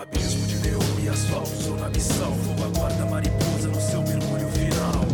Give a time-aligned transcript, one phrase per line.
[0.00, 2.30] abismo de neon e asfalto, sou na missão.
[2.30, 5.04] Vou aguarda mariposa no seu mergulho final.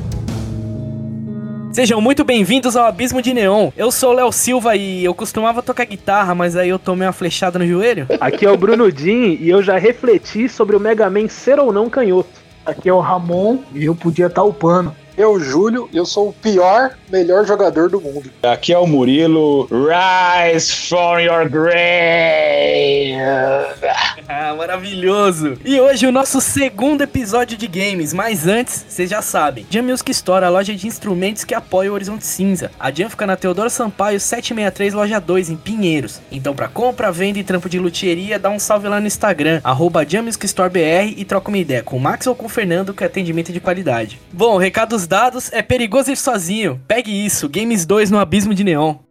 [1.72, 3.70] Sejam muito bem-vindos ao Abismo de Neon.
[3.76, 7.12] Eu sou o Léo Silva e eu costumava tocar guitarra, mas aí eu tomei uma
[7.12, 8.06] flechada no joelho.
[8.20, 11.72] Aqui é o Bruno Din e eu já refleti sobre o Mega Man ser ou
[11.72, 12.40] não canhoto.
[12.64, 14.94] Aqui é o Ramon e eu podia estar upando.
[15.16, 18.30] Eu, Júlio, eu sou o pior, melhor jogador do mundo.
[18.42, 19.66] Aqui é o Murilo.
[19.70, 23.16] Rise from your grave.
[24.28, 25.56] Ah, maravilhoso!
[25.64, 30.10] E hoje o nosso segundo episódio de games, mas antes, vocês já sabem, Jam Music
[30.10, 32.72] Store, a loja de instrumentos que apoia o Horizonte Cinza.
[32.78, 36.20] A Jam fica na Teodoro Sampaio 763, loja 2, em Pinheiros.
[36.30, 40.04] Então pra compra, venda e trampo de luthieria, dá um salve lá no Instagram, arroba
[40.04, 42.92] Jam Music Store BR e troca uma ideia com o Max ou com o Fernando,
[42.92, 44.20] que é atendimento de qualidade.
[44.32, 46.80] Bom, recados dados, é perigoso ir sozinho.
[46.86, 49.05] Pegue isso, Games 2 no Abismo de Neon.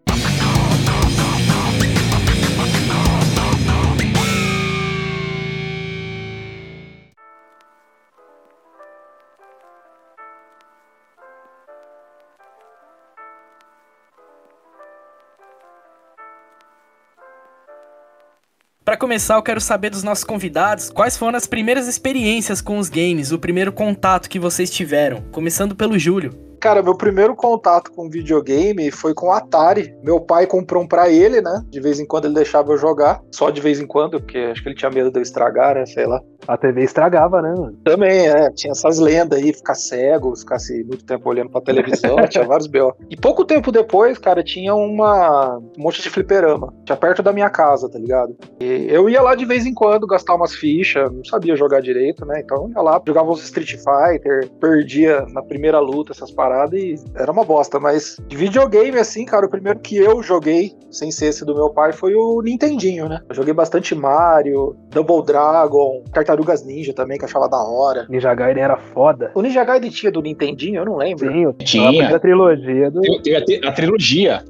[18.86, 22.88] Para começar, eu quero saber dos nossos convidados quais foram as primeiras experiências com os
[22.88, 25.24] games, o primeiro contato que vocês tiveram.
[25.32, 26.55] Começando pelo Júlio.
[26.66, 29.96] Cara, meu primeiro contato com videogame foi com o Atari.
[30.04, 31.64] Meu pai comprou um pra ele, né?
[31.70, 33.22] De vez em quando ele deixava eu jogar.
[33.32, 35.86] Só de vez em quando, porque acho que ele tinha medo de eu estragar, né?
[35.86, 36.20] Sei lá.
[36.48, 37.78] A TV estragava, né, mano?
[37.84, 38.50] Também, é.
[38.50, 42.94] Tinha essas lendas aí, ficar cego, ficasse muito tempo olhando pra televisão, tinha vários B.O.
[43.12, 46.74] E pouco tempo depois, cara, tinha uma um monte de fliperama.
[46.84, 48.36] Tinha perto da minha casa, tá ligado?
[48.60, 52.26] E eu ia lá de vez em quando gastar umas fichas, não sabia jogar direito,
[52.26, 52.42] né?
[52.44, 56.96] Então eu ia lá, jogava uns Street Fighter, perdia na primeira luta essas paradas e
[57.16, 57.80] era uma bosta.
[57.80, 61.70] Mas de videogame, assim, cara, o primeiro que eu joguei, sem ser esse do meu
[61.70, 63.22] pai, foi o Nintendinho, né?
[63.28, 68.06] Eu joguei bastante Mario, Double Dragon, Tartarugas Ninja também, que eu achava da hora.
[68.10, 69.32] Ninja Gaiden era foda.
[69.36, 70.82] O Ninja Gaiden tinha do Nintendinho?
[70.82, 71.32] Eu não lembro.
[71.32, 72.16] Sim, eu Tinha.
[72.16, 73.02] a trilogia do.
[73.22, 74.44] Tem a, a trilogia.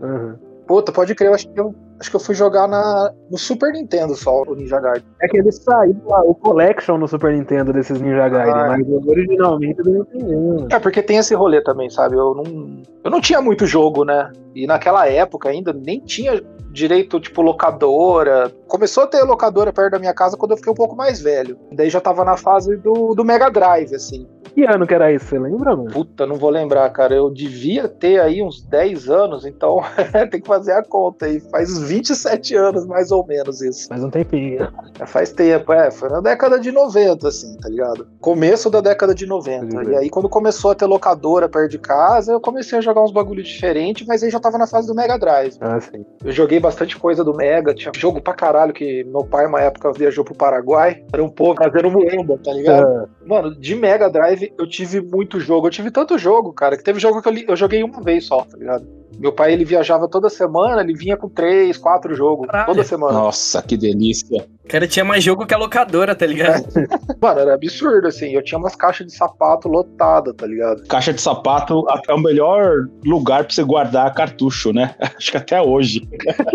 [0.00, 0.36] Uhum.
[0.66, 3.72] Puta, pode crer, eu acho que eu, acho que eu fui jogar na, no Super
[3.72, 5.04] Nintendo só, o Ninja Gaiden.
[5.22, 8.68] É que ele saiu lá, o Collection no Super Nintendo desses Ninja Gaiden, Ah.
[8.78, 10.66] mas originalmente do Nintendo.
[10.70, 12.16] É, porque tem esse rolê também, sabe?
[12.16, 14.30] Eu não, eu não tinha muito jogo, né?
[14.54, 18.52] E naquela época ainda nem tinha direito, tipo, locadora.
[18.68, 21.58] Começou a ter locadora perto da minha casa quando eu fiquei um pouco mais velho.
[21.72, 24.28] Daí já tava na fase do, do Mega Drive, assim.
[24.58, 25.88] Que ano que era isso, você lembra, mano?
[25.88, 27.14] Puta, não vou lembrar, cara.
[27.14, 29.80] Eu devia ter aí uns 10 anos, então
[30.32, 31.38] tem que fazer a conta aí.
[31.38, 33.86] Faz uns 27 anos, mais ou menos, isso.
[33.86, 34.68] Faz um tempinho.
[34.98, 35.92] Já faz tempo, é.
[35.92, 38.08] Foi na década de 90, assim, tá ligado?
[38.20, 39.76] Começo da década de 90.
[39.76, 43.04] Pode E aí, quando começou a ter locadora perto de casa, eu comecei a jogar
[43.04, 45.56] uns bagulho diferente, mas aí já tava na fase do Mega Drive.
[45.60, 46.04] Ah, sim.
[46.24, 49.92] Eu joguei bastante coisa do Mega, tinha jogo pra caralho que meu pai, uma época,
[49.92, 51.04] viajou pro Paraguai.
[51.12, 52.84] Era um povo fazendo muamba, tá ligado?
[52.84, 55.66] Ah, Mano, de Mega Drive eu tive muito jogo.
[55.66, 58.26] Eu tive tanto jogo, cara, que teve jogo que eu, li- eu joguei uma vez
[58.26, 58.86] só, tá ligado?
[59.18, 62.66] Meu pai, ele viajava toda semana, ele vinha com três, quatro jogos, Caralho.
[62.66, 63.12] toda semana.
[63.12, 64.46] Nossa, que delícia.
[64.64, 66.64] O cara tinha mais jogo que a locadora, tá ligado?
[67.20, 68.32] Mano, era absurdo, assim.
[68.34, 70.86] Eu tinha umas caixas de sapato lotadas, tá ligado?
[70.86, 74.94] Caixa de sapato é o melhor lugar pra você guardar cartucho, né?
[75.16, 76.06] Acho que até hoje.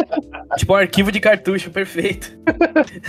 [0.58, 2.32] tipo um arquivo de cartucho, perfeito.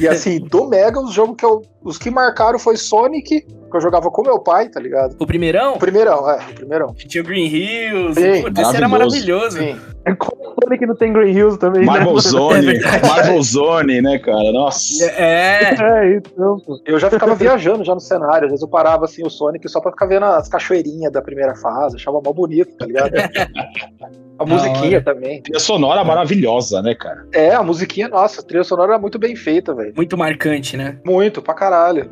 [0.00, 1.62] E assim, do Mega, os jogos que eu.
[1.84, 5.16] Os que marcaram foi Sonic, que eu jogava com meu pai, tá ligado?
[5.19, 6.94] O primeirão, O primeirão, é, o primeirão.
[6.94, 8.19] tinha o Green Hills.
[8.19, 9.44] Sim, Putz, esse era maravilhoso.
[9.50, 9.77] Sim.
[10.05, 12.21] é como o Sonic não tem Green Hills também, Marvel né?
[12.21, 14.53] Zone, Marvel Zone, né, cara?
[14.53, 15.05] Nossa.
[15.10, 16.81] É, É, então, pô.
[16.84, 18.47] Eu já ficava viajando já no cenário.
[18.47, 21.54] Às vezes eu parava assim o Sonic só pra ficar vendo as cachoeirinhas da primeira
[21.54, 21.97] fase.
[21.97, 23.12] Achava mal bonito, tá ligado?
[24.38, 25.41] A musiquinha também.
[25.43, 27.25] Trilha sonora maravilhosa, né, cara?
[27.33, 29.93] É, a musiquinha, nossa, a trilha sonora era muito bem feita, velho.
[29.97, 30.99] muito marcante, né?
[31.06, 32.10] Muito, pra caralho.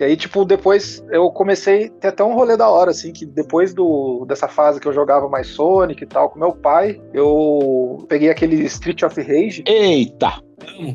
[0.00, 1.90] E aí, tipo, depois eu comecei.
[1.90, 5.28] Tem até um rolê da hora, assim, que depois do, dessa fase que eu jogava
[5.28, 9.62] mais Sonic e tal, com meu pai, eu peguei aquele Street of Rage.
[9.66, 10.42] Eita!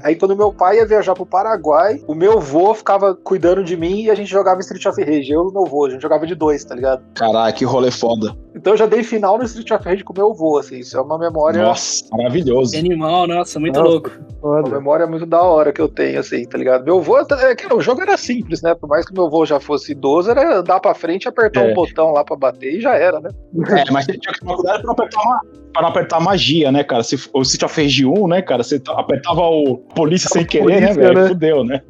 [0.02, 4.02] Aí, quando meu pai ia viajar pro Paraguai, o meu vô ficava cuidando de mim
[4.02, 5.32] e a gente jogava Street of Rage.
[5.32, 7.04] Eu e o meu vô, a gente jogava de dois, tá ligado?
[7.14, 8.36] Caralho, que rolê foda.
[8.56, 10.80] Então eu já dei final no Street of Rage com o meu vô, assim.
[10.80, 11.62] Isso é uma memória.
[11.62, 12.72] Nossa, maravilhoso.
[12.72, 13.92] Que animal, nossa, muito Nossa.
[13.92, 14.12] louco.
[14.42, 14.76] Uma Foda.
[14.76, 16.86] memória muito da hora que eu tenho, assim, tá ligado?
[16.86, 18.74] Meu avô, é que o jogo era simples, né?
[18.76, 21.72] Por mais que meu avô já fosse idoso, era andar pra frente, apertar É.
[21.72, 23.30] um botão lá pra bater e já era, né?
[23.88, 25.42] É, mas tinha que tomar cuidado pra não apertar, uma,
[25.74, 27.04] pra não apertar magia, né, cara?
[27.04, 28.64] Se, o City of Rage 1, né, cara?
[28.64, 31.20] Você apertava o polícia sem querer, né, polícia, velho?
[31.22, 31.28] né?
[31.28, 31.82] Fudeu, né?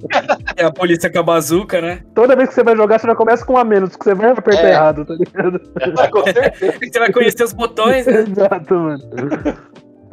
[0.58, 2.02] É a polícia com a bazuca, né?
[2.16, 4.16] Toda vez que você vai jogar, você já começa com um a menos, porque você
[4.16, 4.72] vai apertar É.
[4.72, 5.60] errado, tá ligado?
[6.12, 6.55] Com certeza.
[6.60, 8.22] Você vai conhecer os botões, né?
[8.30, 9.00] Exato, mano.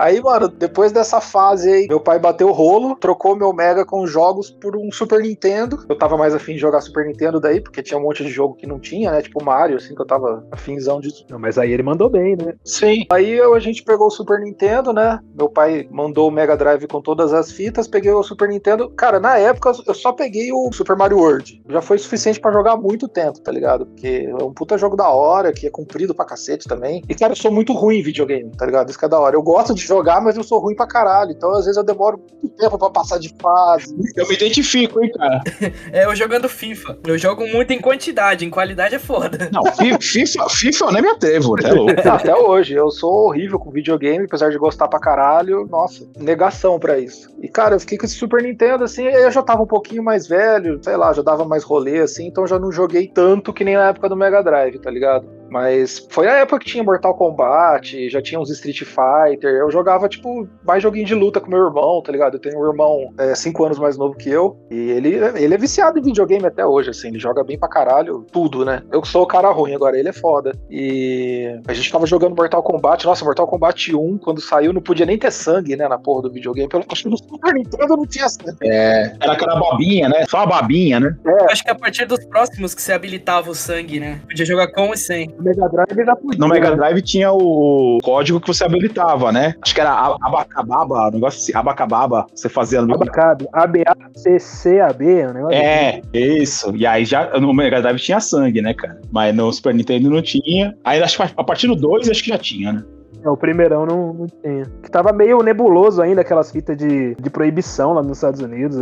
[0.03, 4.05] Aí, mano, depois dessa fase aí, meu pai bateu o rolo, trocou meu Mega com
[4.05, 5.85] jogos por um Super Nintendo.
[5.89, 8.57] Eu tava mais afim de jogar Super Nintendo daí, porque tinha um monte de jogo
[8.57, 9.23] que não tinha, né?
[9.23, 11.25] Tipo Mario, assim, que eu tava afinzão disso.
[11.31, 12.55] Não, mas aí ele mandou bem, né?
[12.65, 13.07] Sim.
[13.13, 15.21] Aí eu- a gente pegou o Super Nintendo, né?
[15.37, 18.91] Meu pai mandou o Mega Drive com todas as fitas, peguei o Super Nintendo.
[18.91, 21.63] Cara, na época eu só peguei o Super Mario World.
[21.69, 23.87] Já foi suficiente pra jogar muito tempo, tá ligado?
[23.87, 27.05] Porque é um puta jogo da hora, que é comprido pra cacete também.
[27.09, 28.89] E, cara, eu sou muito ruim em videogame, tá ligado?
[28.91, 29.37] Isso que é da hora.
[29.37, 31.31] Eu gosto de jogar, mas eu sou ruim pra caralho.
[31.33, 33.95] Então, às vezes, eu demoro muito tempo pra passar de fase.
[34.17, 35.41] Eu me identifico, hein, cara.
[35.93, 36.99] É, eu jogando FIFA.
[37.07, 39.51] Eu jogo muito em quantidade, em qualidade é foda.
[39.53, 42.09] Não, Fi- FIFA, FIFA eu nem me atrevo, é louco.
[42.09, 45.67] Até hoje, eu sou horrível com videogame, apesar de gostar pra caralho.
[45.71, 47.29] Nossa, negação pra isso.
[47.41, 50.27] E, cara, eu fiquei com esse Super Nintendo, assim, eu já tava um pouquinho mais
[50.27, 53.75] velho, sei lá, já dava mais rolê, assim, então já não joguei tanto que nem
[53.77, 55.27] na época do Mega Drive, tá ligado?
[55.53, 59.51] Mas foi a época que tinha Mortal Kombat, já tinha uns Street Fighter.
[59.51, 62.37] Eu jogava, tipo, mais joguinho de luta com meu irmão, tá ligado?
[62.37, 64.57] Eu tenho um irmão 5 anos mais novo que eu.
[64.71, 67.09] E ele, ele é viciado em videogame até hoje, assim.
[67.09, 68.83] Ele joga bem pra caralho, tudo, né?
[68.91, 70.53] Eu que sou o cara ruim, agora ele é foda.
[70.71, 73.05] E a gente tava jogando Mortal Kombat.
[73.05, 75.87] Nossa, Mortal Kombat 1, quando saiu, não podia nem ter sangue, né?
[75.87, 76.69] Na porra do videogame.
[76.69, 78.57] Pelo acho que no Super Nintendo não tinha sangue.
[78.63, 80.25] É, era aquela babinha, né?
[80.31, 81.15] Só a babinha, né?
[81.27, 84.19] Eu acho que a partir dos próximos que você habilitava o sangue, né?
[84.27, 85.31] Podia jogar com e sem.
[85.43, 86.39] Mega Drive já podia.
[86.39, 86.77] No Mega né?
[86.77, 89.55] Drive tinha o código que você habilitava, né?
[89.61, 93.47] Acho que era abacababa, um negócio assim, abacababa, você fazia no Abacabe.
[93.53, 95.67] ABACCAB, é um negócio assim.
[95.67, 96.77] É, isso.
[96.77, 99.01] E aí já no Mega Drive tinha sangue, né, cara?
[99.11, 100.77] Mas no Super Nintendo não tinha.
[100.85, 102.85] Aí acho que a partir do 2 acho que já tinha, né?
[103.25, 104.65] É, o primeirão não, não tinha.
[104.83, 108.77] Que tava meio nebuloso ainda, aquelas fitas de, de proibição lá nos Estados Unidos,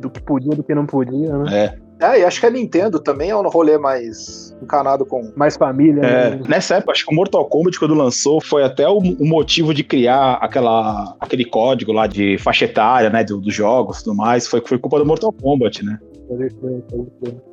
[0.00, 1.64] do que podia do que não podia, né?
[1.64, 1.83] É.
[2.00, 5.32] É, e acho que a Nintendo também é um rolê mais encanado com.
[5.36, 6.40] Mais família, É, né?
[6.48, 9.84] nessa época, acho que o Mortal Kombat, quando lançou, foi até o, o motivo de
[9.84, 14.46] criar aquela, aquele código lá de faixa etária, né, do- dos jogos e tudo mais.
[14.46, 15.98] Foi, foi culpa do Mortal Kombat, né?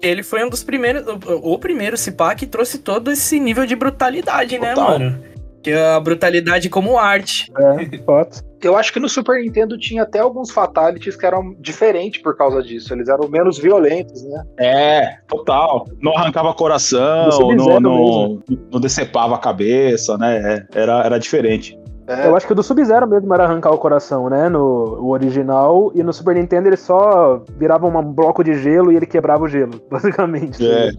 [0.01, 3.75] Ele foi um dos primeiros, o, o primeiro Cipá que trouxe todo esse nível de
[3.75, 4.99] brutalidade, né, Total.
[4.99, 5.19] mano?
[5.61, 7.51] Que é a brutalidade como arte.
[7.57, 8.41] É, foto.
[8.63, 12.61] Eu acho que no Super Nintendo tinha até alguns fatalities que eram diferentes por causa
[12.61, 12.93] disso.
[12.93, 14.43] Eles eram menos violentos, né?
[14.59, 15.87] É, total.
[15.99, 20.65] Não arrancava coração, não, não, não decepava a cabeça, né?
[20.73, 21.80] É, Era, era diferente.
[22.07, 24.49] É, Eu acho que o do Sub-Zero mesmo era arrancar o coração, né?
[24.49, 25.91] No o original.
[25.93, 29.47] E no Super Nintendo ele só virava um bloco de gelo e ele quebrava o
[29.47, 30.65] gelo, basicamente.
[30.65, 30.91] É.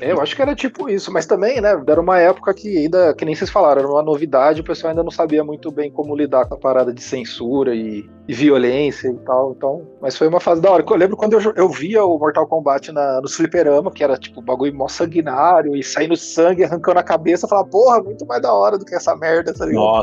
[0.00, 3.14] É, eu acho que era tipo isso, mas também, né, era uma época que ainda,
[3.14, 6.16] que nem vocês falaram, era uma novidade, o pessoal ainda não sabia muito bem como
[6.16, 10.40] lidar com a parada de censura e, e violência e tal, então, mas foi uma
[10.40, 10.84] fase da hora.
[10.88, 14.42] Eu lembro quando eu, eu via o Mortal Kombat na, no fliperama, que era tipo
[14.42, 18.52] bagulho mó sanguinário e saindo sangue, arrancando a cabeça, eu falava, porra, muito mais da
[18.52, 19.82] hora do que essa merda, tá ligado?
[19.82, 19.97] Nossa,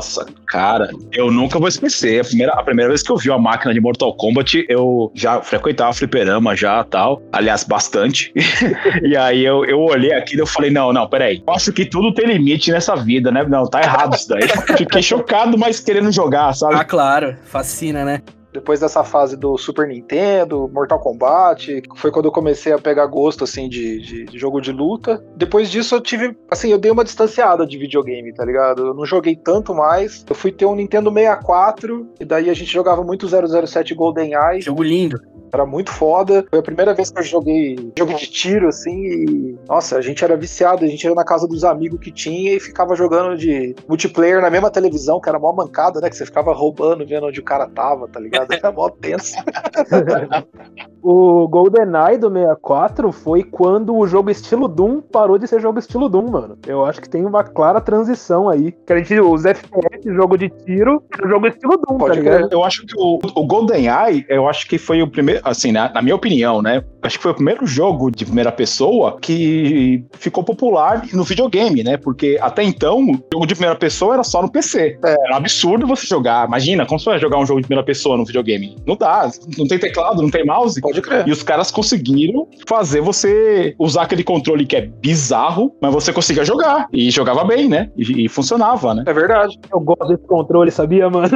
[0.46, 2.20] cara, eu nunca vou esquecer.
[2.20, 5.40] A primeira, a primeira vez que eu vi uma máquina de Mortal Kombat, eu já
[5.40, 7.22] frequentava fliperama já tal.
[7.32, 8.32] Aliás, bastante.
[9.02, 11.42] e aí eu, eu olhei aquilo e falei, não, não, peraí.
[11.48, 13.44] Acho que tudo tem limite nessa vida, né?
[13.48, 14.48] Não, tá errado isso daí.
[14.76, 16.74] Fiquei chocado, mas querendo jogar, sabe?
[16.74, 18.22] Ah, claro, fascina, né?
[18.56, 23.44] Depois dessa fase do Super Nintendo, Mortal Kombat, foi quando eu comecei a pegar gosto,
[23.44, 25.22] assim, de, de- jogo de luta.
[25.36, 28.86] Depois disso eu tive, assim, eu dei uma distanciada de videogame, tá ligado?
[28.86, 30.24] Eu não joguei tanto mais.
[30.28, 34.82] Eu fui ter um Nintendo 64, e daí a gente jogava muito 007 GoldenEye, Jogo
[34.82, 35.20] lindo.
[35.56, 36.46] Era muito foda.
[36.48, 39.56] Foi a primeira vez que eu joguei jogo de tiro, assim, e.
[39.68, 42.60] Nossa, a gente era viciado, a gente ia na casa dos amigos que tinha e
[42.60, 46.08] ficava jogando de multiplayer na mesma televisão, que era mó mancada, né?
[46.08, 48.52] Que você ficava roubando, vendo onde o cara tava, tá ligado?
[48.52, 49.36] Era mó tenso.
[51.08, 56.08] O GoldenEye do 64 foi quando o jogo estilo Doom parou de ser jogo estilo
[56.08, 56.58] Doom, mano.
[56.66, 58.72] Eu acho que tem uma clara transição aí.
[58.72, 62.52] Que a gente, os FPS, jogo de tiro, era jogo estilo Doom, Pode tá ligado?
[62.52, 66.02] Eu acho que o, o GoldenEye, eu acho que foi o primeiro, assim, na, na
[66.02, 66.82] minha opinião, né?
[67.02, 71.96] Acho que foi o primeiro jogo de primeira pessoa que ficou popular no videogame, né?
[71.96, 74.98] Porque até então, o jogo de primeira pessoa era só no PC.
[75.02, 76.46] Era um absurdo você jogar.
[76.46, 78.76] Imagina, como você vai jogar um jogo de primeira pessoa no videogame?
[78.86, 79.30] Não dá.
[79.56, 80.80] Não tem teclado, não tem mouse.
[80.80, 81.26] Pode crer.
[81.28, 86.44] E os caras conseguiram fazer você usar aquele controle que é bizarro, mas você conseguia
[86.44, 86.88] jogar.
[86.92, 87.90] E jogava bem, né?
[87.96, 89.04] E, e funcionava, né?
[89.06, 89.58] É verdade.
[89.72, 91.28] Eu gosto desse controle, sabia, mano?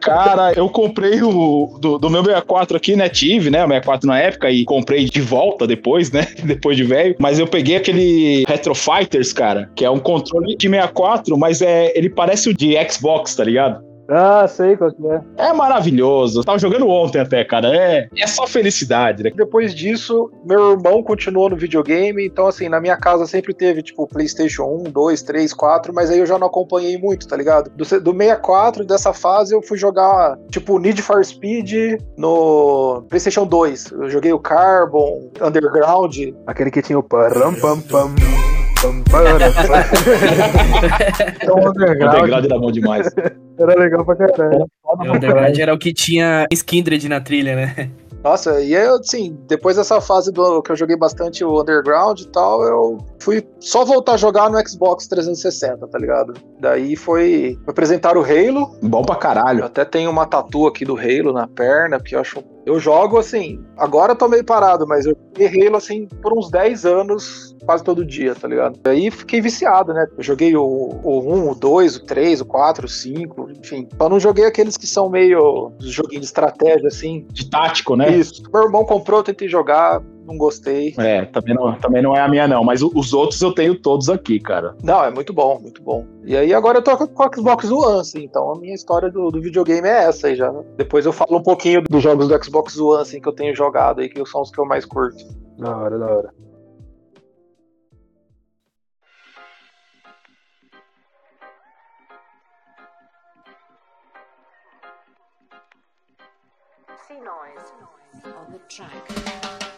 [0.00, 3.08] Cara, eu comprei o do, do meu 64 aqui, né?
[3.08, 3.64] Tive, né?
[3.64, 6.26] O 64 na época e comprei de volta depois, né?
[6.44, 7.16] depois de velho.
[7.18, 11.92] Mas eu peguei aquele Retro Fighters, cara, que é um controle de 64, mas é,
[11.96, 13.87] ele parece o de Xbox, tá ligado?
[14.08, 15.48] Ah, sei qual que é.
[15.48, 16.40] É maravilhoso.
[16.40, 17.68] Eu tava jogando ontem até, cara.
[17.74, 19.30] É, é só felicidade, né?
[19.34, 24.06] Depois disso, meu irmão continuou no videogame, então assim, na minha casa sempre teve, tipo,
[24.06, 27.70] PlayStation 1, 2, 3, 4, mas aí eu já não acompanhei muito, tá ligado?
[27.70, 33.92] Do, do 64, dessa fase, eu fui jogar, tipo, Need for Speed no PlayStation 2.
[33.92, 36.16] Eu joguei o Carbon, Underground.
[36.46, 37.28] Aquele que tinha o pam
[37.60, 37.80] pam.
[37.80, 38.14] pam,
[38.78, 38.90] Então,
[41.54, 42.20] O underground.
[42.22, 43.08] degrado era bom demais.
[43.58, 44.62] Era legal pra caralho.
[44.62, 47.90] É, o Underground era o que tinha Skindred na trilha, né?
[48.22, 52.26] Nossa, e aí, assim, depois dessa fase do que eu joguei bastante o Underground e
[52.28, 56.34] tal, eu fui só voltar a jogar no Xbox 360, tá ligado?
[56.60, 58.76] Daí foi apresentar o Halo.
[58.82, 59.64] Bom pra Eu caralho.
[59.64, 62.42] até tenho uma tatu aqui do Halo na perna, porque eu acho.
[62.66, 66.50] Eu jogo assim, agora eu tô meio parado, mas eu joguei Halo assim por uns
[66.50, 68.78] 10 anos, quase todo dia, tá ligado?
[68.82, 70.06] Daí fiquei viciado, né?
[70.16, 73.86] Eu joguei o, o 1, o 2, o 3, o 4, o 5, enfim.
[74.00, 78.08] Só não joguei aqueles que são meio joguinhos de estratégia, assim, De tático, né?
[78.16, 78.42] isso.
[78.50, 80.94] Meu irmão comprou, eu tentei jogar, não gostei.
[80.96, 82.64] É, também não, também não é a minha, não.
[82.64, 84.74] Mas o- os outros eu tenho todos aqui, cara.
[84.82, 86.06] Não, é muito bom, muito bom.
[86.24, 89.30] E aí agora eu tô com o Xbox One, assim, então a minha história do,
[89.30, 90.50] do videogame é essa aí já.
[90.78, 94.00] Depois eu falo um pouquinho dos jogos do Xbox One, assim, que eu tenho jogado
[94.00, 95.22] aí, que são os que eu mais curto.
[95.58, 96.30] Da hora, da hora.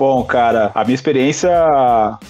[0.00, 1.50] Bom, cara, a minha experiência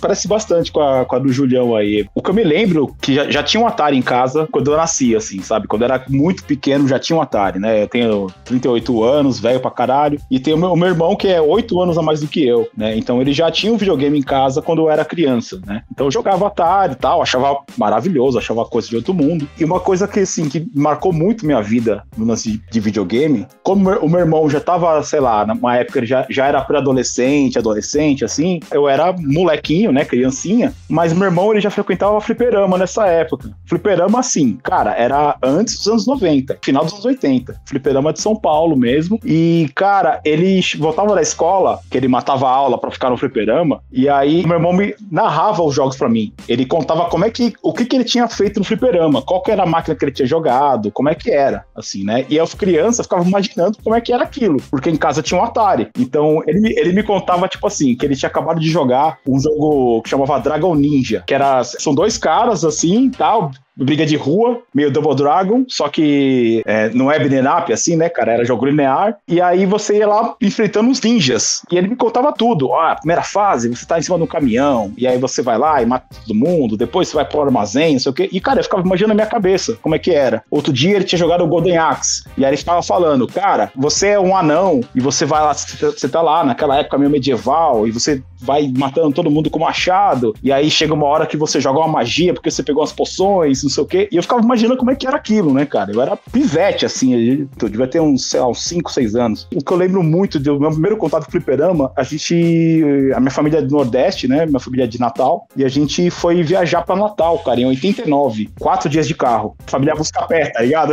[0.00, 2.04] parece bastante com a, com a do Julião aí.
[2.12, 4.76] O que eu me lembro que já, já tinha um Atari em casa quando eu
[4.76, 5.68] nasci, assim, sabe?
[5.68, 7.84] Quando eu era muito pequeno já tinha um Atari, né?
[7.84, 10.20] Eu tenho 38 anos, velho pra caralho.
[10.28, 12.44] E tem o meu, o meu irmão que é 8 anos a mais do que
[12.44, 12.96] eu, né?
[12.98, 15.84] Então ele já tinha um videogame em casa quando eu era criança, né?
[15.92, 19.46] Então eu jogava Atari e tal, achava maravilhoso, achava coisa de outro mundo.
[19.56, 23.46] E uma coisa que, assim, que marcou muito minha vida no lance de, de videogame,
[23.62, 27.59] como o meu irmão já tava, sei lá, numa época ele já, já era pré-adolescente,
[27.60, 33.06] adolescente, assim, eu era molequinho, né, criancinha, mas meu irmão ele já frequentava fliperama nessa
[33.06, 33.50] época.
[33.66, 37.60] Fliperama, assim, cara, era antes dos anos 90, final dos anos 80.
[37.66, 39.18] Fliperama de São Paulo mesmo.
[39.24, 43.82] E, cara, ele voltava da escola, que ele matava a aula pra ficar no fliperama,
[43.90, 46.32] e aí meu irmão me narrava os jogos pra mim.
[46.48, 49.50] Ele contava como é que, o que que ele tinha feito no fliperama, qual que
[49.50, 52.24] era a máquina que ele tinha jogado, como é que era, assim, né?
[52.28, 55.44] E as crianças ficavam imaginando como é que era aquilo, porque em casa tinha um
[55.44, 55.88] Atari.
[55.98, 60.02] Então, ele, ele me contava, tipo assim, que ele tinha acabado de jogar um jogo
[60.02, 64.90] que chamava Dragon Ninja, que era, são dois caras, assim, tal, briga de rua, meio
[64.90, 68.32] Double Dragon, só que é, não é beat'em up, assim, né, cara?
[68.32, 69.16] Era jogo linear.
[69.26, 71.62] E aí você ia lá enfrentando os ninjas.
[71.70, 72.68] E ele me contava tudo.
[72.68, 75.58] Ó, a primeira fase, você tá em cima de um caminhão, e aí você vai
[75.58, 78.28] lá e mata todo mundo, depois você vai pro armazém, não sei o quê.
[78.30, 80.42] E, cara, eu ficava imaginando na minha cabeça como é que era.
[80.50, 84.08] Outro dia ele tinha jogado o Golden Axe, e aí ele ficava falando, cara, você
[84.08, 87.90] é um anão, e você vai lá, você tá lá naquela época meio medieval, e
[87.90, 91.78] você vai matando todo mundo com machado, e aí chega uma hora que você joga
[91.78, 94.76] uma magia porque você pegou as poções, não sei o quê, e eu ficava imaginando
[94.76, 95.92] como é que era aquilo, né, cara?
[95.92, 99.46] Eu era pivete, assim, eu devia ter uns, sei lá, uns 5, 6 anos.
[99.54, 102.82] O que eu lembro muito do meu primeiro contato com o fliperama, a gente,
[103.14, 106.10] a minha família é do Nordeste, né, minha família é de Natal, e a gente
[106.10, 110.62] foi viajar pra Natal, cara, em 89, quatro dias de carro, família busca pé, tá
[110.62, 110.92] ligado?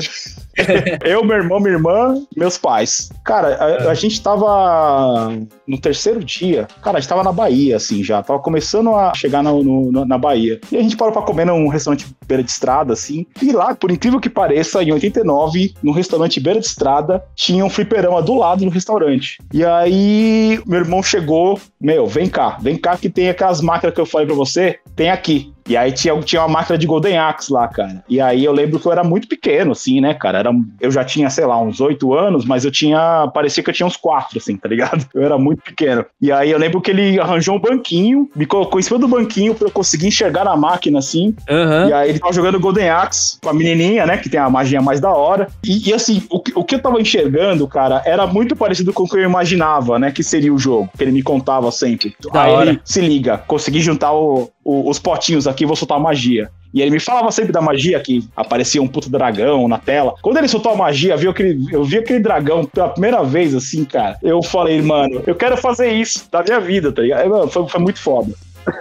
[1.06, 3.10] eu, meu irmão, minha irmã, meus pais.
[3.24, 5.32] Cara, a, a gente tava
[5.68, 8.22] no terceiro dia, cara, a gente tava na Bahia, assim, já.
[8.24, 10.60] Tava começando a chegar no- no- na Bahia.
[10.72, 13.26] E a gente parou pra comer num restaurante beira de estrada, assim.
[13.42, 17.70] E lá, por incrível que pareça, em 89, num restaurante beira de estrada, tinha um
[17.70, 19.38] fliperama do lado do restaurante.
[19.54, 24.02] E aí, meu irmão chegou, meu, vem cá, vem cá que tem aquelas máquinas que
[24.02, 25.54] eu falei pra você, tem aqui.
[25.70, 28.02] E aí tinha, tinha uma máquina de Golden Axe lá, cara.
[28.08, 30.40] E aí eu lembro que eu era muito pequeno, assim, né, cara?
[30.40, 33.30] Era, eu já tinha, sei lá, uns oito anos, mas eu tinha.
[33.34, 35.06] Parecia que eu tinha uns quatro, assim, tá ligado?
[35.14, 36.06] Eu era muito pequeno.
[36.22, 39.54] E aí eu lembro que ele arranjou um banquinho, me colocou em cima do banquinho
[39.54, 41.36] pra eu conseguir enxergar na máquina, assim.
[41.50, 41.90] Aham.
[41.90, 44.16] E aí ele tava jogando Golden Axe com a menininha, né?
[44.16, 45.50] Que tem a magia mais da hora.
[45.66, 49.04] E, e, assim, o, que- o que eu tava enxergando, cara, era muito parecido com
[49.04, 50.12] o que eu imaginava, né?
[50.14, 50.90] Que seria o jogo.
[50.98, 52.16] Que ele me contava sempre.
[52.34, 52.70] Da aí hora.
[52.72, 56.50] ele, se liga, consegui juntar o- o- os potinhos aqui, vou soltar a magia.
[56.74, 60.14] E ele me falava sempre da magia, que aparecia um puto dragão na tela.
[60.22, 63.86] Quando ele soltou a magia, viu aquele, eu vi aquele dragão pela primeira vez, assim,
[63.86, 64.18] cara.
[64.22, 67.48] Eu falei, mano, eu quero fazer isso da minha vida, tá ligado?
[67.50, 68.34] Foi, foi muito foda.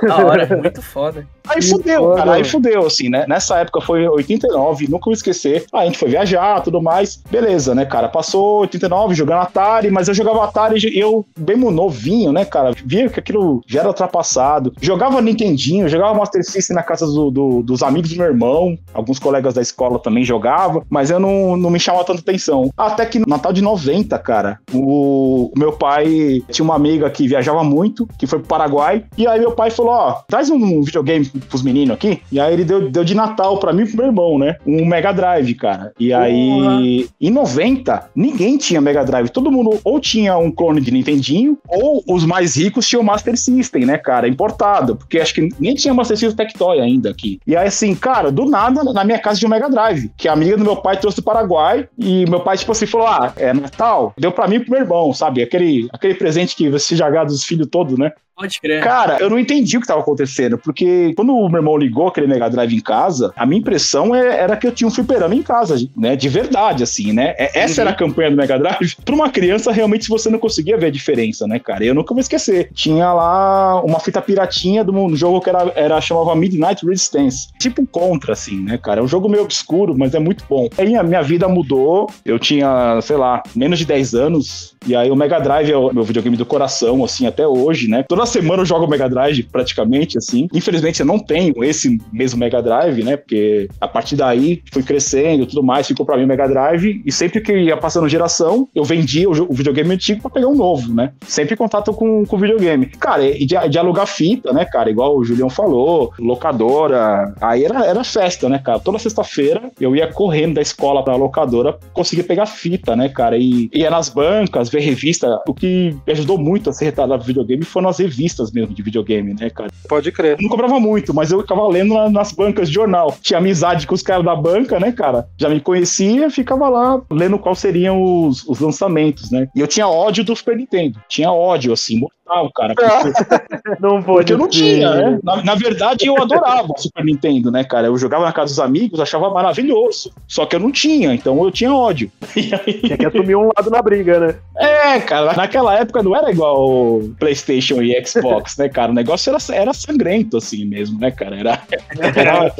[0.06, 1.26] Da hora, muito foda.
[1.48, 3.24] Aí fudeu, cara, aí fudeu, assim, né?
[3.28, 5.64] Nessa época foi 89, nunca vou esquecer.
[5.72, 7.22] Aí a gente foi viajar, tudo mais.
[7.30, 8.08] Beleza, né, cara?
[8.08, 12.72] Passou 89 jogando Atari, mas eu jogava Atari e eu, bem novinho, né, cara?
[12.84, 14.72] Via que aquilo já era ultrapassado.
[14.80, 18.76] Jogava Nintendinho, jogava Master System na casa do, do, dos amigos do meu irmão.
[18.92, 22.70] Alguns colegas da escola também jogavam, mas eu não, não me chamava tanta atenção.
[22.76, 27.28] Até que no Natal de 90, cara, o, o meu pai tinha uma amiga que
[27.28, 31.26] viajava muito, que foi pro Paraguai, e aí meu pai falou: Ó, traz um videogame
[31.48, 32.22] pros meninos aqui.
[32.30, 34.56] E aí ele deu, deu de Natal pra mim e pro meu irmão, né?
[34.66, 35.92] Um Mega Drive, cara.
[35.98, 39.28] E aí, em 90, ninguém tinha Mega Drive.
[39.30, 43.84] Todo mundo ou tinha um clone de Nintendinho, ou os mais ricos tinham Master System,
[43.84, 44.28] né, cara?
[44.28, 44.96] Importado.
[44.96, 47.40] Porque acho que nem tinha Master System Tectoy ainda aqui.
[47.46, 50.32] E aí, assim, cara, do nada, na minha casa tinha um Mega Drive, que a
[50.32, 51.88] amiga do meu pai trouxe do Paraguai.
[51.98, 54.14] E meu pai, tipo assim, falou: Ah, é Natal?
[54.18, 55.42] Deu pra mim e pro meu irmão, sabe?
[55.42, 58.12] Aquele, aquele presente que você já dos filhos todos, né?
[58.36, 58.82] Pode crer.
[58.84, 62.26] Cara, eu não entendi o que tava acontecendo, porque quando o meu irmão ligou aquele
[62.26, 65.42] Mega Drive em casa, a minha impressão é- era que eu tinha um fliperama em
[65.42, 66.14] casa, né?
[66.14, 67.34] De verdade, assim, né?
[67.38, 68.94] É- Essa era a campanha do Mega Drive.
[69.06, 71.82] Pra uma criança, realmente, você não conseguia ver a diferença, né, cara?
[71.82, 72.70] Eu nunca vou esquecer.
[72.74, 77.48] Tinha lá uma fita piratinha de um jogo que era, era chamava Midnight Resistance.
[77.58, 79.00] Tipo um Contra, assim, né, cara?
[79.00, 80.68] É um jogo meio obscuro, mas é muito bom.
[80.76, 82.10] Aí a minha vida mudou.
[82.24, 84.76] Eu tinha, sei lá, menos de 10 anos.
[84.86, 88.04] E aí o Mega Drive é o meu videogame do coração, assim, até hoje, né?
[88.06, 90.48] Toda semana eu jogo Mega Drive, praticamente, assim.
[90.52, 93.16] Infelizmente eu não tenho esse mesmo Mega Drive, né?
[93.16, 97.02] Porque a partir daí fui crescendo tudo mais, ficou pra mim o Mega Drive.
[97.04, 100.92] E sempre que ia passando geração, eu vendia o, videogame antigo pra pegar um novo,
[100.92, 101.12] né?
[101.26, 102.86] Sempre em contato com o videogame.
[102.86, 104.90] Cara, e de, de alugar fita, né, cara?
[104.90, 107.34] Igual o Julião falou, locadora.
[107.40, 108.78] Aí era, era festa, né, cara?
[108.78, 113.36] Toda sexta-feira eu ia correndo da escola pra locadora conseguir pegar fita, né, cara?
[113.38, 115.40] E ia nas bancas, ver revista.
[115.46, 118.15] O que me ajudou muito a ser retardado videogame foram as revistas
[118.52, 119.70] mesmo de videogame, né, cara?
[119.88, 120.32] Pode crer.
[120.38, 123.16] Eu não comprava muito, mas eu ficava lendo na- nas bancas de jornal.
[123.20, 125.28] Tinha amizade com os caras da banca, né, cara?
[125.38, 129.48] Já me conhecia, ficava lá lendo quais seriam os, os lançamentos, né?
[129.54, 131.00] E eu tinha ódio do Super Nintendo.
[131.08, 132.74] Tinha ódio, assim, mortal, cara.
[132.76, 134.58] Porque, Não porque pode eu não ser.
[134.58, 135.18] tinha, né?
[135.22, 137.86] Na, na verdade, eu adorava o Super Nintendo, né, cara?
[137.86, 140.12] Eu jogava na casa dos amigos, achava maravilhoso.
[140.26, 142.10] Só que eu não tinha, então eu tinha ódio.
[142.36, 144.34] E aí, Tinha que assumir um lado na briga, né?
[144.58, 148.92] é, cara, naquela época não era igual o PlayStation e Xbox, né, cara?
[148.92, 151.36] O negócio era, era sangrento, assim mesmo, né, cara?
[151.36, 151.62] Era,
[152.14, 152.50] era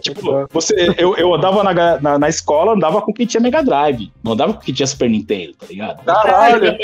[0.00, 4.10] tipo, você, eu, eu andava na, na, na escola, andava com quem tinha Mega Drive,
[4.24, 6.02] não andava com quem tinha Super Nintendo, tá ligado?
[6.04, 6.76] Caralho.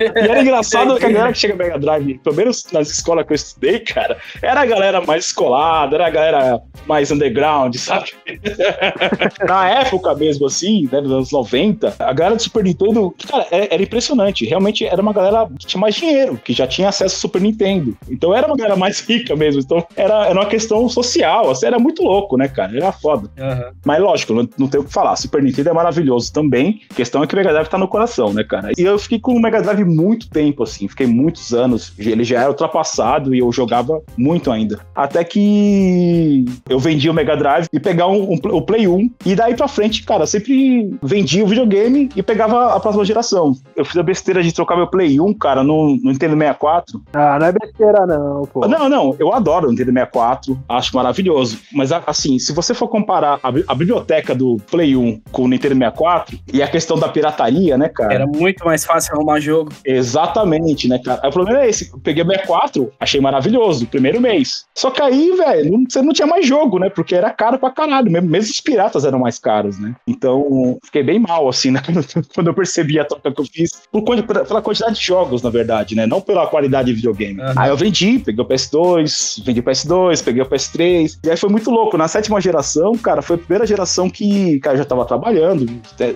[0.00, 3.36] E era engraçado que a galera chega Mega Drive, pelo menos nas escolas que eu
[3.36, 8.12] estudei, cara, era a galera mais escolada, era a galera mais underground, sabe?
[9.46, 13.68] Na época mesmo, assim, né, nos anos 90, a galera do Super Nintendo, cara, era,
[13.74, 14.46] era impressionante.
[14.46, 17.96] Realmente era uma galera que tinha mais dinheiro, que já tinha acesso ao Super Nintendo.
[18.08, 19.60] Então era uma galera mais rica mesmo.
[19.60, 22.76] Então era, era uma questão social, assim, era muito louco, né, cara?
[22.76, 23.30] Era foda.
[23.38, 23.72] Aham.
[23.84, 25.16] Mas lógico, não, não tem o que falar.
[25.16, 26.82] Super Nintendo é maravilhoso também.
[26.90, 28.70] A questão é que o Mega Drive tá no coração, né, cara?
[28.76, 30.88] E eu fiquei com o Mega Drive muito tempo, assim.
[30.88, 31.92] Fiquei muitos anos.
[31.98, 34.78] Ele já era ultrapassado e eu jogava muito ainda.
[34.94, 39.10] Até que eu vendi o Mega Drive e pegar um, um- o Play 1.
[39.24, 43.54] E daí pra frente, cara, eu sempre vendia o videogame e pegava a próxima geração.
[43.74, 47.00] Eu fiz a besteira de trocar meu Play 1, cara, no, no Nintendo 64.
[47.14, 48.66] Ah, não é besteira, não, pô.
[48.68, 51.58] Não, não, eu adoro o Nintendo 64, acho maravilhoso.
[51.72, 55.48] Mas a- assim, se você for comparar a, a biblioteca do Play 1 com o
[55.48, 58.12] Nintendo 64 e a questão da pirataria, né, cara?
[58.14, 59.72] Era muito mais fácil arrumar jogo.
[59.84, 61.20] Exatamente, né, cara?
[61.22, 61.90] Aí O problema é esse.
[61.92, 64.64] Eu peguei o 64, achei maravilhoso, primeiro mês.
[64.74, 66.90] Só que aí, velho, você não tinha mais jogo, né?
[66.90, 68.10] Porque era caro pra caralho.
[68.10, 69.94] Mesmo, mesmo os piratas eram mais caros, né?
[70.06, 71.80] Então, fiquei bem mal, assim, né?
[72.34, 73.70] Quando eu percebi a troca que eu fiz.
[73.90, 76.06] Por, pela quantidade de jogos, na verdade, né?
[76.06, 77.40] Não pela qualidade de videogame.
[77.40, 77.54] Aham.
[77.56, 81.18] Aí eu vendi, peguei o PS2, vendi o PS2, peguei o PS3.
[81.24, 81.96] E aí foi muito louco.
[81.96, 85.66] Na sétima geração, cara, foi a primeira geração que, cara, eu já tava trabalhando.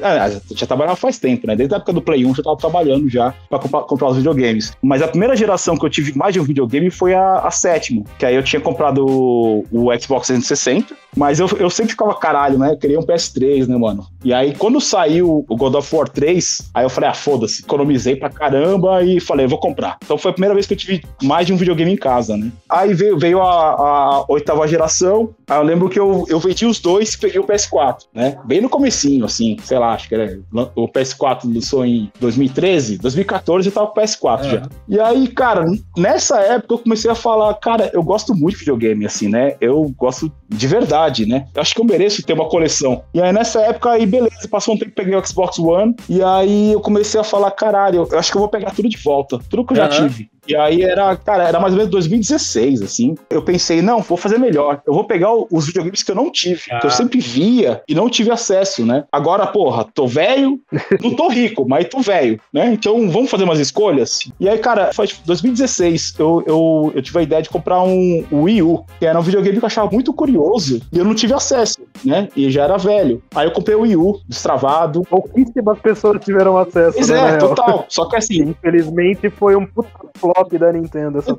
[0.02, 1.54] Ah, já, trabalhava faz tempo, né?
[1.54, 4.16] Desde a época do Play 1 eu já tava trabalhando já pra comprar, comprar os
[4.16, 4.72] videogames.
[4.82, 8.04] Mas a primeira geração que eu tive mais de um videogame foi a, a sétima.
[8.18, 10.94] Que aí eu tinha comprado o, o Xbox 360.
[11.16, 12.72] Mas eu, eu sempre ficava caralho, né?
[12.72, 14.06] Eu queria um PS3, né, mano?
[14.24, 18.16] E aí, quando saiu o God of War 3, aí eu falei, ah, foda-se, economizei
[18.16, 19.96] pra caramba e falei, vou comprar.
[20.04, 22.50] Então foi a primeira vez que eu tive mais de um videogame em casa, né?
[22.68, 26.78] Aí veio, veio a, a oitava geração, aí eu lembro que eu, eu vendi os
[26.80, 28.36] dois e peguei o PS4, né?
[28.44, 30.38] Bem no comecinho, assim, sei lá, acho que era,
[30.74, 34.48] o PS4 lançou em 2013, 2014 eu tava com o PS4 É.
[34.50, 34.62] já.
[34.88, 35.64] E aí, cara,
[35.96, 39.56] nessa época eu comecei a falar, cara, eu gosto muito de videogame, assim, né?
[39.60, 41.46] Eu gosto de verdade, né?
[41.54, 43.02] Eu acho que eu mereço ter uma coleção.
[43.14, 46.72] E aí nessa época, aí beleza, passou um tempo, peguei o Xbox One, e aí
[46.72, 49.64] eu comecei a falar, caralho, eu acho que eu vou pegar tudo de volta, tudo
[49.64, 50.28] que eu já tive.
[50.46, 53.14] E aí era, cara, era mais ou menos 2016, assim.
[53.30, 54.80] Eu pensei, não, vou fazer melhor.
[54.86, 56.80] Eu vou pegar os videogames que eu não tive, que Ah.
[56.84, 59.04] eu sempre via e não tive acesso, né?
[59.10, 60.60] Agora, porra, tô velho,
[61.02, 62.72] não tô rico, mas tô velho, né?
[62.72, 64.20] Então vamos fazer umas escolhas.
[64.38, 68.24] E aí, cara, foi tipo 2016, eu, eu, eu tive a ideia de comprar um
[68.32, 71.34] Wii U, que era um videogame que eu achava muito curioso e eu não tive
[71.34, 72.28] acesso, né?
[72.36, 73.22] E já era velho.
[73.34, 75.02] Aí eu comprei o Wii U, destravado.
[75.02, 77.84] Pouquíssimas pessoas tiveram acesso, Pois né, é, total.
[77.88, 81.34] Só que assim, Infelizmente foi um puta flop da Nintendo essa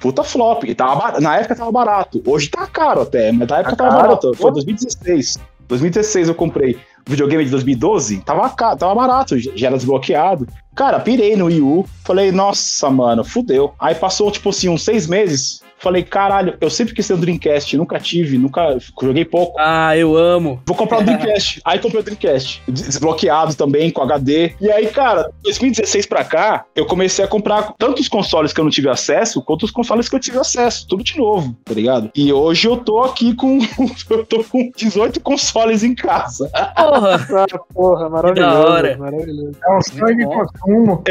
[0.00, 0.64] puta flop.
[0.64, 2.22] E tava bar- Na época tava barato.
[2.26, 4.08] Hoje tá caro até, mas na época Tá tava caro?
[4.08, 4.34] barato.
[4.34, 5.38] Foi 2016.
[5.68, 6.76] 2016 eu comprei.
[7.06, 10.46] O videogame de 2012 tava, caro, tava barato, já era desbloqueado.
[10.74, 11.84] Cara, pirei no Wii U.
[12.04, 13.72] Falei, nossa, mano, fudeu.
[13.78, 15.62] Aí passou, tipo assim, uns seis meses.
[15.86, 19.54] Falei, caralho, eu sempre quis ter um Dreamcast, nunca tive, nunca joguei pouco.
[19.56, 20.60] Ah, eu amo.
[20.66, 21.60] Vou comprar o Dreamcast.
[21.64, 22.60] Aí comprei o Dreamcast.
[22.66, 24.52] Des- Desbloqueado também, com HD.
[24.60, 28.64] E aí, cara, 2016 pra cá, eu comecei a comprar tanto os consoles que eu
[28.64, 30.88] não tive acesso, quanto os consoles que eu tive acesso.
[30.88, 32.10] Tudo de novo, tá ligado?
[32.16, 33.58] E hoje eu tô aqui com.
[34.10, 36.50] eu tô com 18 consoles em casa.
[36.76, 37.26] Porra.
[37.46, 38.50] Ah, porra, maravilhoso.
[38.54, 38.96] da hora.
[38.96, 39.52] Maravilhoso.
[39.64, 41.04] É um sonho de consumo.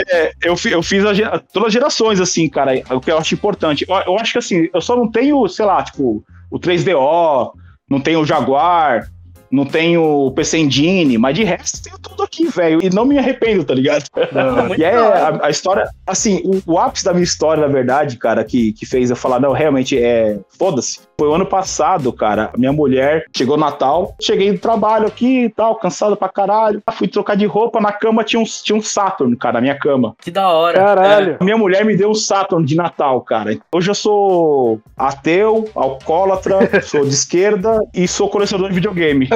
[0.43, 3.85] Eu, fi- eu fiz a todas as gerações, assim, cara, o que eu acho importante.
[3.87, 7.51] Eu, eu acho que, assim, eu só não tenho, sei lá, tipo, o 3DO,
[7.89, 9.09] não tenho o Jaguar,
[9.51, 12.79] não tenho o PC Engine, mas de resto tenho tudo aqui, velho.
[12.83, 14.05] E não me arrependo, tá ligado?
[14.67, 18.17] Muito E é a, a história, assim, o, o ápice da minha história, na verdade,
[18.17, 20.39] cara, que, que fez eu falar, não, realmente é.
[20.57, 20.99] Foda-se.
[21.17, 22.51] Foi o ano passado, cara.
[22.57, 26.81] Minha mulher chegou Natal, cheguei do trabalho aqui e tal, cansado pra caralho.
[26.93, 30.15] Fui trocar de roupa, na cama tinha um, tinha um Saturn, cara, na minha cama.
[30.21, 30.77] Que da hora.
[30.77, 31.37] Caralho.
[31.41, 33.57] Minha mulher me deu um Saturn de Natal, cara.
[33.73, 39.29] Hoje eu sou ateu, alcoólatra, sou de esquerda e sou colecionador de videogame.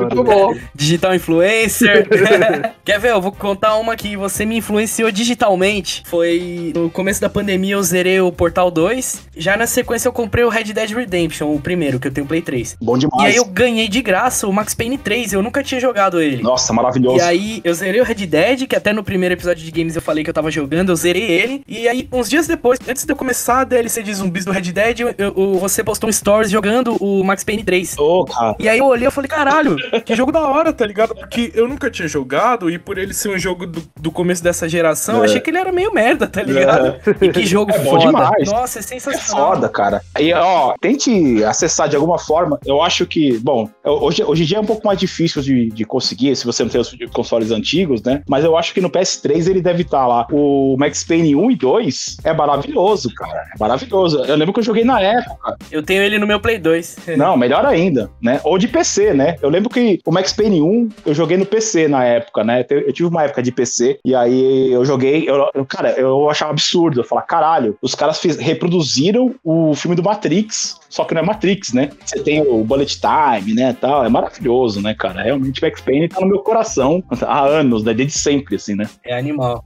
[0.00, 0.54] Muito bom.
[0.74, 2.06] Digital influencer.
[2.84, 3.10] Quer ver?
[3.10, 6.02] Eu vou contar uma que você me influenciou digitalmente.
[6.06, 9.26] Foi no começo da pandemia eu zerei o Portal 2.
[9.36, 12.42] Já na sequência eu comprei o Red Dead Redemption, o primeiro, que eu tenho Play
[12.42, 12.76] 3.
[12.80, 13.22] Bom E demais.
[13.30, 15.32] aí eu ganhei de graça o Max Payne 3.
[15.32, 16.42] Eu nunca tinha jogado ele.
[16.42, 17.18] Nossa, maravilhoso.
[17.18, 20.02] E aí, eu zerei o Red Dead, que até no primeiro episódio de games eu
[20.02, 21.62] falei que eu tava jogando, eu zerei ele.
[21.66, 24.72] E aí, uns dias depois, antes de eu começar a DLC de zumbis do Red
[24.72, 27.96] Dead, eu- eu- você postou um stories jogando o Max Payne 3.
[27.98, 28.54] Ô, cara.
[28.58, 31.14] E aí eu olhei e falei, caralho, Que jogo da hora, tá ligado?
[31.14, 34.68] Porque eu nunca tinha jogado e por ele ser um jogo do, do começo dessa
[34.68, 35.26] geração, eu É.
[35.26, 36.96] achei que ele era meio merda, tá ligado?
[37.20, 38.06] E que jogo É foda.
[38.06, 38.50] demais.
[38.50, 39.54] Nossa, é É sensacional.
[39.54, 40.02] foda, cara.
[40.18, 42.58] E, ó, tente acessar de alguma forma.
[42.64, 45.84] Eu acho que, bom, hoje, hoje em dia é um pouco mais difícil de, de
[45.84, 48.22] conseguir, se você não tem os consoles antigos, né?
[48.28, 50.26] Mas eu acho que no PS3 ele deve estar lá.
[50.32, 53.42] O Max Payne 1 e 2 é maravilhoso, cara.
[53.54, 54.24] É maravilhoso.
[54.24, 55.56] Eu lembro que eu joguei na época.
[55.70, 56.96] Eu tenho ele no meu Play 2.
[57.16, 58.40] Não, melhor ainda, né?
[58.44, 59.36] Ou de PC, né?
[59.40, 62.64] Eu lembro que o Max Payne 1 eu joguei no PC na época, né?
[62.70, 67.00] Eu tive uma época de PC e aí eu joguei, eu, cara, eu achava absurdo.
[67.00, 71.72] Eu falava, caralho, os caras reproduziram o filme do Matrix, só que não é Matrix,
[71.72, 71.90] né?
[72.04, 73.76] Você tem o Bullet Time, né?
[73.80, 75.22] Tal, é maravilhoso, né, cara?
[75.22, 77.92] Realmente Max Payne tá no meu coração há anos, né?
[77.94, 78.88] Desde sempre, assim, né?
[79.04, 79.64] É animal.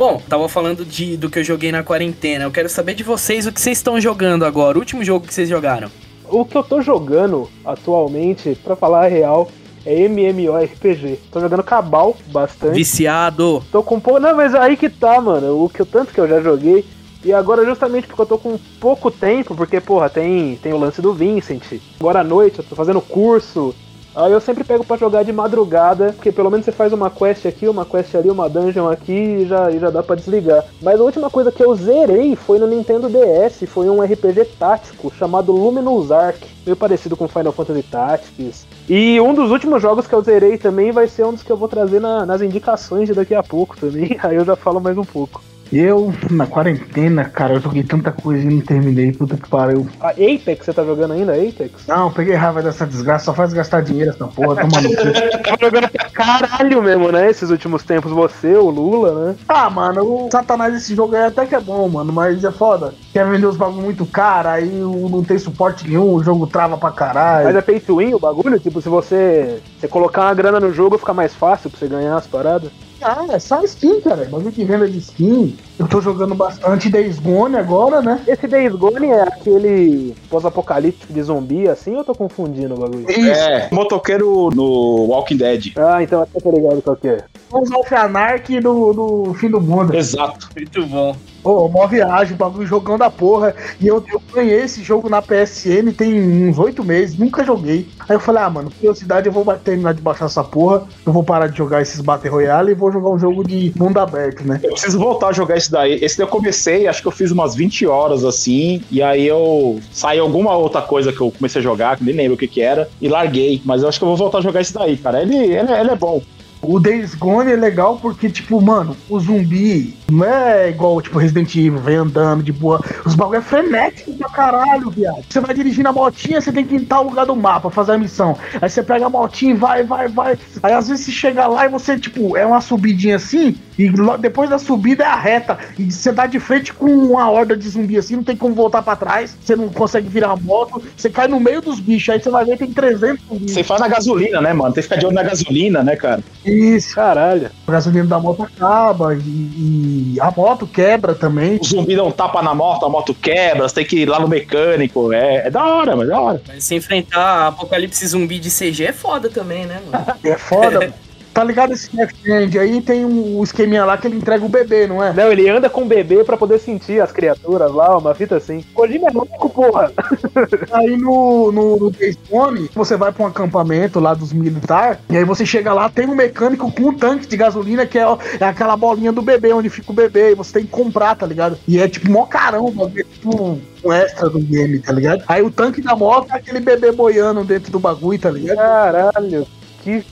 [0.00, 2.44] Bom, tava falando de, do que eu joguei na quarentena.
[2.44, 4.78] Eu quero saber de vocês o que vocês estão jogando agora.
[4.78, 5.90] O último jogo que vocês jogaram.
[6.26, 9.50] O que eu tô jogando atualmente, pra falar a real,
[9.84, 11.18] é MMORPG.
[11.30, 12.76] Tô jogando Cabal bastante.
[12.76, 13.62] Viciado.
[13.70, 14.18] Tô com pouco.
[14.18, 15.62] Não, mas aí que tá, mano.
[15.62, 16.82] O que eu tanto que eu já joguei.
[17.22, 21.02] E agora, justamente porque eu tô com pouco tempo, porque, porra, tem, tem o lance
[21.02, 21.78] do Vincent.
[22.00, 23.74] Agora à noite eu tô fazendo curso.
[24.14, 27.46] Aí eu sempre pego pra jogar de madrugada, porque pelo menos você faz uma quest
[27.46, 30.64] aqui, uma quest ali, uma dungeon aqui e já, e já dá pra desligar.
[30.82, 35.12] Mas a última coisa que eu zerei foi no Nintendo DS, foi um RPG tático
[35.16, 38.66] chamado Luminous Arc, meio parecido com Final Fantasy Tactics.
[38.88, 41.56] E um dos últimos jogos que eu zerei também vai ser um dos que eu
[41.56, 44.98] vou trazer na- nas indicações de daqui a pouco também, aí eu já falo mais
[44.98, 45.40] um pouco.
[45.72, 49.86] Eu, na quarentena, cara, eu joguei tanta coisa e não terminei, puta que pariu.
[50.00, 51.86] A Apex, você tá jogando ainda, Apex?
[51.86, 55.00] Não, peguei raiva dessa desgraça, só faz gastar dinheiro essa porra, toma no cu.
[55.50, 57.28] Tá jogando pra caralho mesmo, né?
[57.30, 59.36] Esses últimos tempos, você, o Lula, né?
[59.48, 62.94] Ah, mano, o Satanás desse jogo aí até que é bom, mano, mas é foda.
[63.12, 66.90] Quer vender os bagulho muito caro, aí não tem suporte nenhum, o jogo trava pra
[66.90, 67.46] caralho.
[67.46, 68.58] Mas é pay to win o bagulho?
[68.58, 72.16] Tipo, se você, você colocar uma grana no jogo, fica mais fácil pra você ganhar
[72.16, 72.70] as paradas?
[73.02, 74.28] Ah, é só skin, cara.
[74.28, 75.56] Bagulho que venda de skin.
[75.80, 78.22] Eu tô jogando bastante Days Gone agora, né?
[78.28, 83.10] Esse Days Gone é aquele pós-apocalíptico de zumbi assim ou eu tô confundindo o bagulho?
[83.10, 85.72] É, motoqueiro no Walking Dead.
[85.78, 87.24] Ah, então até tô ligado qual que é.
[87.50, 89.96] Of Anarchy do, do fim do mundo.
[89.96, 90.50] Exato.
[90.54, 91.16] Muito bom.
[91.42, 93.54] Pô, mó viagem, bagulho jogão da porra.
[93.80, 97.88] E eu, eu ganhei esse jogo na PSN tem uns oito meses, nunca joguei.
[98.08, 100.84] Aí eu falei, ah, mano, curiosidade, eu vou terminar de baixar essa porra.
[101.04, 103.98] Eu vou parar de jogar esses Battle Royale e vou jogar um jogo de mundo
[103.98, 104.60] aberto, né?
[104.62, 105.98] Eu preciso voltar a jogar esse daí.
[106.02, 109.80] Esse daí eu comecei, acho que eu fiz umas 20 horas assim, e aí eu
[109.92, 112.60] saí alguma outra coisa que eu comecei a jogar, que nem lembro o que que
[112.60, 113.60] era, e larguei.
[113.64, 115.22] Mas eu acho que eu vou voltar a jogar esse daí, cara.
[115.22, 116.22] Ele, ele, ele é bom.
[116.62, 121.54] O Days Gone é legal porque, tipo, mano, o zumbi não é igual, tipo, Resident
[121.56, 122.80] Evil, vem andando de boa.
[123.04, 125.24] Os bagulho é frenético pra caralho, viado.
[125.26, 127.98] Você vai dirigindo a motinha, você tem que em tal lugar do mapa, fazer a
[127.98, 128.36] missão.
[128.60, 130.38] Aí você pega a motinha e vai, vai, vai.
[130.62, 134.50] Aí às vezes você chega lá e você, tipo, é uma subidinha assim, e depois
[134.50, 135.58] da subida é a reta.
[135.78, 138.82] E você dá de frente com uma horda de zumbi assim, não tem como voltar
[138.82, 142.20] pra trás, você não consegue virar a moto, você cai no meio dos bichos, aí
[142.20, 143.52] você vai ver tem 300 zumbis.
[143.52, 144.74] Você faz na gasolina, né, mano?
[144.74, 146.22] Tem que ficar de olho na gasolina, né, cara?
[146.44, 146.94] Isso.
[146.94, 147.50] Caralho.
[147.66, 151.58] A gasolina da moto acaba e, e a moto quebra também.
[151.60, 154.20] O zumbi dá um tapa na moto, a moto quebra, você tem que ir lá
[154.20, 155.12] no mecânico.
[155.12, 156.42] É, é da hora, mas é da hora.
[156.46, 160.04] Mas se enfrentar apocalipse zumbi de CG é foda também, né, mano?
[160.22, 160.80] É foda.
[160.80, 160.94] mano.
[161.32, 162.12] Tá ligado esse Death?
[162.60, 165.12] Aí tem um esqueminha lá que ele entrega o bebê, não é?
[165.12, 168.64] Não, ele anda com o bebê pra poder sentir as criaturas lá, uma fita assim.
[168.74, 169.92] Kojima é louco, porra.
[170.72, 175.16] Aí no, no, no Days Gone, você vai pra um acampamento lá dos militares, e
[175.16, 178.04] aí você chega lá, tem um mecânico com um tanque de gasolina, que é,
[178.40, 181.26] é aquela bolinha do bebê, onde fica o bebê, e você tem que comprar, tá
[181.26, 181.58] ligado?
[181.66, 185.22] E é tipo mó caramba, é tipo um extra do game, tá ligado?
[185.28, 188.56] Aí o tanque da moto é aquele bebê boiando dentro do bagulho, tá ligado?
[188.56, 189.46] Caralho.
[189.82, 190.04] Que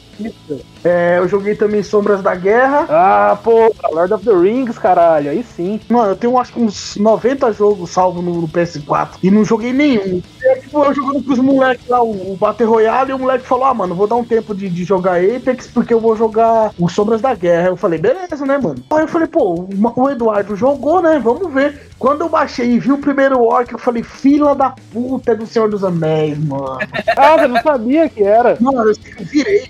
[0.84, 2.86] É, eu joguei também Sombras da Guerra.
[2.88, 5.30] Ah, pô, Lord of the Rings, caralho.
[5.30, 5.80] Aí sim.
[5.88, 9.72] Mano, eu tenho acho que uns 90 jogos salvos no, no PS4 e não joguei
[9.72, 10.22] nenhum.
[10.42, 13.46] É, tipo, eu jogando com os moleques lá, o, o Battle Royale, e o moleque
[13.46, 16.72] falou: Ah, mano, vou dar um tempo de, de jogar Apex porque eu vou jogar
[16.78, 17.68] o Sombras da Guerra.
[17.68, 18.82] Eu falei: Beleza, né, mano?
[18.90, 21.20] Aí eu falei: Pô, o, Eduardo jogou, né?
[21.22, 21.88] Vamos ver.
[21.98, 25.46] Quando eu baixei e vi o primeiro orc, eu falei: Fila da puta é do
[25.46, 26.78] Senhor dos Anéis, mano.
[27.16, 28.56] Ah, você não sabia que era.
[28.60, 28.94] Mano, eu
[29.26, 29.68] virei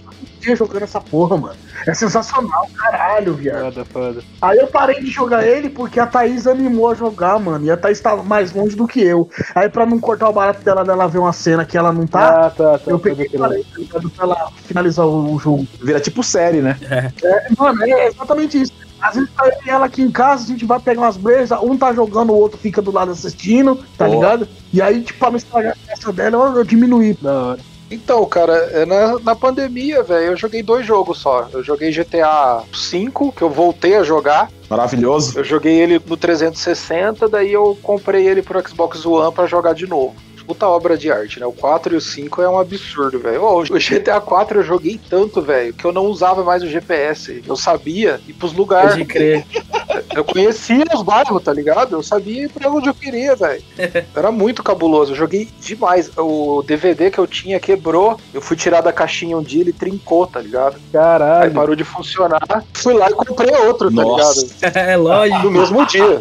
[0.49, 1.55] dia jogando essa porra, mano.
[1.87, 3.73] É sensacional, caralho, viado.
[3.75, 4.21] Foda, foda.
[4.43, 7.65] Aí eu parei de jogar ele porque a Thaís animou a jogar, mano.
[7.67, 9.29] E a Thaís tava mais longe do que eu.
[9.55, 12.47] Aí pra não cortar o barato dela, dela ver uma cena que ela não tá,
[12.47, 12.91] Ah, tá, tá.
[12.91, 13.41] eu pode peguei e crer.
[13.41, 14.11] parei tá ligado?
[14.11, 15.67] pra ela finalizar o, o jogo.
[15.83, 16.77] Vira tipo série, né?
[17.23, 18.73] É, mano, é exatamente isso.
[19.01, 21.57] Às vezes tá eu e ela aqui em casa, a gente vai pegar umas brejas,
[21.63, 24.17] um tá jogando, o outro fica do lado assistindo, tá Boa.
[24.17, 24.49] ligado?
[24.73, 27.17] E aí, tipo, pra não estragar a festa dela, eu, eu diminuí.
[27.23, 27.61] Da hora.
[27.91, 31.49] Então, cara, é na, na pandemia, velho, eu joguei dois jogos só.
[31.53, 34.51] Eu joguei GTA V, que eu voltei a jogar.
[34.69, 35.39] Maravilhoso.
[35.39, 39.87] Eu joguei ele no 360, daí eu comprei ele pro Xbox One pra jogar de
[39.87, 40.15] novo.
[40.47, 41.45] Puta obra de arte, né?
[41.45, 43.43] O 4 e o 5 é um absurdo, velho.
[43.45, 47.43] O GTA 4 eu joguei tanto, velho, que eu não usava mais o GPS.
[47.47, 48.93] Eu sabia ir pros lugares.
[48.93, 49.45] Pode crer.
[50.15, 51.97] Eu conhecia os bairros, tá ligado?
[51.97, 53.63] Eu sabia ir pra onde eu queria, velho.
[54.15, 55.13] Era muito cabuloso.
[55.13, 56.11] Eu joguei demais.
[56.17, 58.19] O DVD que eu tinha quebrou.
[58.33, 60.77] Eu fui tirar da caixinha um dia, ele trincou, tá ligado?
[60.77, 61.53] Aí Caralho.
[61.53, 62.65] parou de funcionar.
[62.75, 64.41] Fui lá e comprei outro, tá Nossa.
[64.43, 64.77] ligado?
[64.89, 65.45] É lógico.
[65.45, 66.21] No mesmo dia.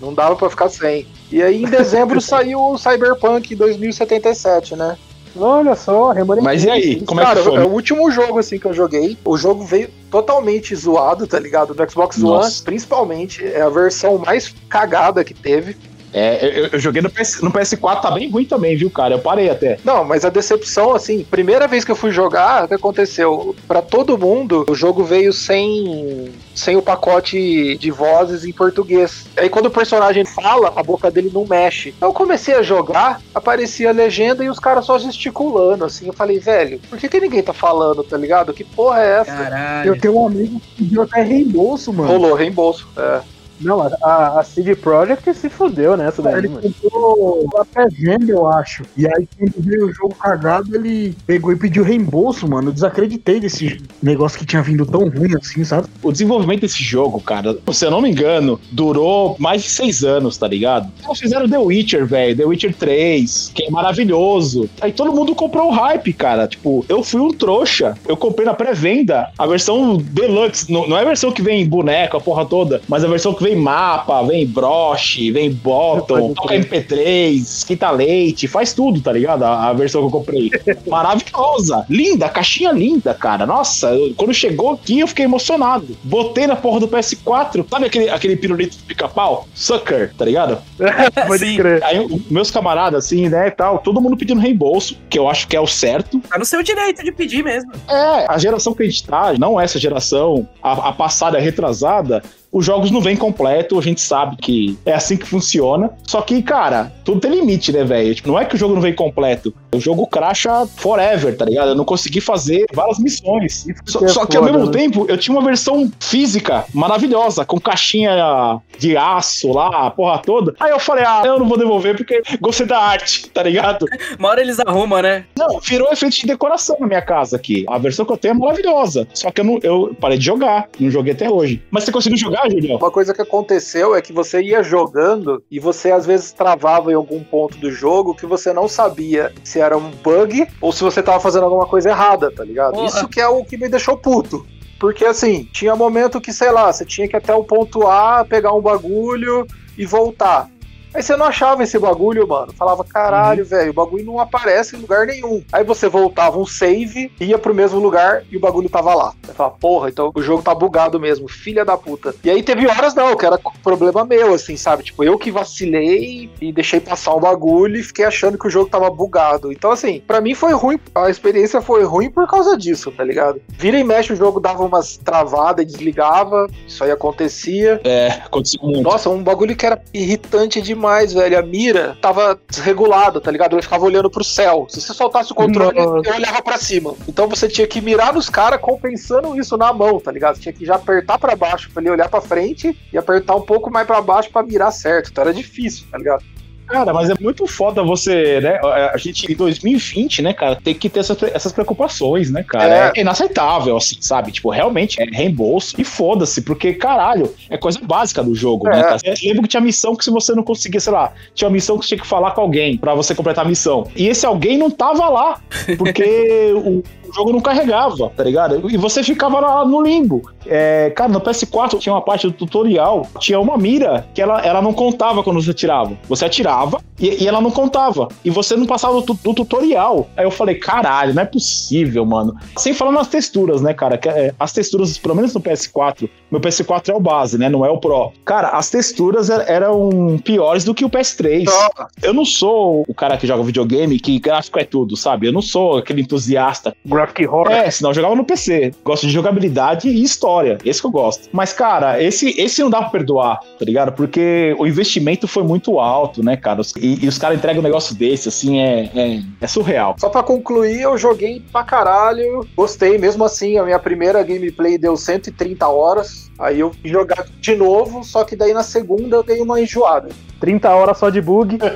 [0.00, 1.06] Não dava pra ficar sem.
[1.30, 4.96] E aí em dezembro saiu o Cyberpunk 2077, né?
[5.38, 6.44] Olha só, remanescente.
[6.44, 7.00] Mas e aí?
[7.04, 7.56] Como é Cara, que foi?
[7.56, 9.16] é o último jogo assim que eu joguei.
[9.24, 11.74] O jogo veio totalmente zoado, tá ligado?
[11.74, 12.48] Do Xbox Nossa.
[12.56, 13.44] One, principalmente.
[13.44, 15.76] É a versão mais cagada que teve.
[16.18, 19.16] É, eu, eu joguei no, PS, no PS4, tá bem ruim também, viu, cara?
[19.16, 19.78] Eu parei até.
[19.84, 23.54] Não, mas a decepção, assim, primeira vez que eu fui jogar, o que aconteceu?
[23.68, 29.26] Pra todo mundo, o jogo veio sem, sem o pacote de vozes em português.
[29.36, 31.94] Aí quando o personagem fala, a boca dele não mexe.
[32.00, 36.06] Eu comecei a jogar, aparecia a legenda e os caras só gesticulando, assim.
[36.06, 38.54] Eu falei, velho, por que, que ninguém tá falando, tá ligado?
[38.54, 39.32] Que porra é essa?
[39.32, 39.88] Caralho.
[39.90, 42.08] Eu tenho um amigo que pediu até reembolso, mano.
[42.08, 42.88] Rolou reembolso.
[42.96, 43.35] É.
[43.60, 46.62] Não, a, a, a CD Projekt se fudeu nessa daí, Ele mano.
[46.62, 48.82] comprou a pré-venda, eu acho.
[48.96, 52.68] E aí, quando veio o jogo cagado, ele pegou e pediu reembolso, mano.
[52.68, 55.88] Eu desacreditei desse negócio que tinha vindo tão ruim assim, sabe?
[56.02, 60.36] O desenvolvimento desse jogo, cara, se eu não me engano, durou mais de seis anos,
[60.36, 60.90] tá ligado?
[61.04, 64.68] Eles fizeram The Witcher, velho, The Witcher 3, que é maravilhoso.
[64.80, 66.46] Aí todo mundo comprou o hype, cara.
[66.46, 67.94] Tipo, eu fui um trouxa.
[68.06, 70.70] Eu comprei na pré-venda a versão Deluxe.
[70.70, 73.42] Não, não é a versão que vem boneco, a porra toda, mas a versão que
[73.46, 79.44] vem mapa, vem broche, vem bottom, toca MP3, esquenta leite, faz tudo, tá ligado?
[79.44, 80.50] A, a versão que eu comprei.
[80.86, 83.46] Maravilhosa, linda, caixinha linda, cara.
[83.46, 85.96] Nossa, eu- quando chegou aqui eu fiquei emocionado.
[86.02, 89.46] Botei na porra do PS4, sabe aquele, aquele pirulito de pica-pau?
[89.54, 90.58] Sucker, tá ligado?
[91.26, 91.82] Pode crer.
[91.84, 95.56] Aí meus camaradas, assim, né, e tal, todo mundo pedindo reembolso, que eu acho que
[95.56, 96.18] é o certo.
[96.28, 97.70] Tá no seu direito de pedir mesmo.
[97.88, 102.22] É, a geração que a gente tá, não essa geração, a, a passada, a retrasada,
[102.52, 105.90] os jogos não vêm completo, a gente sabe que é assim que funciona.
[106.06, 108.14] Só que, cara, tudo tem limite, né, velho?
[108.14, 109.54] Tipo, não é que o jogo não vem completo.
[109.74, 111.68] O jogo cracha forever, tá ligado?
[111.68, 113.66] Eu não consegui fazer várias missões.
[113.84, 114.78] Só, que é só que ao foda, mesmo né?
[114.78, 120.54] tempo, eu tinha uma versão física maravilhosa, com caixinha de aço lá, a porra toda.
[120.60, 123.86] Aí eu falei, ah, eu não vou devolver porque gostei da arte, tá ligado?
[124.18, 125.24] Uma hora eles arrumam, né?
[125.36, 127.64] Não, virou efeito de decoração na minha casa aqui.
[127.68, 129.06] A versão que eu tenho é maravilhosa.
[129.12, 130.68] Só que eu, não, eu parei de jogar.
[130.78, 131.62] Não joguei até hoje.
[131.70, 132.76] Mas você conseguiu jogar, Julião?
[132.76, 136.94] Uma coisa que aconteceu é que você ia jogando e você às vezes travava em
[136.94, 141.02] algum ponto do jogo que você não sabia se era um bug ou se você
[141.02, 142.74] tava fazendo alguma coisa errada, tá ligado?
[142.74, 142.86] Porra.
[142.86, 144.46] Isso que é o que me deixou puto.
[144.78, 148.24] Porque assim, tinha momento que, sei lá, você tinha que ir até o ponto A,
[148.24, 150.50] pegar um bagulho e voltar.
[150.96, 152.54] Aí você não achava esse bagulho, mano.
[152.54, 155.44] Falava, caralho, velho, o bagulho não aparece em lugar nenhum.
[155.52, 159.12] Aí você voltava um save, ia pro mesmo lugar e o bagulho tava lá.
[159.22, 162.14] Você fala, porra, então o jogo tá bugado mesmo, filha da puta.
[162.24, 164.84] E aí teve horas não, que era problema meu, assim, sabe?
[164.84, 168.70] Tipo, eu que vacilei e deixei passar um bagulho e fiquei achando que o jogo
[168.70, 169.52] tava bugado.
[169.52, 173.38] Então, assim, pra mim foi ruim, a experiência foi ruim por causa disso, tá ligado?
[173.48, 177.82] Vira e mexe, o jogo dava umas travadas e desligava, isso aí acontecia.
[177.84, 178.82] É, aconteceu muito.
[178.82, 181.38] Nossa, um bagulho que era irritante demais, velho.
[181.38, 183.56] A mira tava desregulada, tá ligado?
[183.56, 184.66] Eu ficava olhando pro céu.
[184.68, 186.08] Se você soltasse o controle, Nossa.
[186.08, 186.94] eu olhava pra cima.
[187.08, 190.36] Então você tinha que mirar nos caras compensando isso na mão, tá ligado?
[190.36, 193.42] Você tinha que já apertar pra baixo pra ele olhar pra frente e apertar um
[193.42, 195.10] pouco mais pra baixo pra mirar certo.
[195.10, 196.24] Então era difícil, tá ligado?
[196.66, 198.58] Cara, mas é muito foda você, né?
[198.92, 202.92] A gente, em 2020, né, cara, tem que ter essas, essas preocupações, né, cara?
[202.94, 203.00] É.
[203.00, 204.32] inaceitável, assim, sabe?
[204.32, 208.82] Tipo, realmente é reembolso e foda-se, porque, caralho, é coisa básica do jogo, né, É.
[208.82, 208.98] cara?
[209.04, 211.78] Eu lembro que tinha missão que se você não conseguia, sei lá, tinha uma missão
[211.78, 213.86] que você tinha que falar com alguém pra você completar a missão.
[213.94, 215.40] E esse alguém não tava lá,
[215.78, 216.82] porque o.
[217.08, 218.70] o jogo não carregava, tá ligado?
[218.70, 220.22] E você ficava lá no limbo.
[220.46, 224.62] É, cara, no PS4 tinha uma parte do tutorial, tinha uma mira que ela, ela
[224.62, 225.96] não contava quando você atirava.
[226.08, 228.08] Você atirava e, e ela não contava.
[228.24, 230.08] E você não passava do, do tutorial.
[230.16, 232.36] Aí eu falei, caralho, não é possível, mano.
[232.56, 233.98] Sem falar nas texturas, né, cara?
[233.98, 237.48] Que, é, as texturas, pelo menos no PS4, meu PS4 é o base, né?
[237.48, 238.12] Não é o Pro.
[238.24, 241.42] Cara, as texturas er- eram piores do que o PS3.
[241.42, 245.26] Então, Eu não sou o cara que joga videogame, que gráfico é tudo, sabe?
[245.26, 247.50] Eu não sou aquele entusiasta Graphic Horror.
[247.50, 248.72] é, senão eu jogava no PC.
[248.82, 250.58] Gosto de jogabilidade e história.
[250.64, 251.28] Esse que eu gosto.
[251.32, 253.92] Mas, cara, esse, esse não dá pra perdoar, tá ligado?
[253.92, 256.62] Porque o investimento foi muito alto, né, cara?
[256.76, 259.94] E, e os caras entregam um negócio desse, assim, é, é, é surreal.
[259.98, 262.46] Só pra concluir, eu joguei pra caralho.
[262.56, 266.30] Gostei, mesmo assim, a minha primeira gameplay deu 130 horas.
[266.38, 270.08] Aí eu fui jogar de novo, só que daí na segunda eu dei uma enjoada.
[270.40, 271.58] 30 horas só de bug.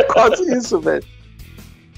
[0.00, 1.02] É quase isso, velho.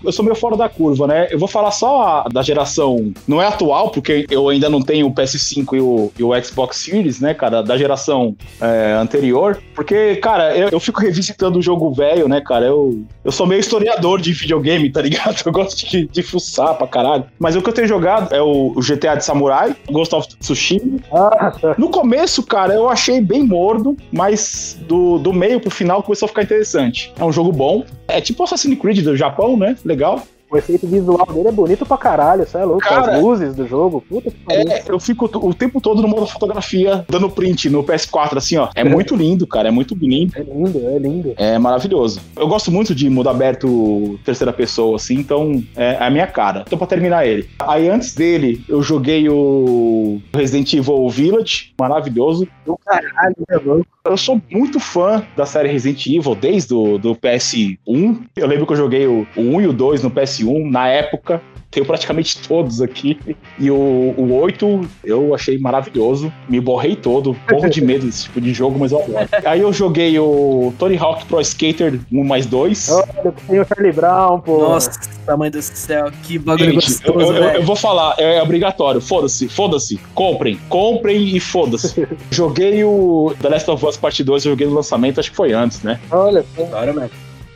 [0.04, 1.28] Eu sou meio fora da curva, né?
[1.30, 5.14] Eu vou falar só da geração, não é atual, porque eu ainda não tenho o
[5.14, 10.56] PS5 e o, e o Xbox Series, né, cara, da geração é, anterior, porque, cara,
[10.56, 14.32] eu, eu fico revisitando o jogo velho, né, cara, eu, eu sou meio historiador de
[14.32, 15.42] videogame, tá ligado?
[15.44, 17.24] Eu gosto de, de fuçar pra caralho.
[17.38, 21.00] Mas o que eu tenho jogado é o, o GTA de Samurai, Ghost of Tsushima.
[21.76, 26.28] No começo, cara, eu achei bem mordo, mas do, do meio pro final começou a
[26.28, 27.12] ficar interessante.
[27.18, 27.84] É um jogo bom.
[28.08, 29.76] É tipo Assassin's Creed do Japão, né?
[29.84, 30.26] Legal.
[30.52, 32.82] O efeito visual dele é bonito pra caralho, isso é louco.
[32.82, 34.70] Cara, As luzes do jogo, puta que pariu.
[34.70, 38.68] É, eu fico o tempo todo no modo fotografia, dando print no PS4, assim, ó.
[38.74, 39.68] É muito lindo, cara.
[39.68, 40.36] É muito bonito.
[40.36, 41.34] É lindo, é lindo.
[41.38, 42.20] É maravilhoso.
[42.36, 46.64] Eu gosto muito de mundo aberto terceira pessoa, assim, então é a minha cara.
[46.66, 47.48] Então, pra terminar ele.
[47.58, 52.46] Aí, antes dele, eu joguei o Resident Evil Village, maravilhoso.
[52.66, 53.86] Do caralho, é louco.
[54.04, 58.18] Eu sou muito fã da série Resident Evil desde o do PS1.
[58.36, 61.40] Eu lembro que eu joguei o, o 1 e o 2 no PS1 na época.
[61.70, 63.18] Tenho praticamente todos aqui.
[63.58, 66.30] E o, o 8 eu achei maravilhoso.
[66.46, 67.34] Me borrei todo.
[67.50, 69.26] Morro de medo desse tipo de jogo, mas eu adoro.
[69.46, 72.90] Aí eu joguei o Tony Hawk Pro Skater 1 mais 2.
[72.90, 74.58] Olha, tem o Charlie Brown, pô.
[74.58, 74.90] Nossa,
[75.38, 79.00] mãe do céu, que bagulho Gente, eu, gostoso, eu- eu- eu vou falar, é obrigatório.
[79.00, 79.98] Foda-se, foda-se.
[80.14, 82.06] Comprem, comprem e foda-se.
[82.30, 85.54] joguei o The Last of Us Part 2, eu joguei no lançamento, acho que foi
[85.54, 85.98] antes, né?
[86.10, 86.44] Olha.
[86.54, 87.10] Claro, velho.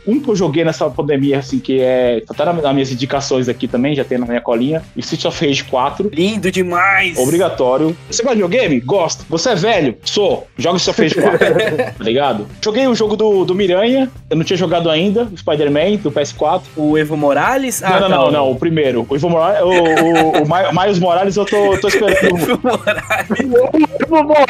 [0.06, 2.20] Um que eu joguei nessa pandemia, assim, que é.
[2.26, 4.82] Tá até na- nas minhas indicações aqui também, já tem na minha colinha.
[4.96, 6.10] O Street of Rage 4.
[6.12, 7.18] Lindo demais!
[7.18, 7.96] Obrigatório.
[8.10, 8.80] Você gosta de videogame?
[8.80, 9.24] Gosto.
[9.28, 9.96] Você é velho?
[10.04, 10.46] Sou.
[10.56, 11.76] Joga Street of Rage 4.
[11.98, 12.46] tá ligado?
[12.62, 14.10] Joguei o jogo do, do Miranha.
[14.30, 15.24] Eu não tinha jogado ainda.
[15.24, 16.62] O Spider-Man, do PS4.
[16.76, 17.80] O Evo Morales?
[17.80, 18.50] não, não, não, não.
[18.50, 19.06] O primeiro.
[19.08, 19.60] O Ivo Morales.
[19.62, 22.16] O, o, o Mi- Miles Morales, eu tô, tô esperando.
[22.46, 23.86] Evo Morales.
[24.00, 24.46] Eu vou morar.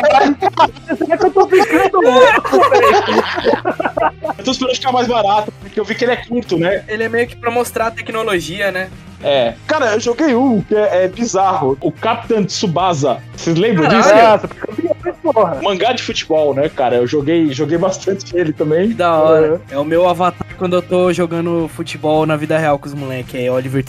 [0.98, 2.60] Será que eu tô ficando louco,
[4.38, 6.84] Eu tô esperando ficar mais barato, porque eu vi que ele é curto, né?
[6.88, 8.90] Ele é meio que pra mostrar a tecnologia, né?
[9.22, 9.54] É.
[9.66, 11.76] Cara, eu joguei um que é, é bizarro.
[11.80, 13.18] O Captain Tsubasa.
[13.36, 14.40] Vocês lembram Caralho.
[14.42, 14.56] disso?
[14.84, 15.58] Nossa, porra.
[15.62, 16.96] Mangá de futebol, né, cara?
[16.96, 18.90] Eu joguei, joguei bastante ele também.
[18.90, 19.60] Da hora.
[19.70, 23.34] É o meu avatar quando eu tô jogando futebol na vida real com os moleques.
[23.34, 23.84] É Oliver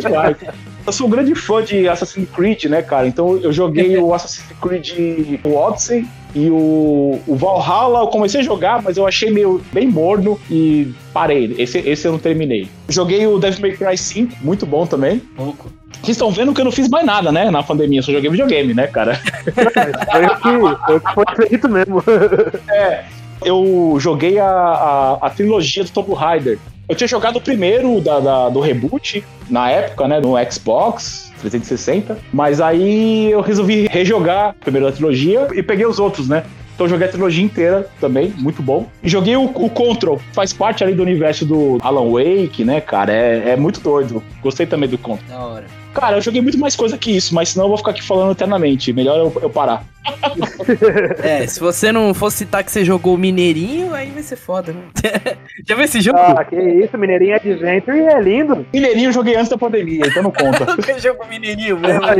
[0.00, 0.36] demais.
[0.84, 3.06] Eu sou um grande fã de Assassin's Creed, né, cara?
[3.06, 6.04] Então eu joguei o Assassin's Creed o Odyssey
[6.34, 8.00] e o, o Valhalla.
[8.00, 11.54] Eu comecei a jogar, mas eu achei meio bem morno e parei.
[11.58, 12.68] Esse, esse eu não terminei.
[12.88, 15.18] Joguei o Devil May Cry 5, muito bom também.
[15.36, 15.70] Pouco.
[16.02, 17.50] Vocês estão vendo que eu não fiz mais nada, né?
[17.50, 19.20] Na pandemia, só joguei videogame, né, cara?
[20.10, 22.02] Foi o que, foi feito mesmo.
[23.44, 26.58] Eu joguei a, a, a trilogia do Tomb Raider.
[26.92, 32.18] Eu tinha jogado o primeiro da, da- do reboot, na época, né, no Xbox 360,
[32.30, 36.44] mas aí eu resolvi rejogar primeiro da trilogia e peguei os outros, né?
[36.74, 38.86] Então joguei a trilogia inteira também, muito bom.
[39.02, 43.10] E joguei o, o Control, faz parte ali do universo do Alan Wake, né, cara?
[43.10, 44.22] É, é muito doido.
[44.42, 45.26] Gostei também do Control.
[45.38, 45.64] Da hora.
[45.94, 48.32] Cara, eu joguei muito mais coisa que isso, mas senão eu vou ficar aqui falando
[48.32, 48.92] eternamente.
[48.92, 49.84] Melhor eu, eu parar.
[51.22, 54.72] É, se você não fosse citar que você jogou o Mineirinho, aí vai ser foda,
[54.72, 54.82] né?
[55.66, 56.18] Já viu esse jogo?
[56.18, 58.66] Ah, que isso, Mineirinho Adventure é lindo.
[58.72, 60.64] Mineirinho eu joguei antes da pandemia, então não conta.
[60.76, 62.04] Nunca jogou Mineirinho mesmo.
[62.04, 62.18] Aí,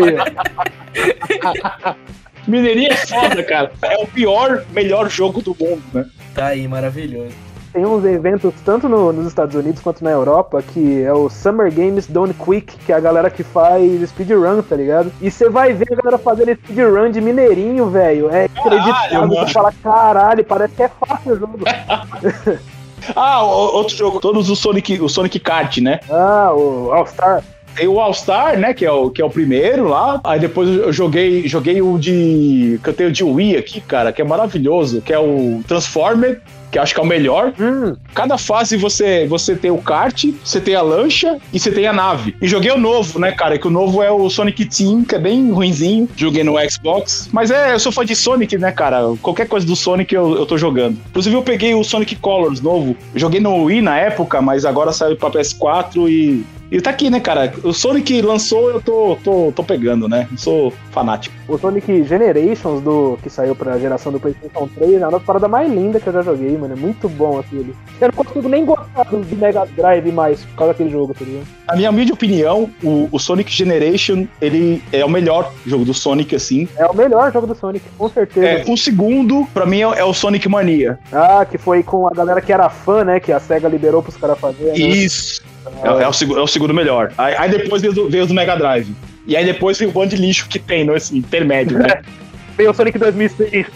[2.46, 3.72] Mineirinho é foda, cara.
[3.82, 6.06] É o pior, melhor jogo do mundo, né?
[6.34, 7.51] Tá aí, maravilhoso.
[7.72, 11.72] Tem uns eventos tanto no- nos Estados Unidos quanto na Europa que é o Summer
[11.72, 15.10] Games Done Quick, que é a galera que faz speedrun, tá ligado?
[15.22, 18.28] E você vai ver a galera fazendo speedrun de Mineirinho, velho.
[18.30, 19.20] É acreditável.
[19.20, 19.34] mano.
[19.46, 21.58] Você fala, caralho, parece que é fácil o jogo.
[23.16, 23.48] Ah, o-
[23.78, 25.98] outro jogo, todos os Sonic, o Sonic Kart, né?
[26.08, 27.42] Ah, o All Star.
[27.74, 28.72] Tem o All Star, né?
[28.72, 30.20] Que é o, que é o primeiro lá.
[30.22, 32.78] Aí depois eu joguei, joguei o de.
[32.80, 36.40] que eu tenho de Wii aqui, cara, que é maravilhoso, que é o Transformer.
[36.72, 37.52] Que acho que é o melhor.
[37.60, 41.86] Hum, Cada fase você, você tem o kart, você tem a lancha e você tem
[41.86, 42.34] a nave.
[42.40, 43.58] E joguei o novo, né, cara?
[43.58, 46.08] Que o novo é o Sonic Team, que é bem ruinzinho.
[46.16, 47.28] Joguei no Xbox.
[47.30, 49.02] Mas é, eu sou fã de Sonic, né, cara?
[49.20, 50.96] Qualquer coisa do Sonic eu, eu tô jogando.
[51.10, 52.96] Inclusive eu peguei o Sonic Colors novo.
[53.14, 56.42] Joguei no Wii na época, mas agora saiu pra PS4 e.
[56.72, 57.52] E tá aqui, né, cara?
[57.62, 60.26] O Sonic lançou, eu tô, tô, tô pegando, né?
[60.32, 61.34] Eu sou fanático.
[61.46, 65.50] o Sonic Generations, do, que saiu pra geração do PlayStation 3, é uma das paradas
[65.50, 66.72] mais lindas que eu já joguei, mano.
[66.72, 67.74] É muito bom aquele.
[68.00, 71.26] Eu não consigo nem gostar do do Mega Drive mais por causa daquele jogo, tá
[71.26, 71.46] ligado?
[71.68, 76.34] Na minha humilde opinião, o, o Sonic Generation, ele é o melhor jogo do Sonic,
[76.34, 76.66] assim.
[76.78, 78.46] É o melhor jogo do Sonic, com certeza.
[78.46, 80.98] É, o segundo, pra mim, é, é o Sonic Mania.
[81.12, 83.20] Ah, que foi com a galera que era fã, né?
[83.20, 84.88] Que a SEGA liberou pros caras fazerem.
[84.88, 84.96] Né?
[84.96, 85.52] Isso.
[85.82, 87.12] É, é o, segu- é o segundo melhor.
[87.18, 88.94] Aí, aí depois veio, do- veio o do Mega Drive.
[89.26, 92.02] E aí depois veio o bando de lixo que tem nesse intermédio, né?
[92.54, 93.66] Veio o Sonic 2006.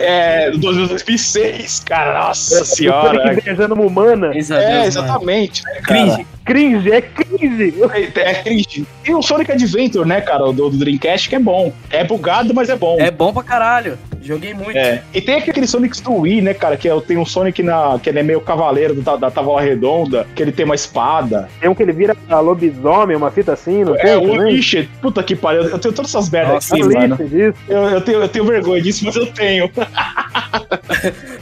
[0.00, 3.20] é, do 2006, cara, nossa O senhora.
[3.22, 4.32] Sonic beijando uma humana.
[4.34, 5.84] É, exatamente, né, cara?
[5.86, 6.26] Cringe.
[6.46, 7.74] Cringe, é cringe.
[7.92, 8.86] É, é triste.
[9.04, 11.72] E o Sonic Adventure, né, cara, do, do Dreamcast, que é bom.
[11.90, 12.96] É bugado, mas é bom.
[13.00, 13.98] É bom pra caralho.
[14.22, 14.76] Joguei muito.
[14.76, 15.02] É.
[15.14, 16.76] E tem aquele Sonic do Wii, né, cara?
[16.76, 20.26] Que é, tem um Sonic na, que ele é meio cavaleiro da, da Távola Redonda,
[20.34, 21.48] que ele tem uma espada.
[21.60, 24.38] Tem um que ele vira a lobisomem, uma fita assim, não É, o também?
[24.38, 24.88] Unleashed.
[25.00, 25.62] Puta que pariu.
[25.64, 27.16] Eu tenho todas essas merdas aqui, mano.
[27.68, 29.70] Eu, eu, tenho, eu tenho vergonha disso, mas eu tenho.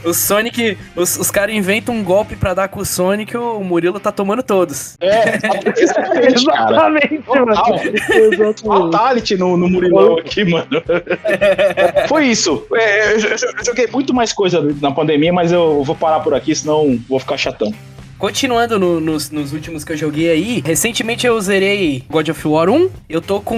[0.03, 3.99] O Sonic, os, os caras inventam um golpe pra dar com o Sonic, o Murilo
[3.99, 4.94] tá tomando todos.
[4.99, 6.71] É, exatamente, cara.
[6.89, 6.99] Mano.
[7.25, 7.75] Total.
[7.75, 8.63] Exatamente.
[8.63, 10.67] Fatality no, no Murilão aqui, mano.
[12.07, 12.65] Foi isso.
[12.73, 16.33] É, eu, eu- eu joguei muito mais coisa na pandemia, mas eu vou parar por
[16.33, 17.73] aqui, senão vou ficar chatão.
[18.17, 22.69] Continuando no- nos, nos últimos que eu joguei aí, recentemente eu zerei God of War
[22.69, 22.89] 1.
[23.09, 23.57] Eu tô com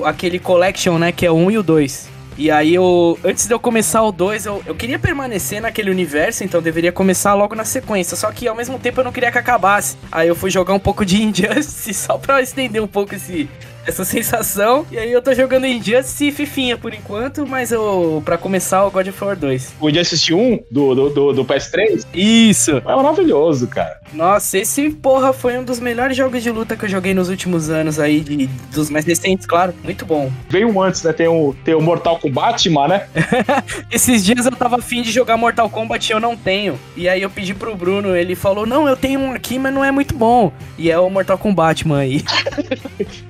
[0.00, 1.12] o, aquele Collection, né?
[1.12, 2.08] Que é o 1 e o 2.
[2.38, 3.18] E aí eu.
[3.24, 7.34] Antes de eu começar o 2, eu, eu queria permanecer naquele universo, então deveria começar
[7.34, 8.16] logo na sequência.
[8.16, 9.96] Só que ao mesmo tempo eu não queria que acabasse.
[10.10, 13.50] Aí eu fui jogar um pouco de Injustice só pra estender um pouco esse.
[13.88, 14.86] Essa sensação.
[14.90, 18.90] E aí eu tô jogando Injustice e Fifinha por enquanto, mas eu, pra começar, o
[18.90, 19.74] God of War 2.
[19.80, 22.76] O Injustice 1 do, do, do, do PS3 Isso!
[22.78, 24.00] é maravilhoso, cara.
[24.12, 27.68] Nossa, esse porra foi um dos melhores jogos de luta que eu joguei nos últimos
[27.68, 29.74] anos aí, de- dos mais recentes, claro.
[29.84, 30.30] Muito bom.
[30.48, 31.12] Veio um antes, né?
[31.12, 33.06] Tem o, tem o Mortal Kombat, né?
[33.90, 36.78] Esses dias eu tava afim de jogar Mortal Kombat e eu não tenho.
[36.96, 39.84] E aí eu pedi pro Bruno, ele falou: Não, eu tenho um aqui, mas não
[39.84, 40.52] é muito bom.
[40.78, 41.98] E é o Mortal Kombat, mano.
[42.08, 42.24] aí.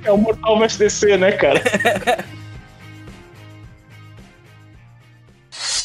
[0.04, 1.62] É o Mortal vs DC, né, cara?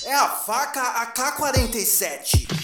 [0.06, 2.63] É a faca AK-47.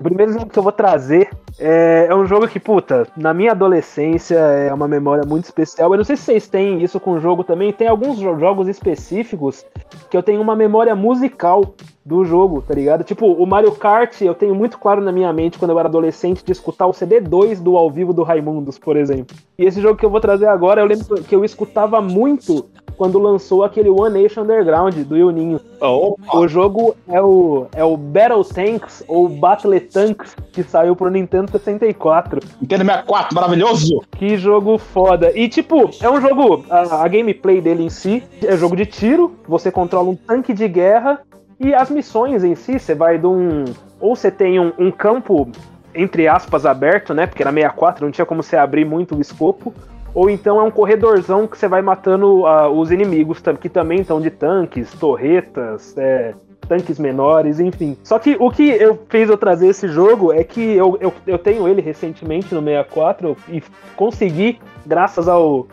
[0.00, 1.28] O primeiro jogo que eu vou trazer
[1.58, 5.92] é, é um jogo que, puta, na minha adolescência é uma memória muito especial.
[5.92, 7.70] Eu não sei se vocês têm isso com o jogo também.
[7.70, 9.62] Tem alguns jo- jogos específicos
[10.08, 13.04] que eu tenho uma memória musical do jogo, tá ligado?
[13.04, 16.42] Tipo, o Mario Kart, eu tenho muito claro na minha mente quando eu era adolescente
[16.42, 19.36] de escutar o CD2 do ao vivo do Raimundos, por exemplo.
[19.58, 22.70] E esse jogo que eu vou trazer agora, eu lembro que eu escutava muito
[23.00, 25.58] quando lançou aquele One Nation Underground do Juninho.
[25.80, 26.36] Opa!
[26.36, 31.50] O jogo é o, é o Battle Tanks ou Battle Tanks que saiu pro Nintendo
[31.50, 32.42] 64.
[32.60, 34.02] Nintendo 64, maravilhoso!
[34.18, 35.32] Que jogo foda.
[35.34, 36.66] E tipo, é um jogo.
[36.68, 39.34] A, a gameplay dele em si é jogo de tiro.
[39.48, 41.20] Você controla um tanque de guerra.
[41.58, 43.64] E as missões em si, você vai de um.
[43.98, 45.50] Ou você tem um, um campo,
[45.94, 47.26] entre aspas, aberto, né?
[47.26, 49.72] Porque era 64, não tinha como você abrir muito o escopo.
[50.14, 54.20] Ou então é um corredorzão que você vai matando ah, os inimigos, que também estão
[54.20, 56.34] de tanques, torretas, é,
[56.68, 57.96] tanques menores, enfim.
[58.04, 61.38] Só que o que eu fez eu trazer esse jogo é que eu, eu, eu
[61.38, 63.62] tenho ele recentemente no 64 e
[63.96, 65.66] consegui, graças ao,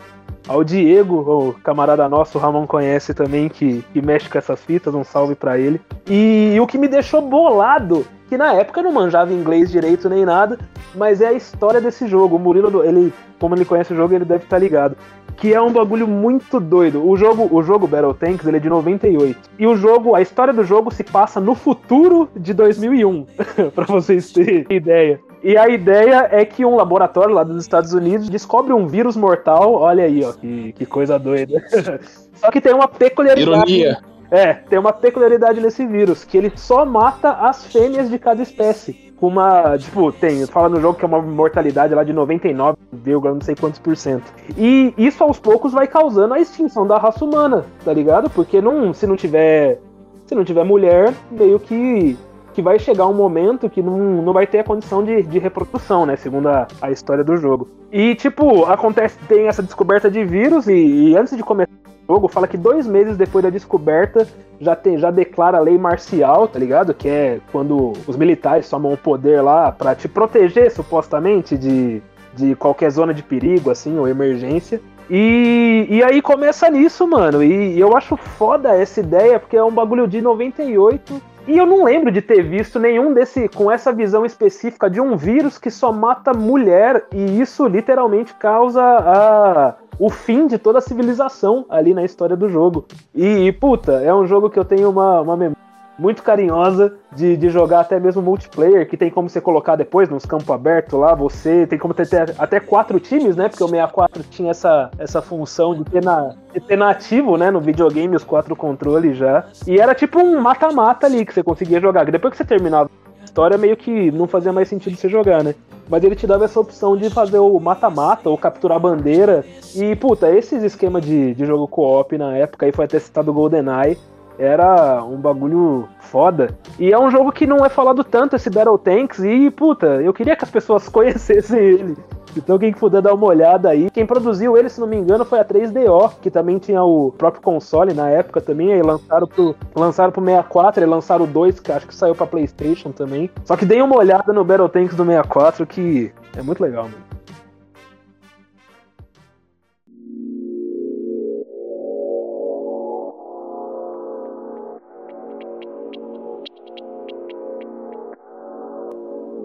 [0.48, 4.94] ao Diego, o camarada nosso, o Ramon conhece também, que, que mexe com essas fitas,
[4.94, 5.80] um salve pra ele.
[6.08, 10.58] E, o que me deixou bolado, que na época não manjava inglês direito nem nada,
[10.94, 12.36] mas é a história desse jogo.
[12.36, 14.96] O Murilo, ele, como ele conhece o jogo, ele deve estar ligado.
[15.38, 17.06] Que é um bagulho muito doido.
[17.06, 19.38] O jogo, o jogo Battle Tanks, ele é de 98.
[19.58, 23.26] E o jogo, a história do jogo se passa no futuro de 2001,
[23.74, 25.20] pra vocês terem ideia.
[25.42, 29.74] E a ideia é que um laboratório lá dos Estados Unidos descobre um vírus mortal.
[29.74, 31.62] Olha aí, ó, que, que coisa doida.
[32.34, 33.72] Só que tem uma peculiaridade.
[33.72, 33.98] Ironia.
[34.30, 39.07] É, tem uma peculiaridade nesse vírus, que ele só mata as fêmeas de cada espécie.
[39.20, 39.76] Com uma.
[39.78, 43.80] Tipo, tem, fala no jogo que é uma mortalidade lá de 99, não sei quantos
[43.80, 44.32] por cento.
[44.56, 48.30] E isso aos poucos vai causando a extinção da raça humana, tá ligado?
[48.30, 49.80] Porque não, se não tiver.
[50.26, 52.16] Se não tiver mulher, meio que.
[52.54, 56.04] Que vai chegar um momento que não, não vai ter a condição de, de reprodução,
[56.04, 56.16] né?
[56.16, 57.68] Segundo a, a história do jogo.
[57.92, 61.70] E, tipo, acontece, tem essa descoberta de vírus, e, e antes de começar
[62.08, 64.26] jogo, fala que dois meses depois da descoberta
[64.58, 66.94] já, tem, já declara a lei marcial, tá ligado?
[66.94, 72.02] Que é quando os militares tomam o poder lá pra te proteger, supostamente, de,
[72.34, 74.80] de qualquer zona de perigo, assim, ou emergência.
[75.10, 77.42] E, e aí começa nisso, mano.
[77.42, 81.20] E eu acho foda essa ideia, porque é um bagulho de 98.
[81.46, 85.16] E eu não lembro de ter visto nenhum desse com essa visão específica de um
[85.16, 87.06] vírus que só mata mulher.
[87.12, 92.48] E isso literalmente causa a, o fim de toda a civilização ali na história do
[92.48, 92.86] jogo.
[93.14, 95.68] E, puta, é um jogo que eu tenho uma, uma memória
[95.98, 100.24] muito carinhosa de, de jogar até mesmo multiplayer, que tem como você colocar depois nos
[100.24, 103.48] campos abertos lá, você tem como ter, ter até quatro times, né?
[103.48, 107.50] Porque o 64 tinha essa, essa função de ter, na, de ter nativo, né?
[107.50, 109.44] No videogame, os quatro controles já.
[109.66, 112.04] E era tipo um mata-mata ali que você conseguia jogar.
[112.04, 112.88] Depois que você terminava
[113.20, 115.54] a história, meio que não fazia mais sentido você jogar, né?
[115.88, 119.44] Mas ele te dava essa opção de fazer o mata-mata ou capturar bandeira.
[119.74, 123.98] E, puta, esses esquemas de, de jogo co-op na época, aí foi até citado GoldenEye,
[124.38, 126.56] era um bagulho foda.
[126.78, 130.12] E é um jogo que não é falado tanto, esse Battle Tanks, e, puta, eu
[130.12, 131.96] queria que as pessoas conhecessem ele.
[132.38, 133.90] Então quem puder dar uma olhada aí.
[133.90, 137.42] Quem produziu ele, se não me engano, foi a 3DO, que também tinha o próprio
[137.42, 138.72] console na época também.
[138.72, 142.26] Aí lançaram pro, lançaram pro 64, e lançaram o 2, que acho que saiu pra
[142.26, 143.30] Playstation também.
[143.44, 147.07] Só que deem uma olhada no Battle Tanks do 64, que é muito legal, mano.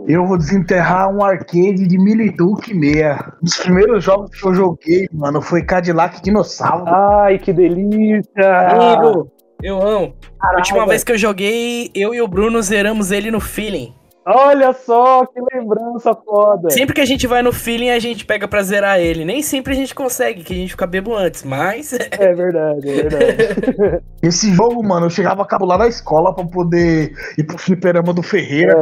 [0.07, 3.17] Eu vou desenterrar um arcade de Miliduke 6.
[3.41, 6.85] Um dos primeiros jogos que eu joguei, mano, foi Cadillac Dinossauro.
[6.87, 8.69] Ai, que delícia!
[8.69, 9.31] Amigo,
[9.61, 10.13] eu amo.
[10.39, 13.93] A Caralho, última vez que eu joguei, eu e o Bruno zeramos ele no feeling.
[14.25, 16.69] Olha só, que lembrança foda.
[16.69, 19.25] Sempre que a gente vai no feeling, a gente pega pra zerar ele.
[19.25, 21.93] Nem sempre a gente consegue, que a gente fica bebo antes, mas.
[22.13, 24.03] É verdade, é verdade.
[24.21, 28.23] Esse jogo, mano, eu chegava cabo lá na escola pra poder ir pro fliperama do
[28.23, 28.79] Ferreira,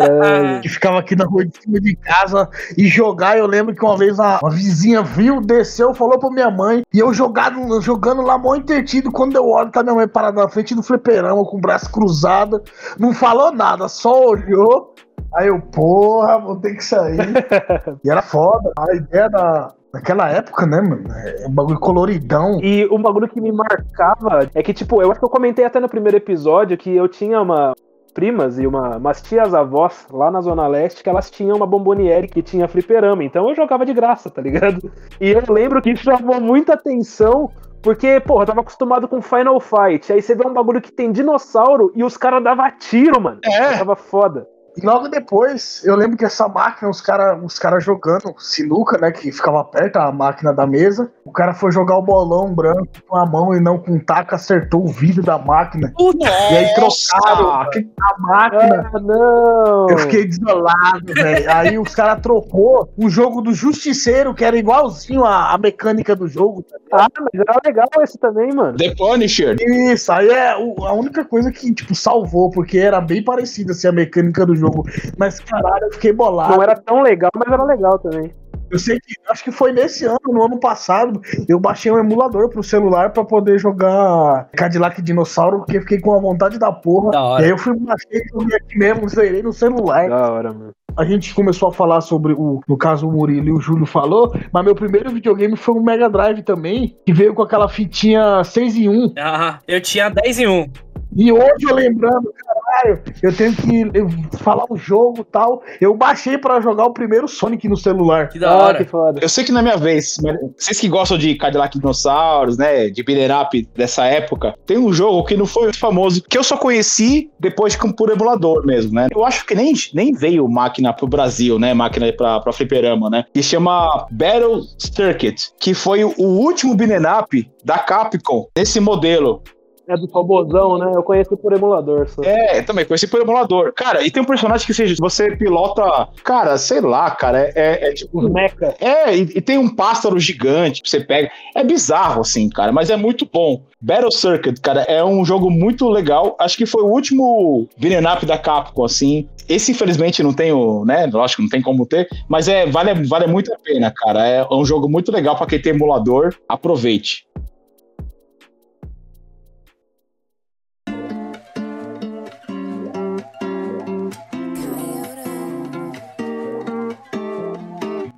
[0.61, 3.37] que ficava aqui na rua de cima de casa e jogar.
[3.37, 6.99] Eu lembro que uma vez a, uma vizinha viu, desceu, falou pra minha mãe, e
[6.99, 9.11] eu jogado, jogando lá mó entretido.
[9.11, 12.61] Quando eu olho, tá minha mãe parada na frente do fliperama com o braço cruzado,
[12.99, 14.93] não falou nada, só olhou.
[15.33, 17.17] Aí eu, porra, vou ter que sair.
[18.03, 18.71] e era foda.
[18.77, 21.05] A ideia da, daquela época, né, mano?
[21.09, 22.59] É um bagulho coloridão.
[22.61, 25.79] E um bagulho que me marcava é que, tipo, eu acho que eu comentei até
[25.79, 27.73] no primeiro episódio que eu tinha uma
[28.13, 32.27] primas e uma, umas tias avós lá na Zona Leste que elas tinham uma bomboniere
[32.27, 33.23] que tinha fliperama.
[33.23, 34.91] Então eu jogava de graça, tá ligado?
[35.19, 37.49] E eu lembro que isso chamou muita atenção.
[37.81, 40.13] Porque, porra, eu tava acostumado com Final Fight.
[40.13, 43.39] Aí você vê um bagulho que tem dinossauro e os caras davam tiro, mano.
[43.43, 43.77] É.
[43.77, 44.47] Tava foda.
[44.77, 49.11] E logo depois, eu lembro que essa máquina, os caras os cara jogando sinuca, né?
[49.11, 51.11] Que ficava perto a máquina da mesa.
[51.25, 54.33] O cara foi jogar o bolão branco com a mão e não com o taco,
[54.33, 55.91] acertou o vidro da máquina.
[55.99, 56.25] E
[56.57, 58.91] aí trocaram a máquina.
[58.93, 59.89] Ah, não!
[59.89, 61.51] Eu fiquei desolado, velho.
[61.51, 66.27] Aí os caras trocou o jogo do Justiceiro, que era igualzinho a, a mecânica do
[66.27, 66.63] jogo.
[66.89, 67.05] tá?
[67.05, 68.77] Ah, mas era legal esse também, mano.
[68.77, 69.57] The Punisher.
[69.59, 73.87] Isso, aí é o- a única coisa que, tipo, salvou, porque era bem parecida assim,
[73.87, 74.83] a mecânica do jogo.
[75.17, 76.55] Mas, caralho, eu fiquei bolado.
[76.55, 78.33] Não era tão legal, mas era legal também.
[78.71, 82.47] Eu sei que, acho que foi nesse ano, no ano passado, eu baixei um emulador
[82.47, 87.11] pro celular pra poder jogar Cadillac Dinossauro, porque eu fiquei com a vontade da porra.
[87.11, 87.41] Da hora.
[87.41, 90.07] E aí eu fui, baixei, joguei aqui mesmo, zerei no celular.
[90.07, 90.71] Da hora, mano.
[90.95, 94.33] A gente começou a falar sobre o, no caso o Murilo e o Júlio falou,
[94.53, 98.75] mas meu primeiro videogame foi um Mega Drive também, que veio com aquela fitinha 6
[98.77, 99.13] em 1.
[99.17, 100.69] Ah, eu tinha 10 em 1.
[101.15, 102.33] E hoje eu lembrando,
[102.71, 105.61] caralho, eu tenho que falar o jogo e tal.
[105.79, 108.29] Eu baixei pra jogar o primeiro Sonic no celular.
[108.29, 108.77] Que da Ah, hora.
[108.83, 109.19] que foda.
[109.21, 113.03] Eu sei que na minha vez, mas vocês que gostam de Cadillac Dinossauros, né, de
[113.03, 116.57] beat'em up dessa época, tem um jogo que não foi muito famoso, que eu só
[116.57, 119.07] conheci depois com por emulador mesmo, né?
[119.13, 123.25] Eu acho que nem, nem veio máquina pro Brasil, né, máquina pra, pra fliperama, né?
[123.33, 129.41] Que chama Battle Circuit, que foi o último beat'em up da Capcom nesse modelo.
[129.87, 130.91] É do robôzão, né?
[130.95, 132.21] Eu conheci por emulador só.
[132.23, 133.73] É, também conheci por emulador.
[133.73, 137.89] Cara, e tem um personagem que seja, você pilota, cara, sei lá, cara, é, é-
[137.89, 138.75] é tipo Os mecha.
[138.79, 141.29] É, e, e tem um pássaro gigante que você pega.
[141.55, 143.63] É bizarro, assim, cara, mas é muito bom.
[143.81, 146.35] Battle Circuit, cara, é um jogo muito legal.
[146.39, 149.27] Acho que foi o último beat'em up da Capcom, assim.
[149.49, 151.07] Esse, infelizmente, não tem o, né?
[151.11, 154.25] Lógico, não tem como ter, mas é, vale, vale muito a pena, cara.
[154.25, 156.35] É um jogo muito legal pra quem tem emulador.
[156.47, 157.25] Aproveite.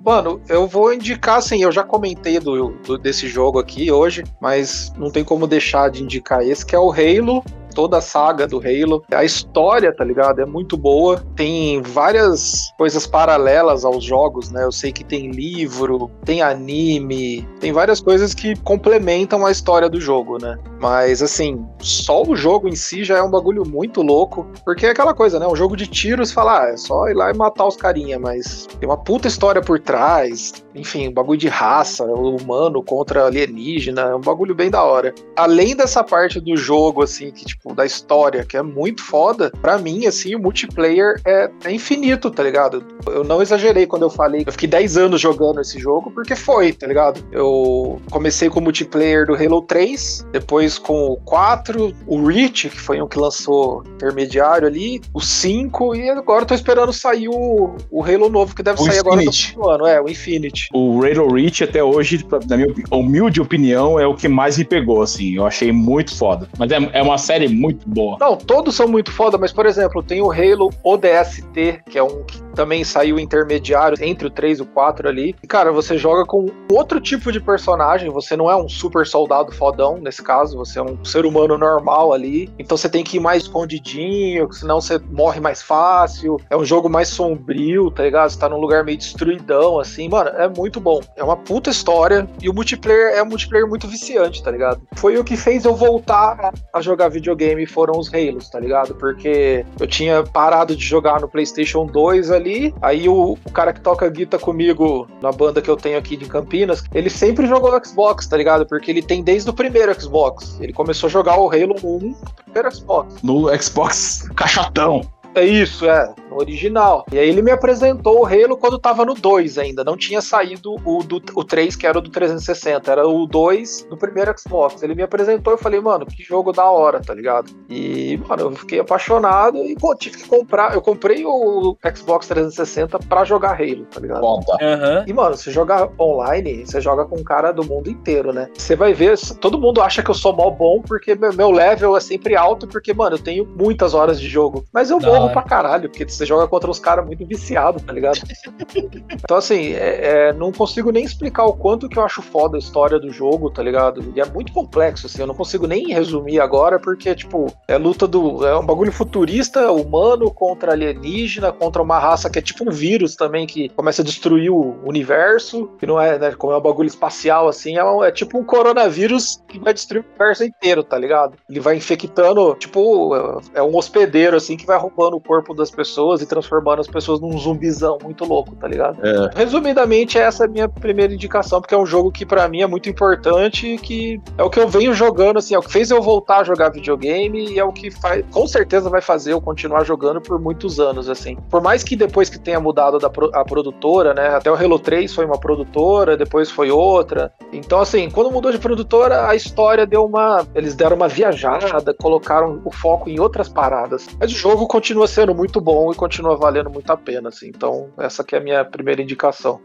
[0.04, 4.92] Mano, eu vou indicar, assim, eu já comentei do, do- desse jogo aqui hoje, mas
[4.98, 7.42] não tem como deixar de indicar esse, que é o Halo.
[7.74, 9.04] Toda a saga do Halo.
[9.12, 10.40] A história, tá ligado?
[10.40, 11.22] É muito boa.
[11.36, 14.64] Tem várias coisas paralelas aos jogos, né?
[14.64, 20.00] Eu sei que tem livro, tem anime, tem várias coisas que complementam a história do
[20.00, 20.58] jogo, né?
[20.80, 24.46] Mas, assim, só o jogo em si já é um bagulho muito louco.
[24.64, 25.46] Porque é aquela coisa, né?
[25.46, 28.66] Um jogo de tiros, falar, ah, é só ir lá e matar os carinha, mas
[28.78, 30.63] tem uma puta história por trás.
[30.74, 35.14] Enfim, um bagulho de raça, o humano contra alienígena, é um bagulho bem da hora.
[35.36, 39.78] Além dessa parte do jogo, assim, que, tipo, da história, que é muito foda, pra
[39.78, 42.84] mim, assim, o multiplayer é, é infinito, tá ligado?
[43.06, 44.44] Eu não exagerei quando eu falei.
[44.46, 47.24] Eu fiquei 10 anos jogando esse jogo, porque foi, tá ligado?
[47.30, 52.80] Eu comecei com o multiplayer do Halo 3, depois com o 4, o Reach, que
[52.80, 57.76] foi um que lançou intermediário ali, o 5, e agora eu tô esperando sair o,
[57.90, 59.54] o Halo novo, que deve O sair agora no Infinite.
[59.54, 59.86] próximo ano.
[59.86, 60.63] É, o Infinity.
[60.72, 65.02] O Rainbow Reach, até hoje, na minha humilde opinião, é o que mais me pegou,
[65.02, 65.34] assim.
[65.34, 66.48] Eu achei muito foda.
[66.58, 68.16] Mas é, é uma série muito boa.
[68.20, 72.24] Não, todos são muito foda, mas, por exemplo, tem o Halo ODST, que é um
[72.24, 75.34] que também saiu intermediário entre o 3 e o 4 ali.
[75.42, 79.52] E, cara, você joga com outro tipo de personagem, você não é um super soldado
[79.52, 82.50] fodão, nesse caso, você é um ser humano normal ali.
[82.58, 86.38] Então você tem que ir mais escondidinho, senão você morre mais fácil.
[86.48, 88.30] É um jogo mais sombrio, tá ligado?
[88.30, 90.08] Você tá num lugar meio destruidão, assim.
[90.08, 91.00] Mano, é muito bom.
[91.16, 92.28] É uma puta história.
[92.40, 94.80] E o multiplayer é um multiplayer muito viciante, tá ligado?
[94.96, 98.94] Foi o que fez eu voltar a- jogar videogame foram os Halos, tá ligado?
[98.94, 103.80] Porque eu tinha parado de jogar no PlayStation 2 ali, aí o, o cara que
[103.80, 108.26] toca guitarra comigo na banda que eu tenho aqui de Campinas, ele sempre jogou Xbox,
[108.26, 108.66] tá ligado?
[108.66, 110.58] Porque ele tem desde o primeiro Xbox.
[110.60, 113.14] Ele começou a jogar o Halo 1 no primeiro Xbox.
[113.22, 115.00] No Xbox Cachatão.
[115.34, 117.04] É isso, é, no original.
[117.10, 120.76] E aí ele me apresentou o Halo quando tava no 2 ainda, não tinha saído
[120.84, 124.82] o, do, o 3, que era o do 360, era o 2 do primeiro Xbox.
[124.82, 127.50] Ele me apresentou e eu falei, mano, que jogo da hora, tá ligado?
[127.68, 130.74] E, mano, eu fiquei apaixonado e, pô, tive que comprar.
[130.74, 134.20] Eu comprei o Xbox 360 pra jogar Halo, tá ligado?
[134.20, 134.56] Conta.
[134.62, 135.04] Aham.
[135.06, 138.48] E, mano, você joga online, você joga com um cara do mundo inteiro, né?
[138.54, 142.00] Você vai ver, todo mundo acha que eu sou mó bom porque meu level é
[142.00, 144.64] sempre alto, porque, mano, eu tenho muitas horas de jogo.
[144.72, 145.32] Mas eu morro hora.
[145.32, 148.18] pra caralho, porque você joga contra uns caras muito viciados, tá ligado?
[149.12, 152.58] então, assim, é- é, não consigo nem explicar o quanto que eu acho foda a
[152.58, 154.12] história do jogo, tá ligado?
[154.14, 158.06] E é muito complexo, assim, eu não consigo nem resumir agora, porque, tipo, é luta
[158.06, 158.46] do.
[158.46, 163.16] É um bagulho futurista, humano contra alienígena, contra uma raça que é tipo um vírus
[163.16, 166.86] também, que começa a destruir o universo, que não é, né, como é um bagulho
[166.86, 170.98] espacial, assim, é, um- é tipo um coronavírus que vai destruir o universo inteiro, tá
[170.98, 171.36] ligado?
[171.48, 173.14] Ele vai infectando, tipo,
[173.54, 176.86] é- é um hospedeiro, assim, que vai roubando o corpo das pessoas e transformando as
[176.86, 178.98] pessoas num zumbizão muito louco, tá ligado?
[179.06, 179.30] É.
[179.34, 182.66] Resumidamente, essa é a minha primeira indicação, porque é um jogo que pra mim é
[182.66, 185.90] muito importante e que é o que eu venho jogando, assim, é o que fez
[185.90, 189.40] eu voltar a jogar videogame e é o que faz, com certeza vai fazer eu
[189.40, 191.36] continuar jogando por muitos anos, assim.
[191.50, 194.78] Por mais que depois que tenha mudado da pro- a produtora, né, até o Halo
[194.78, 197.32] 3 foi uma produtora, depois foi outra.
[197.52, 202.60] Então, assim, quando mudou de produtora, a história deu uma, eles deram uma viajada, colocaram
[202.64, 204.06] o foco em outras paradas.
[204.18, 207.48] Mas o jogo continua sendo muito bom e continua valendo muito a pena, assim.
[207.48, 209.60] Então, essa que é a minha primeira indicação.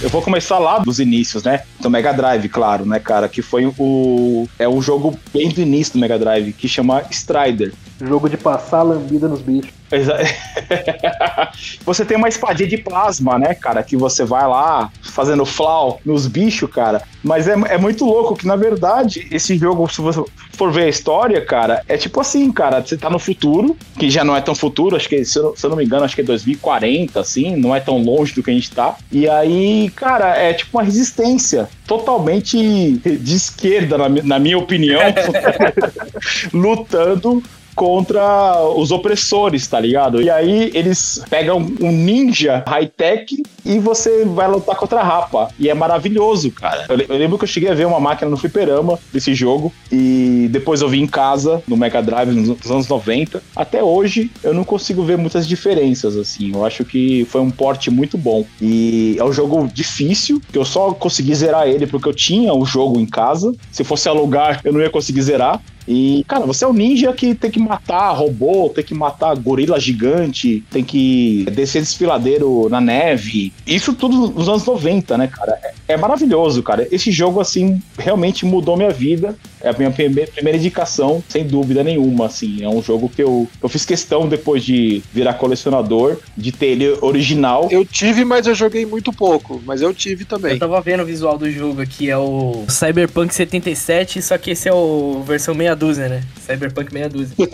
[0.00, 1.64] Eu vou começar lá dos inícios, né?
[1.80, 3.28] Do Mega Drive, claro, né, cara?
[3.28, 4.48] Que foi o.
[4.58, 7.74] É um jogo bem do início do Mega Drive, que chama Strider.
[8.00, 9.72] Jogo de passar lambida nos bichos.
[11.84, 13.82] Você tem uma espadinha de plasma, né, cara?
[13.82, 17.02] Que você vai lá fazendo flau nos bichos, cara.
[17.24, 20.22] Mas é, é muito louco que, na verdade, esse jogo, se você
[20.52, 22.80] for ver a história, cara, é tipo assim, cara.
[22.80, 25.64] Você tá no futuro, que já não é tão futuro, acho que, se eu, se
[25.64, 28.50] eu não me engano, acho que é 2040, assim, não é tão longe do que
[28.50, 28.96] a gente tá.
[29.10, 35.00] E aí, cara, é tipo uma resistência totalmente de esquerda, na, na minha opinião,
[36.52, 37.42] lutando
[37.78, 40.20] contra os opressores, tá ligado?
[40.20, 45.48] E aí eles pegam um ninja high-tech e você vai lutar contra a rapa.
[45.56, 46.86] E é maravilhoso, cara.
[46.88, 50.48] Eu, eu lembro que eu cheguei a ver uma máquina no fliperama desse jogo e
[50.50, 53.40] depois eu vi em casa, no Mega Drive, nos anos 90.
[53.54, 56.50] Até hoje eu não consigo ver muitas diferenças, assim.
[56.52, 58.44] Eu acho que foi um porte muito bom.
[58.60, 62.64] E é um jogo difícil, que eu só consegui zerar ele porque eu tinha o
[62.64, 63.54] jogo em casa.
[63.70, 65.60] Se fosse alugar, eu não ia conseguir zerar.
[65.88, 69.80] E, cara, você é um ninja que tem que matar robô, tem que matar gorila
[69.80, 73.54] gigante, tem que descer desfiladeiro na neve.
[73.66, 75.58] Isso tudo nos anos 90, né, cara?
[75.88, 76.86] É, maravilhoso, cara.
[76.92, 79.34] Esse jogo, assim, realmente mudou minha vida.
[79.60, 82.62] É a minha prime- primeira indicação, sem dúvida nenhuma, assim.
[82.62, 86.96] É um jogo que eu, eu fiz questão, depois de virar colecionador, de ter ele
[87.00, 87.68] original.
[87.70, 89.60] Eu tive, mas eu joguei muito pouco.
[89.64, 90.58] Mas eu tive Eu também.
[90.58, 94.72] tava vendo o visual do jogo aqui, é o Cyberpunk 77, só que esse é
[94.72, 96.22] o versão meia dúzia, né?
[96.46, 97.34] Cyberpunk meia dúzia.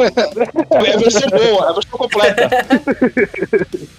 [0.84, 2.50] É a versão boa, é a versão completa.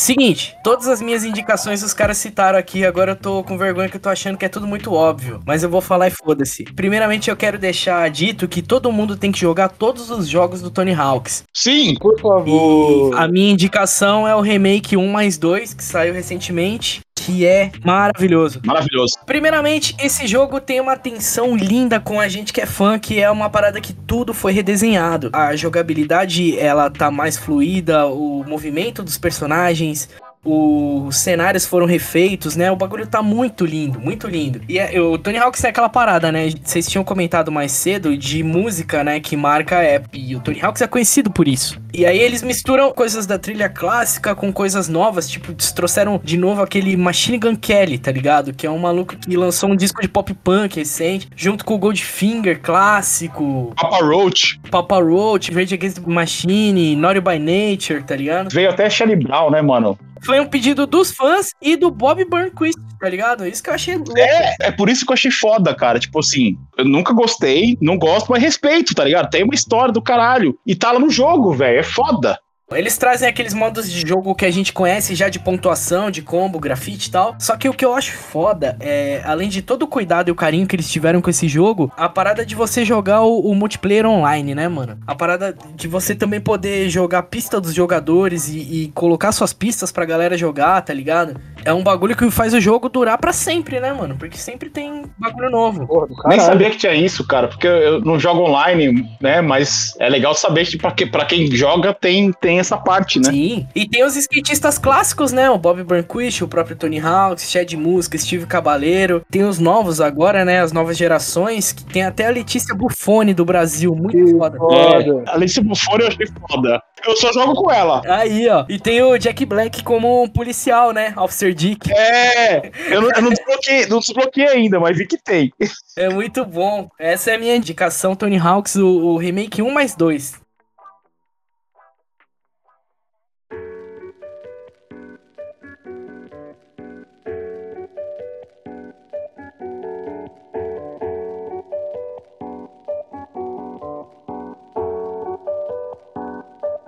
[0.00, 3.98] Seguinte, todas as minhas indicações os caras citaram aqui, agora eu tô com vergonha que
[3.98, 5.42] eu tô achando que é tudo muito óbvio.
[5.44, 6.64] Mas eu vou falar e foda-se.
[6.64, 10.70] Primeiramente eu quero deixar dito que todo mundo tem que jogar todos os jogos do
[10.70, 11.44] Tony Hawks.
[11.54, 13.14] Sim, Por E favor.
[13.14, 18.60] a minha indicação é o remake 1 mais 2, que saiu recentemente, que é maravilhoso.
[18.64, 19.18] maravilhoso.
[19.26, 23.30] Primeiramente, esse jogo tem uma tensão linda com a gente que é fã, que é
[23.30, 25.28] uma parada que tudo foi redesenhado.
[25.32, 30.08] A jogabilidade, ela tá mais fluida, o movimento dos personagens,
[30.44, 32.70] os cenários foram refeitos, né?
[32.70, 34.60] O bagulho tá muito lindo, muito lindo.
[34.68, 36.48] E é- o Tony Hawk é aquela parada, né?
[36.62, 39.20] Vocês tinham comentado mais cedo de música, né?
[39.20, 40.16] Que marca a época.
[40.16, 41.78] E o Tony Hawk é conhecido por isso.
[41.92, 45.28] E aí eles misturam coisas da trilha clássica com coisas novas.
[45.28, 48.54] Tipo, trouxeram de novo aquele Machine Gun Kelly, tá ligado?
[48.54, 51.78] Que é um maluco que lançou um disco de pop punk recente, junto com o
[51.78, 54.58] Goldfinger clássico, Papa Roach.
[54.70, 58.50] Papa Roach, Rage Against the Machine, Naughty by Nature, tá ligado?
[58.50, 59.98] Veio até Charlie Brown, né, mano?
[60.24, 63.46] Foi um pedido dos fãs e do Bob Burnquist, tá ligado?
[63.46, 63.94] Isso que eu achei.
[64.16, 65.98] É, é por isso que eu achei foda, cara.
[65.98, 69.30] Tipo assim, eu nunca gostei, não gosto, mas respeito, tá ligado?
[69.30, 70.58] Tem uma história do caralho.
[70.66, 71.78] E tá lá no jogo, velho.
[71.78, 72.38] É foda.
[72.72, 76.60] Eles trazem aqueles modos de jogo que a gente conhece já de pontuação, de combo,
[76.60, 77.34] grafite e tal.
[77.36, 80.36] Só que o que eu acho foda é, além de todo o cuidado e o
[80.36, 84.06] carinho que eles tiveram com esse jogo, a parada de você jogar o, o multiplayer
[84.06, 84.96] online, né, mano?
[85.04, 89.90] A parada de você também poder jogar pista dos jogadores e, e colocar suas pistas
[89.90, 91.40] pra galera jogar, tá ligado?
[91.64, 94.16] É um bagulho que faz o jogo durar pra sempre, né, mano?
[94.16, 95.86] Porque sempre tem bagulho novo.
[95.86, 99.40] Porra, do Nem sabia que tinha isso, cara, porque eu não jogo online, né?
[99.40, 103.30] Mas é legal saber que pra, que, pra quem joga tem, tem essa parte, né?
[103.30, 103.66] Sim.
[103.74, 105.50] E tem os skatistas clássicos, né?
[105.50, 109.22] O Bob Burnquist, o próprio Tony Hawks, Chad Muska, Steve Cabaleiro.
[109.30, 110.60] Tem os novos agora, né?
[110.60, 111.72] As novas gerações.
[111.72, 113.94] Que tem até a Letícia Buffoni do Brasil.
[113.94, 114.58] Muito Que foda.
[114.58, 114.76] foda.
[114.76, 116.82] É, além de Buffon, eu achei foda.
[117.06, 118.02] Eu só jogo com ela.
[118.06, 118.64] Aí, ó.
[118.68, 121.14] E tem o Jack Black como um policial, né?
[121.16, 121.90] Officer Dick.
[121.92, 125.52] É, eu não, eu não desbloqueei, não desbloqueei ainda, mas vi que tem.
[125.96, 126.88] É muito bom.
[126.98, 130.39] Essa é a minha indicação, Tony Hawks, o, o remake 1 mais 2.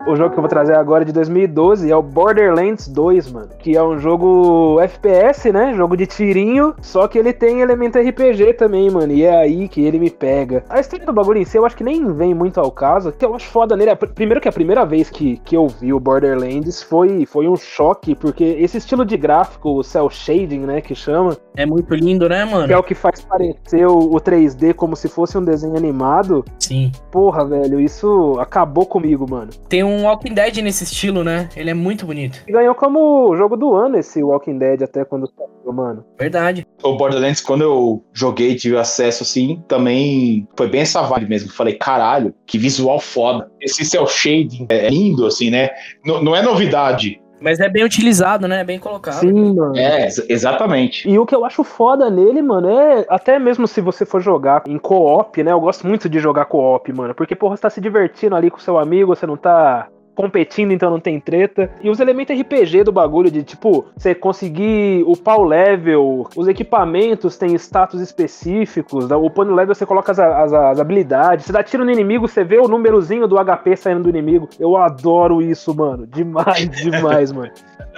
[0.04, 3.48] O jogo que eu vou trazer agora é de 2012 é o Borderlands 2, mano.
[3.56, 5.72] Que é um jogo FPS, né?
[5.74, 6.74] Jogo de tirinho.
[6.82, 9.12] Só que ele tem elemento RPG também, mano.
[9.12, 10.64] E é aí que ele me pega.
[10.68, 13.10] A história do bagulho em si eu acho que nem vem muito ao caso.
[13.10, 13.94] O que eu acho foda nele é.
[13.94, 17.54] pr- Primeiro que a primeira vez que, que eu vi o Borderlands foi, foi um
[17.56, 18.16] choque.
[18.16, 20.80] Porque esse estilo de gráfico, o cel shading, né?
[20.80, 21.36] Que chama.
[21.56, 22.78] É muito lindo, né, Que é mano?
[22.78, 26.44] o que faz parecer o, o 3D como se fosse um desenho animado.
[26.58, 26.90] Sim.
[27.12, 29.50] Porra, velho, isso acabou comigo, mano.
[29.68, 31.48] Tem um Walking Dead nesse estilo, né?
[31.56, 32.40] Ele é muito bonito.
[32.48, 36.04] E ganhou como jogo do ano esse Walking Dead até quando saiu, mano.
[36.18, 36.66] Verdade.
[36.82, 41.50] O Borderlands, quando eu joguei, tive acesso assim, também foi bem essa vibe mesmo.
[41.52, 43.50] Falei, caralho, que visual foda.
[43.60, 45.70] Esse cel shading é lindo, assim, né?
[46.04, 47.20] N- não é novidade.
[47.42, 48.60] Mas é bem utilizado, né?
[48.60, 49.20] É bem colocado.
[49.20, 49.76] Sim, mano.
[49.76, 51.08] É, ex- exatamente.
[51.08, 54.62] E o que eu acho foda nele, mano, é até mesmo se você for jogar
[54.66, 55.52] em co-op, né?
[55.52, 57.14] Eu gosto muito de jogar co-op, mano.
[57.14, 60.90] Porque, porra, você tá se divertindo ali com seu amigo, você não tá competindo, então
[60.90, 61.70] não tem treta.
[61.82, 67.36] E os elementos RPG do bagulho, de tipo, você conseguir upar o level, os equipamentos
[67.36, 71.84] têm status específicos, o upando level você coloca as, as, as habilidades, você dá tiro
[71.84, 74.48] no inimigo, você vê o númerozinho do HP saindo do inimigo.
[74.58, 76.06] Eu adoro isso, mano.
[76.06, 77.50] Demais, demais, mano.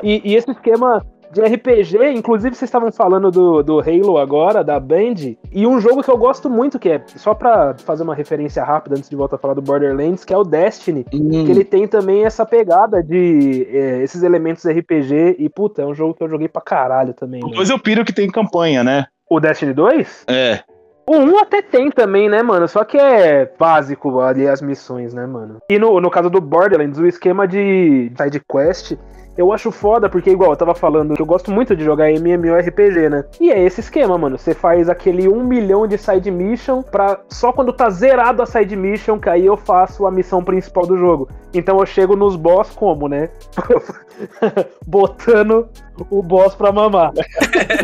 [0.03, 1.05] E, e esse esquema
[1.35, 6.03] de RPG, inclusive vocês estavam falando do, do Halo agora, da Band, e um jogo
[6.03, 9.37] que eu gosto muito, que é, só pra fazer uma referência rápida antes de voltar
[9.37, 13.67] a falar do Borderlands, que é o Destiny, que ele tem também essa pegada de
[13.71, 17.41] é, esses elementos RPG, e puta, é um jogo que eu joguei pra caralho também.
[17.41, 19.07] Dois eu piro que tem campanha, né?
[19.29, 20.25] O Destiny 2?
[20.29, 20.61] É.
[21.07, 22.67] O 1 até tem também, né, mano?
[22.67, 25.59] Só que é básico ali as missões, né, mano?
[25.69, 28.97] E no, no caso do Borderlands, o esquema de side quest,
[29.37, 33.09] eu acho foda, porque igual eu tava falando que eu gosto muito de jogar MMORPG,
[33.09, 33.25] né?
[33.41, 34.39] E é esse esquema, mano.
[34.39, 38.77] Você faz aquele 1 milhão de side mission pra só quando tá zerado a side
[38.77, 41.29] mission, que aí eu faço a missão principal do jogo.
[41.53, 43.31] Então eu chego nos boss como, né?
[44.87, 45.69] Botando
[46.11, 47.13] o boss pra mamar.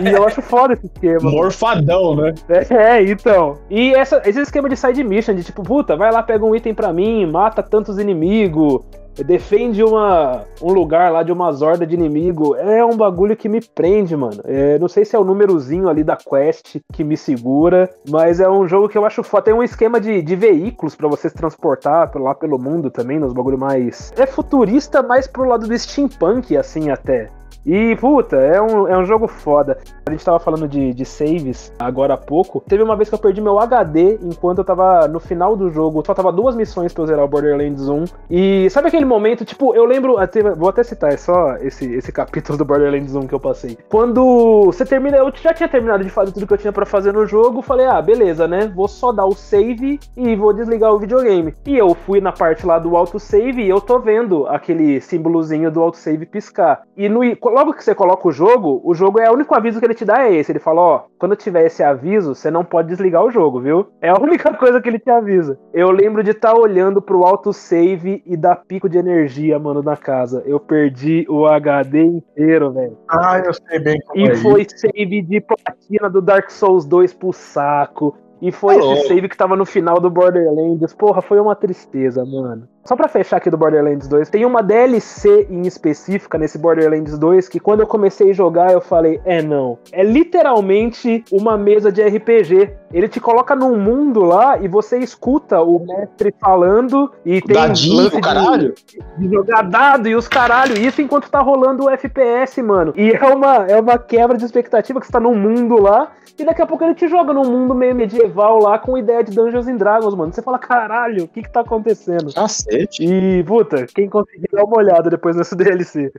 [0.03, 1.31] e eu acho foda esse esquema.
[1.31, 2.35] Morfadão, né?
[2.71, 3.59] É, então.
[3.69, 6.75] E essa, esse esquema de side mission, de tipo, puta, vai lá, pega um item
[6.75, 8.83] pra mim, mata tantos inimigos,
[9.25, 13.61] defende uma, um lugar lá de uma horda de inimigo, é um bagulho que me
[13.61, 14.41] prende, mano.
[14.45, 18.49] É, não sei se é o númerozinho ali da quest que me segura, mas é
[18.49, 19.45] um jogo que eu acho foda.
[19.45, 23.33] Tem um esquema de, de veículos pra você se transportar lá pelo mundo também, nos
[23.33, 24.13] bagulho mais.
[24.17, 27.31] É futurista, mais pro lado do steampunk, assim, até.
[27.65, 29.79] E, puta, é um, é um jogo foda.
[30.07, 32.63] A gente tava falando de, de saves agora há pouco.
[32.69, 36.03] Teve uma vez que eu perdi meu HD enquanto eu tava no final do jogo.
[36.05, 38.05] Faltava duas missões pra eu zerar o Borderlands 1.
[38.31, 40.19] E sabe aquele momento, tipo, eu lembro.
[40.19, 43.77] até- Vou até citar, é só esse, esse capítulo do Borderlands 1 que eu passei.
[43.89, 45.19] Quando você termina.
[45.19, 47.63] Eu já tinha terminado de fazer tudo que eu tinha pra fazer no jogo.
[47.63, 48.73] Falei, ah, beleza, né?
[48.75, 51.55] Vou só dar o save e vou desligar o videogame.
[51.67, 55.81] E eu fui na parte lá do autosave e eu tô vendo aquele símbolozinho do
[55.83, 56.83] autosave piscar.
[56.97, 57.21] E no,
[57.51, 60.05] logo que você coloca o jogo, o jogo é o único aviso que ele te
[60.05, 60.53] dá é esse.
[60.53, 63.89] Ele fala, ó, quando tiver esse aviso, você não pode desligar o jogo, viu?
[64.01, 65.59] É a única coisa que ele te avisa.
[65.73, 70.43] Eu lembro de estar olhando pro autosave e dar pico de energia, mano, na casa.
[70.47, 72.97] Eu perdi o HD inteiro, velho.
[73.09, 77.15] Ah, eu sei bem como E é foi save de platina do Dark Souls 2
[77.15, 78.17] pro saco.
[78.41, 78.95] E foi Alô.
[78.95, 80.93] esse save que tava no final do Borderlands.
[80.95, 82.67] Porra, foi uma tristeza, mano.
[82.85, 87.47] Só pra fechar aqui do Borderlands 2, tem uma DLC em específica nesse Borderlands 2
[87.47, 89.79] que quando eu comecei a jogar eu falei, é não.
[89.93, 92.71] É literalmente uma mesa de RPG.
[92.93, 97.97] Ele te coloca num mundo lá e você escuta o mestre falando e tem Dadinho,
[98.05, 98.75] lance de- caralho.
[99.19, 100.77] de jogar dado e os caralho.
[100.79, 102.93] Isso enquanto tá rolando o FPS, mano.
[102.97, 106.45] E é uma, é uma quebra de expectativa que você tá num mundo lá e
[106.45, 109.67] daqui a pouco ele te joga num mundo meio medieval lá com ideia de Dungeons
[109.67, 110.33] and Dragons, mano.
[110.33, 112.33] Você fala, caralho, o que que tá acontecendo?
[112.33, 113.05] Cacete.
[113.05, 116.13] E, puta, quem conseguir dar uma olhada depois nesse DLC.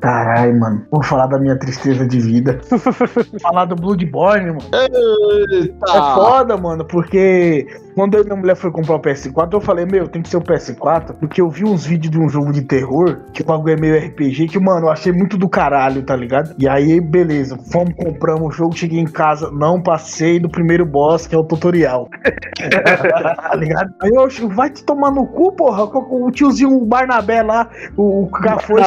[0.00, 0.86] Caralho, mano.
[0.90, 2.60] Vou falar da minha tristeza de vida.
[3.42, 4.60] falar do Bloodborne, mano.
[4.72, 6.14] É Eita.
[6.14, 7.66] foda, mano, porque
[7.98, 10.36] quando eu e minha mulher foi comprar o PS4, eu falei, meu, tem que ser
[10.36, 13.74] o PS4, porque eu vi uns vídeos de um jogo de terror, que o bagulho
[13.74, 16.54] é meio RPG, que, mano, eu achei muito do caralho, tá ligado?
[16.56, 21.26] E aí, beleza, fomos, compramos o jogo, cheguei em casa, não passei do primeiro boss,
[21.26, 22.08] que é o tutorial.
[22.22, 23.92] tá ligado?
[24.00, 28.30] Aí eu, vai te tomar no cu, porra, o tiozinho o Barnabé lá, o, o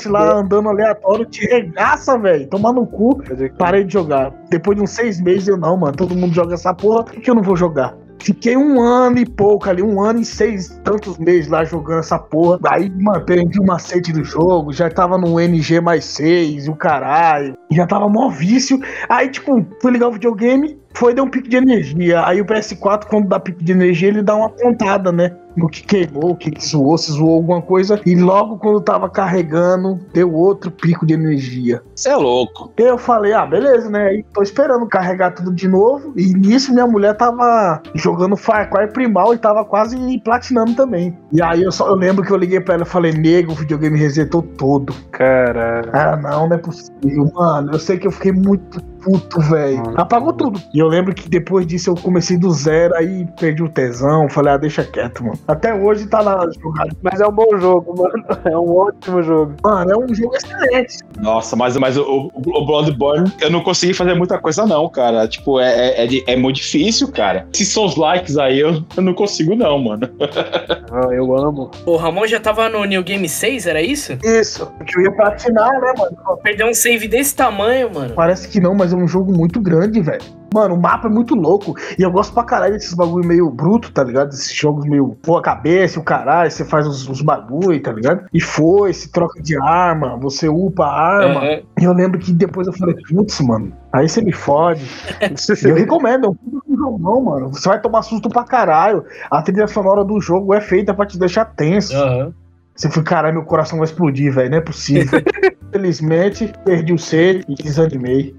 [0.10, 3.22] lá andando aleatório, te regaça, velho, tomar no cu.
[3.58, 4.32] Parei de jogar.
[4.50, 5.98] Depois de uns seis meses, eu não, mano.
[5.98, 7.94] Todo mundo joga essa porra, por que eu não vou jogar?
[8.22, 12.20] Fiquei um ano e pouco ali, um ano e seis tantos meses lá jogando essa
[12.20, 12.60] porra.
[12.70, 16.76] Aí, mano, perdi o macete do jogo, já tava no NG mais 6 e o
[16.76, 17.58] caralho.
[17.72, 18.80] Já tava mó vício.
[19.10, 22.24] Aí, tipo, fui ligar o videogame, foi dar um pico de energia.
[22.26, 25.36] Aí o PS4, quando dá pico de energia, ele dá uma pontada, né?
[25.56, 28.00] No que queimou, o que que zoou, se zoou alguma coisa.
[28.06, 31.82] E logo quando tava carregando, deu outro pico de energia.
[31.96, 32.72] Você é louco.
[32.78, 34.08] Eu falei, ah, beleza, né?
[34.08, 36.14] Aí tô esperando carregar tudo de novo.
[36.16, 41.18] E nisso minha mulher tava jogando Far Cry Primal e tava quase platinando também.
[41.32, 43.56] E aí eu só eu lembro que eu liguei pra ela e falei, nego, o
[43.56, 44.94] videogame resetou todo.
[45.12, 45.90] Caralho.
[45.94, 47.72] Ah, não, não é possível, mano.
[47.74, 49.82] Eu sei que eu fiquei muito puto, velho.
[49.96, 50.62] Apagou tudo.
[50.74, 54.30] E eu lembro que depois disso eu comecei do zero, aí perdi o tesão.
[54.30, 55.40] Falei, ah, deixa quieto, mano.
[55.48, 56.96] Até hoje tá lá jogado.
[57.02, 58.24] Mas é um bom jogo, mano.
[58.46, 59.54] É um ótimo jogo.
[59.64, 61.00] Mano, é um jogo excelente.
[61.20, 65.28] Nossa, mas, mas o, o Bloodborne, eu não consegui fazer muita coisa, não, cara.
[65.28, 67.48] Tipo, é, é, é, é muito difícil, cara.
[67.54, 70.10] Esses sons likes aí, eu, eu não consigo, não, mano.
[70.94, 71.72] Ah, eu amo.
[71.86, 74.18] O Ramon já tava no New Game 6, era isso?
[74.24, 74.70] Isso.
[74.86, 76.18] Que eu ia platinar, né, mano?
[76.44, 78.14] Perdeu um save desse tamanho, mano.
[78.14, 80.22] Parece que não, mas é um jogo muito grande, velho.
[80.54, 81.76] Mano, o mapa é muito louco.
[81.98, 84.34] E eu gosto pra caralho desses bagulho meio bruto, tá ligado?
[84.34, 88.26] Esses jogos meio pô a cabeça, o caralho, você faz os, os bagulho, tá ligado?
[88.34, 91.40] E foi, se troca de arma, você upa a arma.
[91.40, 91.62] Aham.
[91.80, 94.86] E eu lembro que depois eu falei, putz, mano, aí você me fode.
[95.64, 96.30] Eu recomendo, é
[96.72, 97.50] um jogão, mano.
[97.50, 99.04] Você vai tomar susto pra caralho.
[99.30, 101.96] A trilha sonora do jogo é feita pra te deixar tenso.
[101.96, 102.34] Aham.
[102.76, 104.50] Você fica, caralho, meu coração vai explodir, velho.
[104.50, 105.22] Não é possível.
[105.72, 108.36] Felizmente, perdi o sede e desanimei.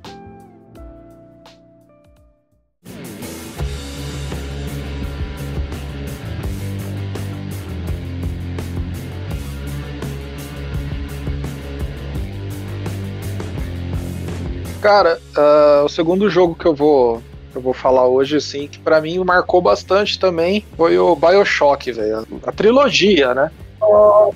[14.82, 17.22] Cara, ah, o segundo jogo que eu vou
[17.54, 22.26] eu vou falar hoje, assim, que pra mim marcou bastante também, foi o BioShock, velho.
[22.46, 23.50] A trilogia, né?
[23.78, 24.34] Nossa,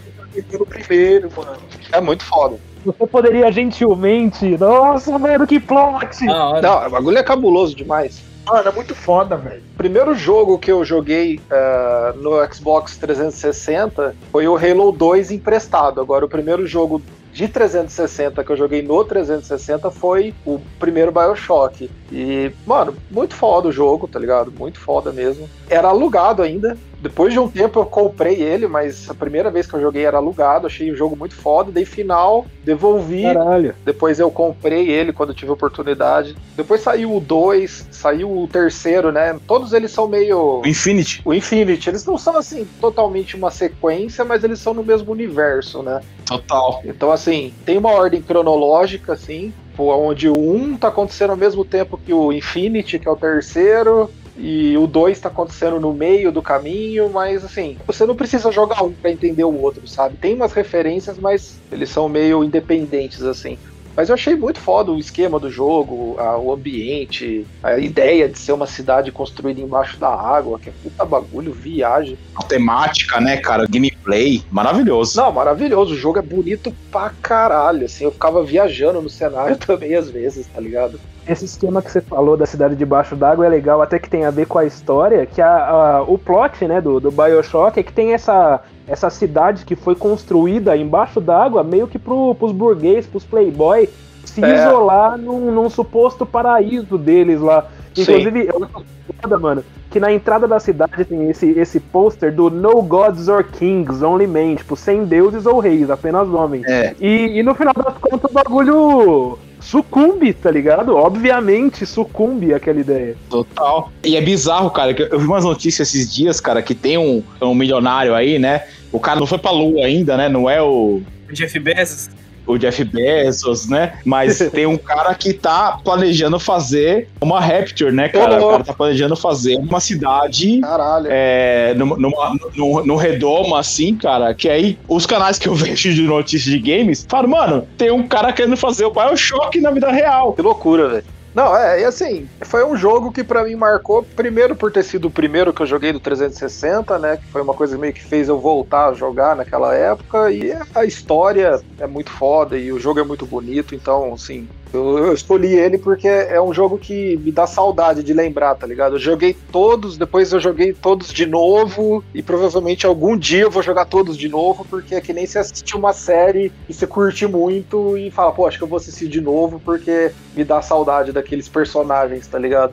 [0.51, 1.57] pelo primeiro, mano.
[1.91, 2.59] É muito foda.
[2.85, 4.57] Você poderia gentilmente.
[4.59, 6.25] Nossa, mano, que plot!
[6.27, 8.23] Não, o bagulho é cabuloso demais.
[8.47, 9.63] Mano, é muito foda, velho.
[9.75, 16.01] O primeiro jogo que eu joguei ah, no Xbox 360 foi o Halo 2 emprestado.
[16.01, 17.03] Agora, o primeiro jogo
[17.37, 21.91] de 360 que eu joguei no 360 foi o primeiro Bioshock.
[22.11, 24.51] E, mano, muito foda o jogo, tá ligado?
[24.51, 25.47] Muito foda mesmo.
[25.69, 26.79] Era alugado ainda.
[27.01, 30.17] Depois de um tempo eu comprei ele, mas a primeira vez que eu joguei era
[30.17, 30.67] alugado.
[30.67, 31.71] Achei o jogo muito foda.
[31.71, 33.23] Dei final, devolvi.
[33.23, 33.75] Caralho.
[33.85, 36.37] Depois eu comprei ele quando tive oportunidade.
[36.57, 39.39] Depois saiu o 2, saiu o terceiro, né?
[39.47, 40.63] Todos eles são meio.
[40.65, 41.21] O Infinity.
[41.25, 45.83] O Infinity, eles não são assim totalmente uma sequência, mas eles são no mesmo universo,
[45.83, 46.01] né?
[46.25, 46.81] Total.
[46.85, 51.99] Então, assim, tem uma ordem cronológica, assim, onde o 1 tá acontecendo ao mesmo tempo
[51.99, 56.43] que o Infinity, que é o terceiro, e o 2 tá acontecendo no meio do
[56.43, 60.19] caminho, mas assim, você não precisa jogar um pra entender o outro, sabe?
[60.19, 63.59] Tem umas referências, mas eles são meio independentes, assim.
[63.97, 68.39] Mas eu achei muito foda o esquema do jogo, a- o ambiente, a ideia de
[68.39, 72.19] ser uma cidade construída embaixo da água, que é puta bagulho, viagem.
[72.37, 73.65] A temática, né, cara?
[73.71, 74.43] Gameplay.
[74.51, 75.17] Maravilhoso.
[75.19, 75.95] Não, maravilhoso.
[75.95, 77.87] O jogo é bonito pra caralho.
[77.87, 81.01] Assim, eu ficava viajando no cenário também às vezes, tá ligado?
[81.29, 84.31] esse esquema que você falou da cidade debaixo d'água é legal, até que tem a
[84.31, 85.49] ver com a história, que a,
[85.97, 89.95] a- o plot né, do, do Bioshock é que tem essa, essa cidade que foi
[89.95, 93.89] construída embaixo d'água meio que pro, pros burguês, pros playboy,
[94.25, 94.55] se É.
[94.67, 97.67] isolar num, num suposto paraíso deles lá.
[98.05, 98.13] Sim.
[98.13, 98.85] Inclusive, eu acho
[99.21, 103.45] foda, mano, que na entrada da cidade tem esse, esse pôster do No Gods or
[103.45, 106.67] Kings, Only Men, tipo, sem deuses ou reis, apenas homens.
[106.67, 106.95] É.
[107.01, 110.95] E, e no final das contas o bagulho sucumbe, tá ligado?
[110.95, 113.17] Obviamente sucumbe aquela ideia.
[113.29, 113.91] Total.
[114.05, 117.23] E é bizarro, cara, que eu vi umas notícias esses dias, cara, que tem um,
[117.41, 118.65] um milionário aí, né?
[118.93, 120.29] O cara não foi pra lua ainda, né?
[120.29, 122.09] Não é o, Jeff Bezos.
[122.47, 123.99] O Jeff Bezos, né?
[124.05, 128.45] Mas tem um cara que tá planejando fazer uma Rapture, né, cara?
[128.45, 131.07] O cara tá planejando fazer uma cidade Caralho.
[131.11, 135.93] é, numa, numa, num, num redoma, assim, cara, que aí os canais que eu vejo
[135.93, 139.91] de notícias de games falam, mano, tem um cara querendo fazer o Bioshock na vida
[139.91, 140.33] real.
[140.33, 141.16] Que loucura, velho.
[141.37, 145.09] Não, é, e assim, foi um jogo que pra mim marcou, primeiro por ter sido
[145.09, 148.31] o primeiro que eu joguei do 360, né, que foi uma coisa meio que fez
[148.31, 153.01] eu voltar a jogar naquela época, e a história é muito foda, e o jogo
[153.01, 157.33] é muito bonito, então, assim, eu, eu escolhi ele porque é um jogo que me
[157.33, 158.97] dá saudade de lembrar, tá ligado?
[158.97, 163.63] Eu joguei todos, depois eu joguei todos de novo, e provavelmente algum dia eu vou
[163.63, 167.27] jogar todos de novo, porque é que nem você assistir uma série e você curte
[167.27, 171.13] muito e fala, pô, acho que eu vou assistir de novo porque me dá saudade
[171.13, 172.73] daqueles personagens, tá ligado?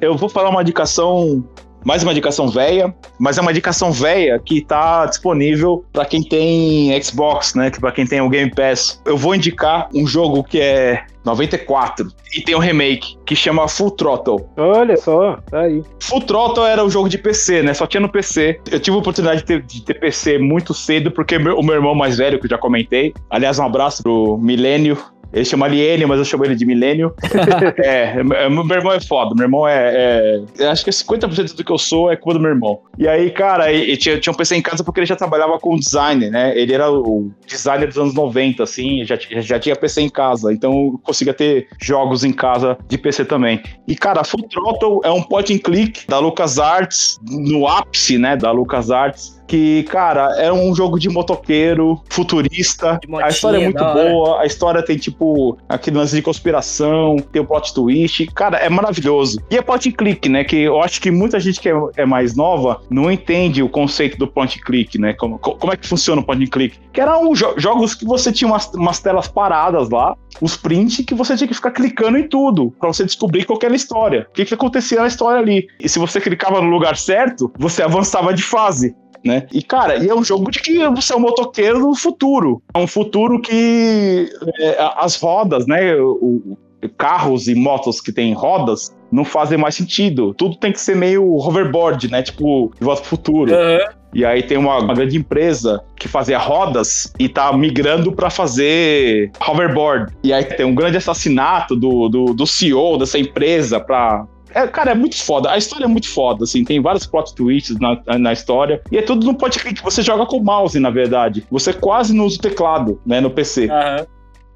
[0.00, 1.44] Eu vou falar uma indicação,
[1.84, 7.00] mais uma indicação velha, mas é uma indicação velha que tá disponível para quem tem
[7.02, 7.70] Xbox, né?
[7.70, 9.00] Para quem tem o Game Pass.
[9.04, 13.90] Eu vou indicar um jogo que é 94 e tem um remake que chama Full
[13.92, 14.46] Throttle.
[14.56, 15.82] Olha só, tá aí.
[16.00, 17.74] Full Throttle era o jogo de PC, né?
[17.74, 18.60] Só tinha no PC.
[18.70, 21.74] Eu tive a oportunidade de ter, de ter PC muito cedo, porque meu- o meu
[21.74, 24.96] irmão mais velho, que eu já comentei, aliás, um abraço pro Milênio.
[25.32, 27.14] Ele chama Aliene, mas eu chamo ele de Milênio.
[27.78, 29.34] é, é, meu irmão é foda.
[29.34, 29.92] Meu irmão é.
[29.94, 32.80] é eu acho que 50% do que eu sou é culpa do meu irmão.
[32.98, 35.58] E aí, cara, e, e tinha, tinha um PC em casa porque ele já trabalhava
[35.58, 36.58] com design, né?
[36.58, 40.52] Ele era o designer dos anos 90, assim, já, já, tinha PC em casa.
[40.52, 43.62] Então eu conseguia ter jogos em casa de PC também.
[43.86, 48.50] E, cara, Full Throttle é um point and click da LucasArts, no ápice, né, da
[48.50, 49.37] LucasArts.
[49.48, 52.98] Que, cara, é um jogo de motoqueiro, futurista.
[53.02, 54.40] De motinha, a história é muito boa.
[54.42, 58.26] A história tem, tipo, aquele lance de conspiração, tem o plot twist.
[58.34, 59.40] Cara, é maravilhoso.
[59.50, 60.44] E é point and click, né?
[60.44, 64.18] Que eu acho que muita gente que é, é mais nova não entende o conceito
[64.18, 65.14] do point and click, né?
[65.14, 66.78] Como, co- como é que funciona o point and click?
[66.92, 71.14] Que eram jo- jogos que você tinha umas, umas telas paradas lá, os prints que
[71.14, 74.26] você tinha que ficar clicando em tudo pra você descobrir qual era a história.
[74.28, 75.66] O que, que acontecia na história ali.
[75.80, 78.94] E se você clicava no lugar certo, você avançava de fase.
[79.24, 79.46] Né?
[79.52, 82.62] E, cara, e é um jogo de que você é um motoqueiro do futuro.
[82.74, 85.94] É um futuro que é, as rodas, né?
[85.96, 86.58] O, o-
[86.96, 90.32] carros e motos que têm rodas não fazem mais sentido.
[90.34, 92.22] Tudo tem que ser meio hoverboard, né?
[92.22, 93.52] Tipo, de volta pro futuro.
[93.52, 93.80] Aham.
[94.14, 99.30] E aí tem uma, uma grande empresa que fazia rodas e tá migrando pra fazer
[99.46, 100.14] hoverboard.
[100.22, 104.24] E aí tem um grande assassinato do, do, do CEO dessa empresa pra.
[104.54, 105.50] É, cara, é muito foda.
[105.50, 106.64] A história é muito foda, assim.
[106.64, 108.82] Tem vários plot twists na, na história.
[108.90, 109.82] E é tudo no click.
[109.82, 111.46] Você joga com o mouse, na verdade.
[111.50, 113.68] Você quase não usa o teclado, né, no PC.
[113.70, 114.06] Aham.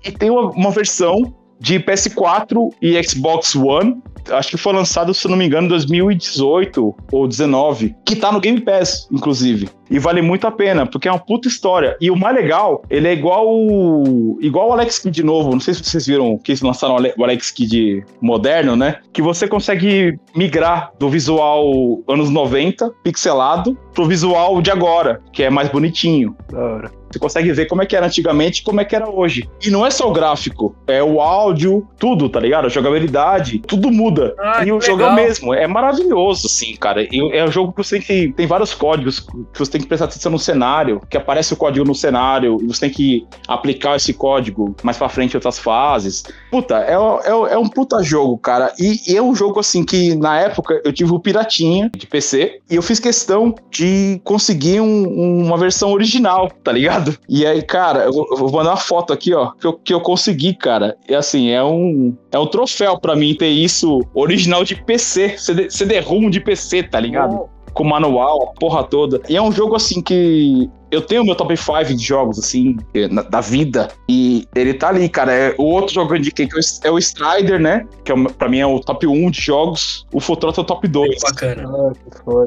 [0.04, 5.28] E tem uma, uma versão de PS4 e Xbox One, acho que foi lançado, se
[5.28, 9.68] não me engano, em 2018 ou 19, que tá no Game Pass, inclusive.
[9.88, 11.96] E vale muito a pena, porque é uma puta história.
[12.00, 15.52] E o mais legal, ele é igual o- igual o Alex Kidd novo.
[15.52, 18.96] Não sei se vocês viram que eles lançaram o Alex Kidd moderno, né?
[19.12, 21.64] Que você consegue migrar do visual
[22.08, 26.34] anos 90, pixelado, pro visual de agora, que é mais bonitinho.
[26.50, 27.01] Da hora.
[27.12, 29.48] Você consegue ver como é que era antigamente e como é que era hoje.
[29.64, 32.66] E não é só o gráfico, é o áudio, tudo, tá ligado?
[32.66, 34.34] A jogabilidade, tudo muda.
[34.38, 37.02] Ah, e o jogo é mesmo, é maravilhoso, assim, cara.
[37.02, 38.32] E é um jogo que você tem que.
[38.34, 41.84] Tem vários códigos que você tem que prestar atenção no cenário, que aparece o código
[41.86, 46.22] no cenário, e você tem que aplicar esse código mais pra frente em outras fases.
[46.50, 48.72] Puta, é, é, é um puta jogo, cara.
[48.78, 52.60] E, e é um jogo, assim, que na época eu tive o Piratinha de PC,
[52.70, 57.01] e eu fiz questão de conseguir um- uma versão original, tá ligado?
[57.28, 59.94] E aí, cara, eu vou, eu vou mandar uma foto aqui, ó, que eu, que
[59.94, 60.96] eu consegui, cara.
[61.08, 65.70] E assim, é um, é um troféu pra mim ter isso original de PC, CD,
[65.70, 67.48] CD-ROM de PC, tá ligado?
[67.74, 69.20] Com manual, a porra toda.
[69.30, 72.76] E é um jogo assim que eu tenho meu top 5 de jogos, assim,
[73.10, 73.88] na- da vida.
[74.06, 75.32] E ele tá ali, cara.
[75.32, 77.86] É, o outro jogo que eu indiquei que é o Strider, né?
[78.04, 80.04] Que é, o- pra mim é o top 1 de jogos.
[80.12, 81.18] O Futrota é o top 2.
[81.22, 81.64] Bacana.
[81.66, 81.92] Ah.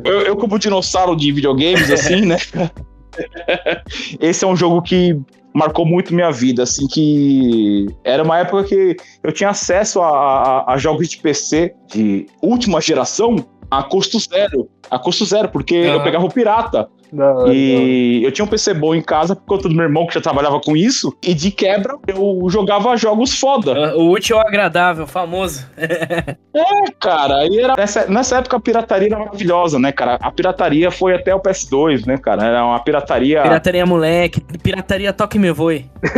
[0.03, 2.38] Eu, eu como dinossauro de videogames, assim, né?
[4.20, 5.20] Esse é um jogo que
[5.53, 10.74] marcou muito minha vida, assim, que era uma época que eu tinha acesso a, a-
[10.74, 13.36] a jogos de PC de última geração
[13.72, 14.70] a custo zero.
[14.89, 16.03] A custo zero, porque eu Aham.
[16.03, 16.88] pegava o pirata.
[17.13, 17.53] Da hora.
[17.53, 20.19] E eu tinha um PC bom em casa por conta do meu irmão que já
[20.21, 21.15] trabalhava com isso.
[21.23, 23.91] E de quebra eu jogava jogos foda.
[23.91, 25.65] Ah, O útil ao agradável, famoso.
[26.57, 30.17] É, cara, e era, nessa, nessa época a pirataria era maravilhosa, né, cara?
[30.21, 32.45] A pirataria foi até o PS2, né, cara?
[32.45, 33.41] Era uma pirataria.
[33.41, 35.86] Pirataria moleque, pirataria toque me voe.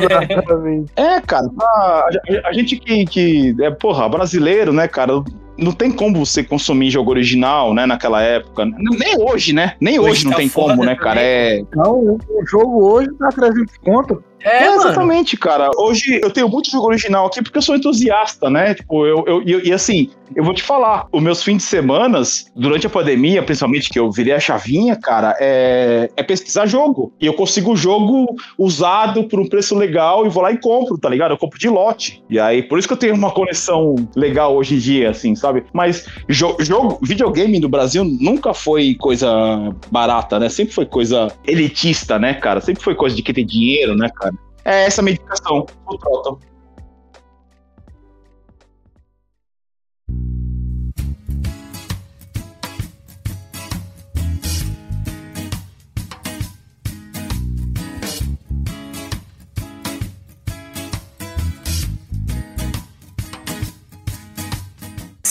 [0.00, 0.92] Exatamente.
[0.96, 5.12] É, cara, a, a- a gente que, que é, porra, brasileiro, né, cara?
[5.60, 8.64] Não tem como você consumir jogo original, né, naquela época.
[8.64, 9.74] Nem hoje, né?
[9.80, 11.20] Nem hoje, Hoje não tá tem como, né, cara?
[11.20, 14.24] É, Não, o o jogo hoje tá 300 conto.
[14.42, 15.70] É, É, exatamente, cara.
[15.76, 18.74] Hoje eu tenho muito jogo original aqui porque eu sou entusiasta, né?
[18.74, 22.46] Tipo, eu, eu, e- e assim, eu vou te falar, os meus fins de semanas,
[22.54, 27.12] durante a pandemia, principalmente que eu virei a chavinha, cara, é, é pesquisar jogo.
[27.20, 30.96] E eu consigo o jogo usado por um preço legal e vou lá e compro,
[30.98, 31.32] tá ligado?
[31.32, 32.22] Eu compro de lote.
[32.30, 35.64] E aí, por isso que eu tenho uma coleção legal hoje em dia, assim, sabe?
[35.72, 39.30] Mas jo- jogo, videogame no Brasil nunca foi coisa
[39.90, 40.48] barata, né?
[40.48, 42.60] Sempre foi coisa elitista, né, cara?
[42.60, 44.29] Sempre foi coisa de quem tem dinheiro, né, cara?
[44.64, 45.66] É essa indicação.
[45.86, 46.49] O Trotton.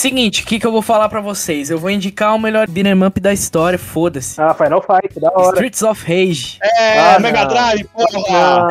[0.00, 1.68] Seguinte, o que, que eu vou falar pra vocês?
[1.68, 4.40] Eu vou indicar o melhor beat'em up da história, foda-se.
[4.40, 5.48] Ah, Final Fight, da hora.
[5.56, 6.58] Streets of Rage.
[6.62, 7.48] É, Ah, Mega não.
[7.48, 8.08] Drive, porra!
[8.30, 8.68] Não.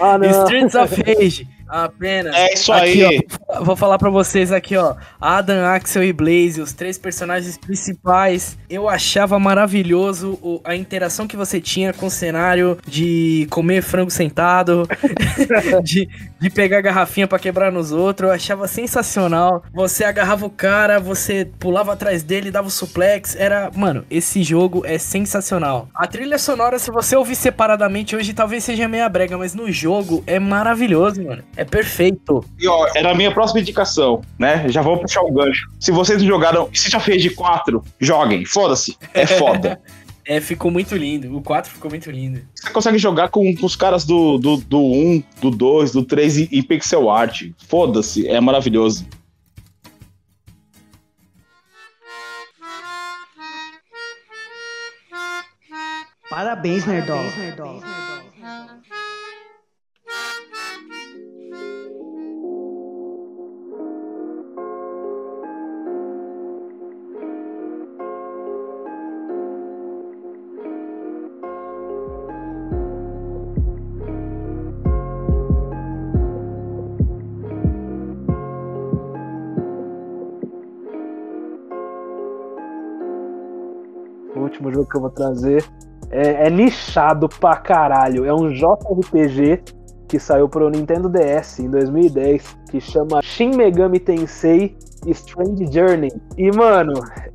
[0.00, 0.42] Ah, não.
[0.44, 1.48] Streets of Rage.
[1.74, 2.34] Apenas.
[2.36, 3.20] É isso Aqui, aí.
[3.48, 4.94] ó, vou falar pra vocês aqui, ó.
[5.20, 8.56] Adam, Axel e Blaze, os três personagens principais.
[8.70, 14.10] Eu achava maravilhoso o- a interação que você tinha com o cenário de comer frango
[14.10, 14.86] sentado,
[15.82, 16.08] de,
[16.40, 18.28] de pegar garrafinha pra quebrar nos outros.
[18.28, 19.64] Eu achava sensacional.
[19.74, 23.34] Você agarrava o cara, você pulava atrás dele, dava o suplex.
[23.36, 25.88] Era, mano, esse jogo é sensacional.
[25.94, 30.22] A trilha sonora, se você ouvir separadamente hoje, talvez seja meia brega, mas no jogo
[30.26, 31.42] é maravilhoso, mano.
[31.56, 32.44] É perfeito.
[32.58, 34.68] E ó, era a minha próxima indicação, né?
[34.68, 35.68] Já vou puxar o gancho.
[35.80, 38.44] Se vocês não jogaram se já fez de 4, joguem.
[38.44, 38.96] Foda-se.
[39.12, 39.80] É foda.
[40.26, 41.36] É, ficou muito lindo.
[41.36, 42.40] O 4 ficou muito lindo.
[42.54, 46.38] Você consegue jogar com, com os caras do, do, do 1, do 2, do 3
[46.38, 47.50] e, e pixel art.
[47.68, 48.26] Foda-se.
[48.26, 49.06] É maravilhoso.
[56.30, 57.20] Parabéns, Nerdola.
[57.20, 58.03] O último
[84.74, 85.64] jogo que eu vou trazer
[86.10, 88.24] é, é nichado pra caralho.
[88.24, 89.62] É um JRPG
[90.08, 94.76] que saiu pro Nintendo DS em 2010, que chama Shin Megami Tensei
[95.10, 96.10] Strange Journey.
[96.36, 96.92] E, mano,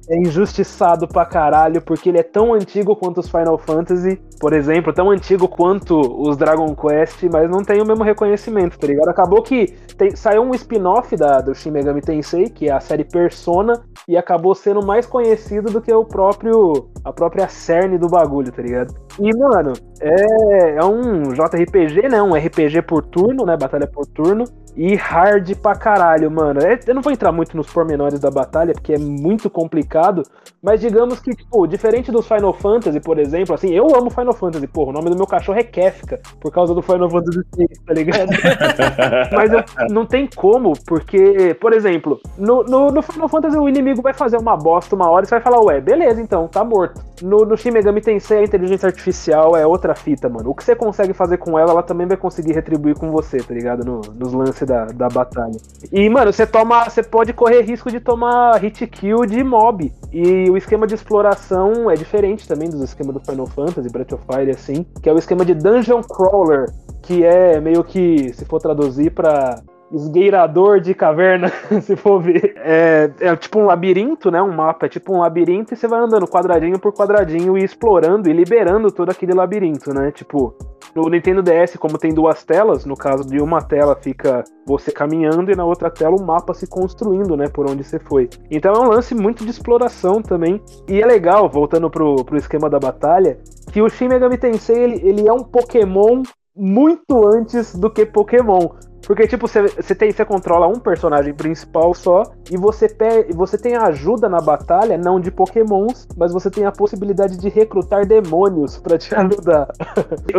[0.09, 4.93] é injustiçado pra caralho, porque ele é tão antigo quanto os Final Fantasy, por exemplo,
[4.93, 9.09] tão antigo quanto os Dragon Quest, mas não tem o mesmo reconhecimento, tá ligado?
[9.09, 9.67] Acabou que
[9.97, 13.73] tem- saiu um spin-off da- do Shin Megami Tensei, que é a série Persona,
[14.07, 18.61] e acabou sendo mais conhecido do que o próprio a própria cerne do bagulho, tá
[18.61, 18.93] ligado?
[19.19, 22.21] E, mano, é, é um JRPG, né?
[22.21, 23.55] Um RPG por turno, né?
[23.57, 24.43] Batalha por turno.
[24.75, 26.59] E hard pra caralho, mano.
[26.61, 30.23] É- eu não vou entrar muito nos pormenores da batalha, porque é muito complicado.
[30.61, 34.67] Mas digamos que, tipo, diferente dos Final Fantasy, por exemplo, assim, eu amo Final Fantasy,
[34.67, 34.89] porra.
[34.89, 38.29] O nome do meu cachorro é Kefka, por causa do Final Fantasy VI, tá ligado?
[39.33, 44.01] Mas eu- não tem como, porque, por exemplo, no, no, no Final Fantasy o inimigo
[44.01, 47.01] vai fazer uma bosta uma hora e você vai falar, ué, beleza, então, tá morto.
[47.21, 50.49] No, no Shin Megami Tensei a inteligência artificial é outra fita, mano.
[50.49, 53.53] O que você consegue fazer com ela, ela também vai conseguir retribuir com você, tá
[53.53, 53.85] ligado?
[53.85, 55.57] No- nos lances da, da batalha.
[55.91, 56.89] E, mano, você toma.
[56.89, 59.91] Você pode correr risco de tomar hit kill de mob.
[60.11, 64.23] E o esquema de exploração é diferente também dos esquemas do Final Fantasy, Breath of
[64.25, 66.65] Fire, assim, que é o esquema de Dungeon Crawler,
[67.01, 69.61] que é meio que, se for traduzir pra
[69.91, 71.49] esgueirador de caverna,
[71.81, 72.53] se for ver.
[72.57, 74.41] É, é tipo um labirinto, né?
[74.41, 78.29] Um mapa é tipo um labirinto e você vai andando quadradinho por quadradinho e explorando
[78.29, 80.11] e liberando todo aquele labirinto, né?
[80.11, 80.55] Tipo,
[80.95, 85.51] no Nintendo DS, como tem duas telas, no caso de uma tela fica você caminhando
[85.51, 87.47] e na outra tela o mapa se construindo, né?
[87.47, 88.29] Por onde você foi.
[88.49, 90.61] Então é um lance muito de exploração também.
[90.87, 93.39] E é legal, voltando pro, pro esquema da batalha,
[93.71, 96.23] que o Shin Megami Tensei ele, ele é um Pokémon
[96.59, 98.67] muito antes do que Pokémon.
[99.09, 102.21] Porque, tipo, você tem, você controla um personagem principal só
[102.51, 106.71] e você, pe você tem ajuda na batalha, não de pokémons, mas você tem a
[106.71, 109.67] possibilidade de recrutar demônios para te ajudar.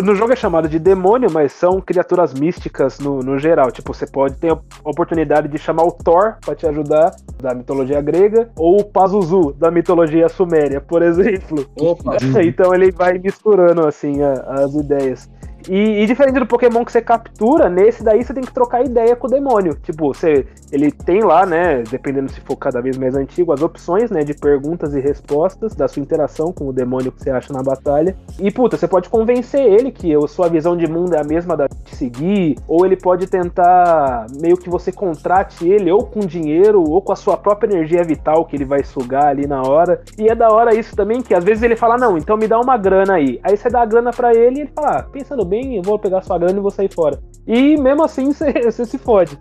[0.02, 3.72] no jogo é chamado de demônio, mas são criaturas místicas no, no geral.
[3.72, 7.10] Tipo, você pode ter a oportunidade de chamar o Thor para te ajudar,
[7.42, 11.66] da mitologia grega, ou o Pazuzu, da mitologia suméria, por exemplo.
[11.76, 12.16] Opa!
[12.44, 15.28] então ele vai misturando, assim, a, as ideias.
[15.68, 19.14] E, e, diferente do Pokémon que você captura, nesse daí você tem que trocar ideia
[19.16, 19.74] com o demônio.
[19.82, 24.10] Tipo, você, ele tem lá, né, dependendo se for cada vez mais antigo, as opções,
[24.10, 27.62] né, de perguntas e respostas da sua interação com o demônio que você acha na
[27.62, 28.16] batalha.
[28.38, 31.56] E, puta, você pode convencer ele que a sua visão de mundo é a mesma
[31.56, 36.82] da de seguir, ou ele pode tentar meio que você contrate ele ou com dinheiro
[36.82, 40.00] ou com a sua própria energia vital que ele vai sugar ali na hora.
[40.18, 42.58] E é da hora isso também, que às vezes ele fala, não, então me dá
[42.60, 43.40] uma grana aí.
[43.42, 45.98] Aí você dá a grana para ele e ele fala, ah, pensando bem, eu vou
[45.98, 47.20] pegar sua grana e vou sair fora.
[47.46, 49.36] E mesmo assim você se fode.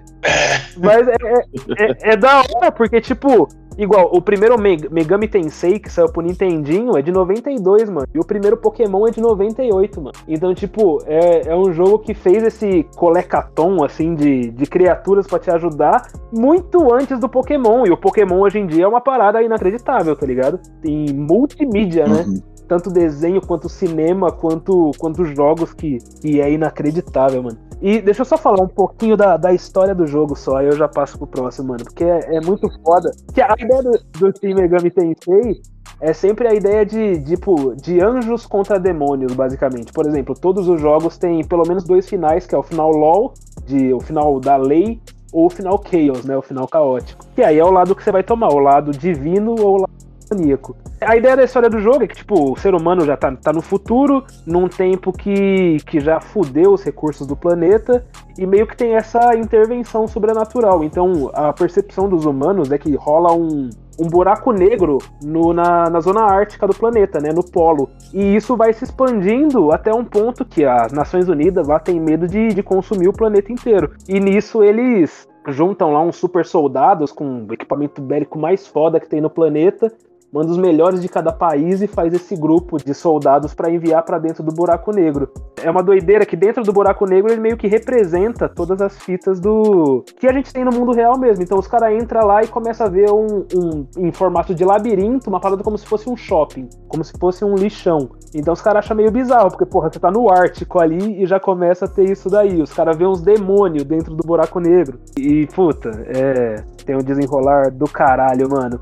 [0.77, 5.79] Mas é, é, é, é, da hora, porque, tipo, igual, o primeiro Meg Megami Tensei
[5.79, 8.07] que saiu pro Nintendinho é de 92, mano.
[8.13, 10.15] E o primeiro Pokémon é de 98, mano.
[10.27, 15.39] Então, tipo, é, é um jogo que fez esse colecatom, assim, de, de criaturas para
[15.39, 17.85] te ajudar muito antes do Pokémon.
[17.85, 20.59] E o Pokémon hoje em dia é uma parada inacreditável, tá ligado?
[20.81, 22.23] Tem multimídia, né?
[22.27, 22.48] Uhum.
[22.69, 27.57] Tanto desenho quanto cinema, quanto, quanto jogos que, que é inacreditável, mano.
[27.81, 30.75] E deixa eu só falar um pouquinho da, da história do jogo só, aí eu
[30.75, 33.11] já passo pro próximo, mano, porque é, é muito foda.
[33.33, 35.61] Que a ideia do, do Shin Megami Tensei
[35.99, 39.91] é sempre a ideia de, tipo, de anjos contra demônios, basicamente.
[39.91, 43.33] Por exemplo, todos os jogos têm pelo menos dois finais, que é o final LOL,
[43.65, 45.01] de, o final da lei,
[45.33, 47.25] ou o final Chaos, né, o final caótico.
[47.35, 49.88] Que aí é o lado que você vai tomar, o lado divino ou
[50.31, 50.75] o lado demoníaco.
[51.01, 53.53] A ideia da história do jogo é que, tipo, o ser humano já tá, tá
[53.53, 58.05] no futuro, num tempo que, que já fudeu os recursos do planeta,
[58.37, 60.83] e meio que tem essa intervenção sobrenatural.
[60.83, 63.69] Então, a percepção dos humanos é que rola um,
[63.99, 67.89] um buraco negro no, na, na zona ártica do planeta, né, no polo.
[68.13, 72.27] E isso vai se expandindo até um ponto que as Nações Unidas lá têm medo
[72.27, 73.91] de, de consumir o planeta inteiro.
[74.07, 79.07] E nisso eles juntam lá uns super soldados com o equipamento bélico mais foda que
[79.07, 79.91] tem no planeta
[80.31, 84.19] manda os melhores de cada país e faz esse grupo de soldados para enviar para
[84.19, 85.29] dentro do buraco negro.
[85.61, 89.39] É uma doideira que dentro do buraco negro ele meio que representa todas as fitas
[89.39, 91.43] do que a gente tem no mundo real mesmo.
[91.43, 95.29] Então os caras entram lá e começam a ver um, um em formato de labirinto,
[95.29, 98.09] uma parada como se fosse um shopping, como se fosse um lixão.
[98.33, 101.39] Então os caras acham meio bizarro, porque porra, você tá no Ártico ali e já
[101.39, 102.61] começa a ter isso daí.
[102.61, 104.99] Os caras vêem uns demônios dentro do buraco negro.
[105.17, 108.81] E puta, é tem um desenrolar do caralho, mano.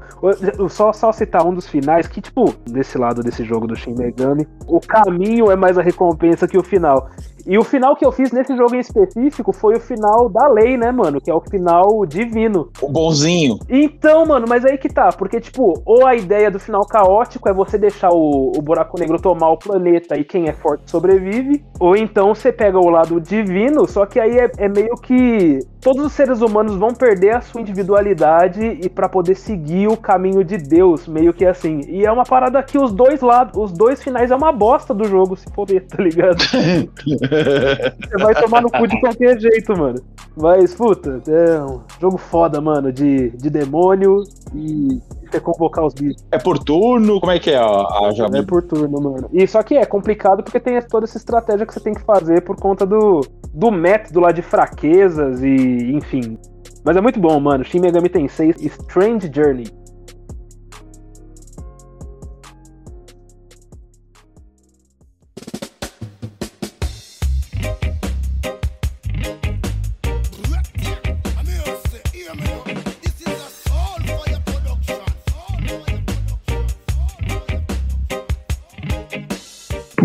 [0.69, 4.47] Só, só citar um dos finais, que, tipo, desse lado desse jogo do Shin Megami,
[4.67, 7.09] o caminho é mais a recompensa que o final.
[7.47, 10.75] E o final que eu fiz nesse jogo em específico foi o final da lei,
[10.75, 11.21] né, mano?
[11.21, 12.69] Que é o final divino.
[12.81, 13.57] O bonzinho.
[13.69, 15.09] Então, mano, mas aí que tá.
[15.13, 19.17] Porque, tipo, ou a ideia do final caótico é você deixar o, o buraco negro
[19.17, 21.63] tomar o planeta e quem é forte sobrevive.
[21.79, 26.05] Ou então você pega o lado divino, só que aí é, é meio que todos
[26.05, 30.57] os seres humanos vão perder a sua individualidade e para poder seguir o caminho de
[30.57, 31.81] Deus, meio que assim.
[31.87, 35.05] E é uma parada que os dois lados, os dois finais é uma bosta do
[35.05, 36.37] jogo, se for ver, tá ligado?
[36.43, 40.01] Você vai tomar no cu de qualquer jeito, mano.
[40.35, 44.23] Mas, puta, é um jogo foda, mano, de, de demônio
[44.53, 46.23] e você convocar os bichos.
[46.31, 47.19] É por turno?
[47.19, 49.29] Como é que é a, a É por turno, mano.
[49.33, 52.41] E só que é complicado porque tem toda essa estratégia que você tem que fazer
[52.41, 53.21] por conta do,
[53.57, 56.37] do método lá de fraquezas e, enfim.
[56.85, 57.63] Mas é muito bom, mano.
[57.63, 59.65] Shin Megami Tensei Strange Journey.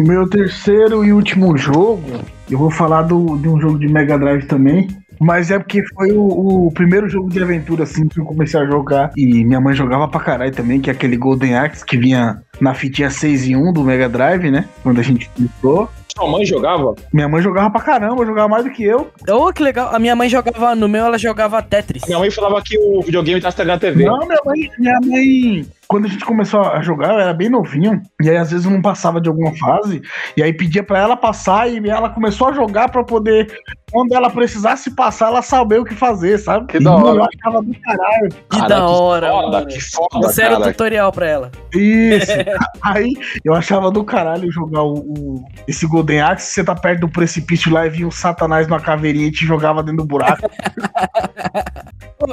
[0.03, 2.03] O meu terceiro e último jogo,
[2.51, 4.89] eu vou falar do, de um jogo de Mega Drive também.
[5.23, 8.67] Mas é porque foi o, o primeiro jogo de aventura assim que eu comecei a
[8.67, 9.13] jogar.
[9.17, 12.75] E minha mãe jogava pra caralho também, que é aquele Golden Axe que vinha na
[12.75, 14.69] fitinha 6 em 1 do Mega Drive, né?
[14.83, 15.89] Quando a gente comprou.
[16.17, 16.95] Sua mãe jogava?
[17.13, 19.11] Minha mãe jogava pra caramba, jogava mais do que eu.
[19.31, 19.95] Ô, que legal.
[19.95, 22.03] A minha mãe jogava no meu, ela jogava Tetris.
[22.07, 24.05] Minha mãe falava que o videogame tá estragando a TV.
[24.05, 25.67] Não, minha mãe, minha mãe.
[25.89, 28.01] Quando a gente começou a jogar, eu era bem novinho.
[28.23, 30.03] E aí, às vezes, eu não passava de alguma fase.
[30.37, 33.51] E aí pedia pra ela passar e ela começou a jogar pra poder.
[33.91, 36.67] Quando ela precisasse passar, ela saber o que fazer, sabe?
[36.67, 37.17] Que da hora.
[37.19, 38.29] Eu achava do caralho.
[38.31, 39.67] Que Cara, da hora, foda, mano.
[39.67, 41.51] Que foda, Você era o tutorial pra ela.
[41.75, 42.33] Isso.
[42.83, 43.13] aí
[43.45, 46.47] eu achava do caralho jogar o, o- esse Golden Axe.
[46.53, 49.83] Você tá perto do precipício lá e vinha um satanás numa caveirinha e te jogava
[49.83, 50.49] dentro do buraco.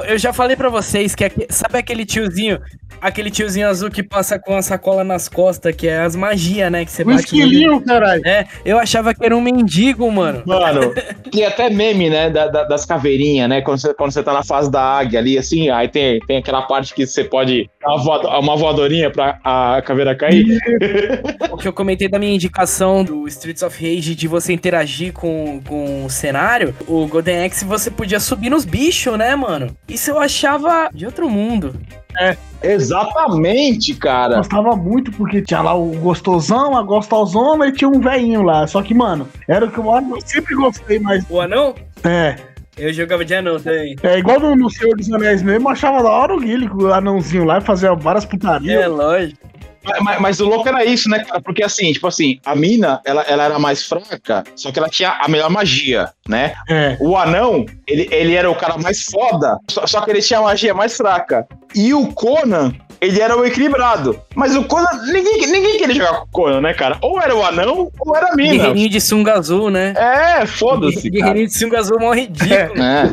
[0.06, 2.60] Eu já falei pra vocês que aque- sabe aquele tiozinho,
[3.00, 6.84] aquele tiozinho azul que passa com a sacola nas costas, que é as magias, né?
[6.84, 7.44] Que você um bate nele.
[7.46, 8.22] esquilinho, caralho.
[8.24, 10.44] É, eu achava que era um mendigo, mano.
[10.46, 10.94] Mano,
[11.32, 13.60] tem até meme, né, da- da- das caveirinhas, né?
[13.60, 16.62] Quando você, quando você tá na fase da águia ali, assim, aí tem, tem aquela
[16.62, 20.58] parte que você pode dar uma, voado- uma voadorinha pra a caveira cair.
[21.50, 25.60] O que eu comentei da minha indicação do Streets of Rage de você interagir com,
[25.66, 29.76] com o cenário, o Golden Axe você podia subir nos bichos, né, mano?
[29.88, 31.74] Isso eu achava de outro mundo.
[32.62, 34.36] Exatamente, cara.
[34.38, 38.66] Gostava muito porque tinha lá o gostosão, a gostosona e tinha um velhinho lá.
[38.66, 41.74] Só que, mano, era o que eu, eu sempre gostei, mas O anão?
[42.04, 42.36] é.
[42.80, 43.94] Eu jogava de anão também.
[44.02, 47.44] É igual no, no Senhor dos Anéis mesmo, achava da hora o Guilherme, o anãozinho
[47.44, 48.82] lá, e fazia várias putarias.
[48.82, 49.38] É, lógico.
[49.82, 51.40] Mas, mas- o louco era isso, né, cara?
[51.40, 55.10] Porque assim, tipo assim, a mina, ela, ela era mais fraca, só que ela tinha
[55.20, 56.54] a melhor magia, né?
[56.68, 56.96] É.
[57.00, 60.42] O anão, ele, ele era o cara mais foda, só, só que ele tinha a
[60.44, 61.46] magia mais fraca.
[61.74, 64.20] E o Conan, ele era o equilibrado.
[64.34, 66.98] Mas o Conan, ninguém, ninguém queria jogar com o Conan, né, cara?
[67.00, 68.52] Ou era o anão, ou era a mina.
[68.52, 69.94] Guerreirinho de sunga azul, né?
[69.96, 71.08] É, foda-se.
[71.08, 72.82] Guerreirinho de sunga azul mó ridículo.
[72.82, 73.10] É.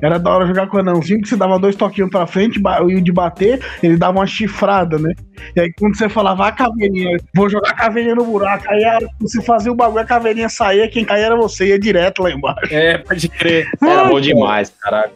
[0.00, 2.94] Era da hora jogar com o anãozinho, que você dava dois toquinhos pra frente, e
[2.94, 5.12] o de bater, ele dava uma chifrada, né?
[5.54, 8.98] E aí quando você falava, ah, caveirinha, vou jogar a caveirinha no buraco, aí a
[8.98, 12.30] que você fazia o bagulho, a caveirinha saía, quem caía era você, ia direto lá
[12.30, 12.72] embaixo.
[12.72, 13.70] É, pode crer.
[13.82, 15.12] Era bom demais, caralho.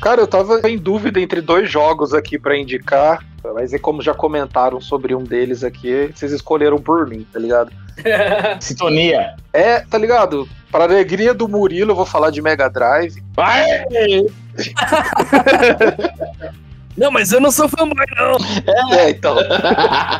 [0.00, 3.22] Cara, eu tava em dúvida entre dois jogos aqui pra indicar.
[3.54, 7.72] Mas é como já comentaram sobre um deles aqui, vocês escolheram por mim, tá ligado?
[8.60, 9.34] Sintonia.
[9.52, 10.48] É, tá ligado?
[10.70, 13.22] Para alegria do Murilo, eu vou falar de Mega Drive.
[13.34, 13.84] Vai!
[16.98, 18.94] Não, mas eu não sou fanboy, não.
[18.98, 19.36] É, então.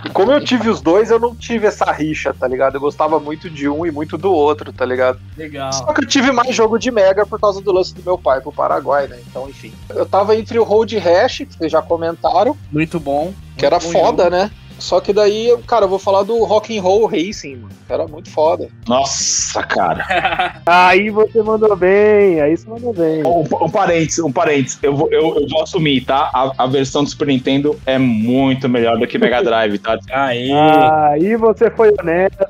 [0.04, 2.76] E como eu tive os dois, eu não tive essa rixa, tá ligado?
[2.76, 5.18] Eu gostava muito de um e muito do outro, tá ligado?
[5.36, 5.72] Legal.
[5.72, 8.40] Só que eu tive mais jogo de Mega por causa do lance do meu pai
[8.40, 9.18] pro Paraguai, né?
[9.28, 9.72] Então, enfim.
[9.90, 13.32] Eu tava entre o Road Rash, que vocês já comentaram, Muito bom.
[13.56, 14.36] que era bom foda, jogo.
[14.36, 14.50] né?
[14.78, 17.78] Só que daí, cara, eu vou falar do Rock and Roll Racing, mano.
[17.88, 18.68] Era muito foda.
[18.86, 20.04] Nossa, cara.
[20.66, 23.22] Aí você mandou bem, aí você mandou bem.
[23.26, 24.78] Um, um parênteses, um parênteses.
[24.82, 26.30] Eu vou, eu, eu vou assumir, tá?
[26.34, 29.98] A, a versão do Super Nintendo é muito melhor do que Mega Drive, tá?
[30.12, 30.50] Aí.
[30.52, 32.46] Aí você foi honesto.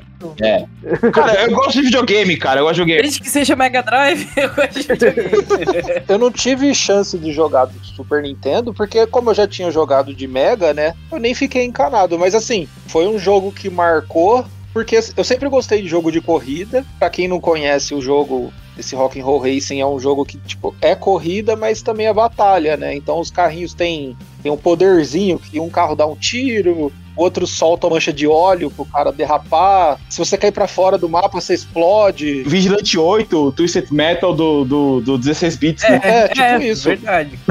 [1.13, 2.61] Cara, eu gosto de videogame, cara.
[2.61, 3.03] Eu gosto de videogame.
[3.03, 6.03] Desde que seja Mega Drive, eu gosto de videogame.
[6.09, 10.15] Eu não tive chance de jogar do Super Nintendo, porque como eu já tinha jogado
[10.15, 10.95] de Mega, né?
[11.11, 12.19] Eu nem fiquei encanado.
[12.19, 16.85] Mas assim, foi um jogo que marcou, porque eu sempre gostei de jogo de corrida.
[16.99, 20.39] Pra quem não conhece o jogo, esse Rock and Roll Racing é um jogo que,
[20.39, 22.95] tipo, é corrida, mas também é batalha, né?
[22.95, 27.89] Então os carrinhos têm, têm um poderzinho, que um carro dá um tiro, outro solta
[27.89, 29.99] mancha de óleo pro cara derrapar.
[30.09, 32.43] Se você cair pra fora do mapa, você explode.
[32.45, 36.01] Vigilante 8, Twisted Metal do, do, do 16 bits, né?
[36.03, 36.89] É, tipo isso.
[36.89, 37.39] Verdade.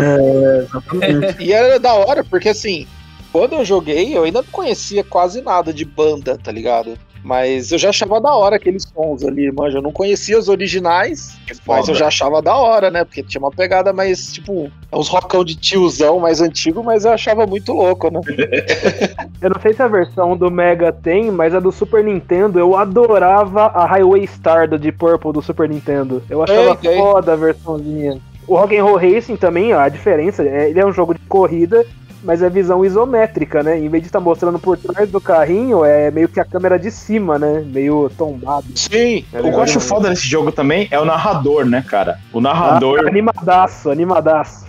[1.40, 2.88] E era da hora, porque assim,
[3.32, 6.98] quando eu joguei, eu ainda não conhecia quase nada de banda, tá ligado?
[7.28, 9.80] Mas eu já achava da hora aqueles sons ali, manja.
[9.80, 11.38] Eu não conhecia os originais,
[11.68, 13.04] mas eu já achava da hora, né?
[13.04, 17.46] Porque tinha uma pegada mais, tipo, uns rockão de tiozão mais antigo, mas eu achava
[17.46, 18.22] muito louco, né?
[19.42, 22.76] Eu não sei se a versão do Mega tem, mas a do Super Nintendo, eu
[22.76, 26.24] adorava a Highway Star do Deep Purple do Super Nintendo.
[26.28, 26.98] Eu achava tem.
[26.98, 28.20] foda a versãozinha.
[28.48, 31.86] O Rock'n'Roll Racing também, ó, a diferença, é, ele é um jogo de corrida,
[32.28, 33.80] mas é visão isométrica, né?
[33.80, 36.92] Em vez de estar mostrando por trás do carrinho, é meio que a câmera de
[36.92, 37.64] cima, né?
[37.66, 38.66] Meio tombado.
[38.76, 39.24] Sim.
[39.32, 42.20] É O que eu acho foda nesse jogo também é o narrador, né, cara?
[42.34, 43.00] O narrador.
[43.06, 44.67] Ah, animadaço, animadaço.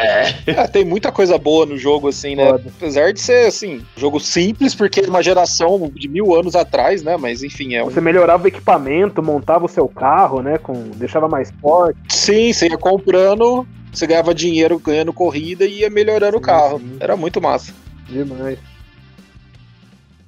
[0.00, 2.50] É, tem muita coisa boa no jogo, assim, né?
[2.50, 2.64] Foda.
[2.76, 7.16] Apesar de ser, assim, jogo simples, porque é uma geração de mil anos atrás, né?
[7.16, 7.90] Mas enfim, é um.
[7.90, 10.58] Você melhorava o equipamento, montava o seu carro, né?
[10.58, 11.98] Com, deixava mais forte.
[12.08, 16.78] Sim, você ia comprando, você ganhava dinheiro ganhando corrida e ia melhorando o carro.
[16.78, 16.96] sim.
[17.00, 17.72] Era muito massa.
[18.08, 18.58] Demais.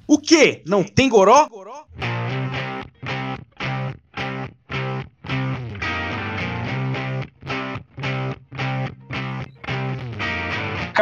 [0.07, 0.61] O quê?
[0.67, 1.47] Não tem goró?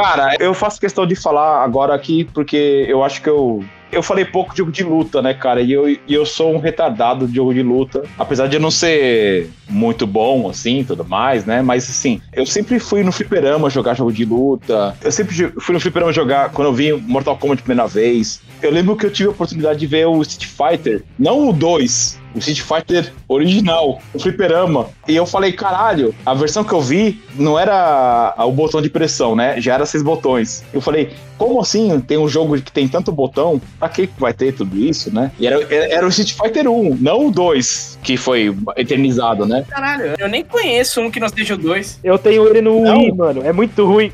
[0.02, 3.64] Cara, eu faço questão de falar agora aqui porque eu acho que eu.
[3.92, 5.60] Eu falei pouco de jogo de luta, né, cara?
[5.62, 8.04] E eu, e eu sou um retardado de jogo de luta.
[8.18, 11.62] Apesar de eu não ser muito bom, assim, tudo mais, né?
[11.62, 14.96] Mas, assim, eu sempre fui no fliperama jogar jogo de luta.
[15.04, 18.42] Eu sempre fui no fliperama jogar quando eu vi Mortal Kombat primeira vez.
[18.62, 22.21] Eu lembro que eu tive a oportunidade de ver o Street Fighter, não o 2,
[22.34, 24.88] o Street Fighter original, o fliperama.
[25.08, 29.36] E eu falei, caralho, a versão que eu vi não era o botão de pressão,
[29.36, 29.60] né?
[29.60, 30.64] Já era seis botões.
[30.74, 33.62] Eu falei, como assim tem um jogo que tem tanto botão?
[33.80, 35.32] Pra que vai ter tudo isso, né?
[35.40, 39.66] E era, era o Street Fighter 1, não o 2, que foi eternizado, né?
[39.70, 42.00] Caralho, eu nem conheço um que não seja o 2.
[42.04, 43.44] Eu tenho ele no Wii, mano.
[43.44, 44.12] É muito ruim.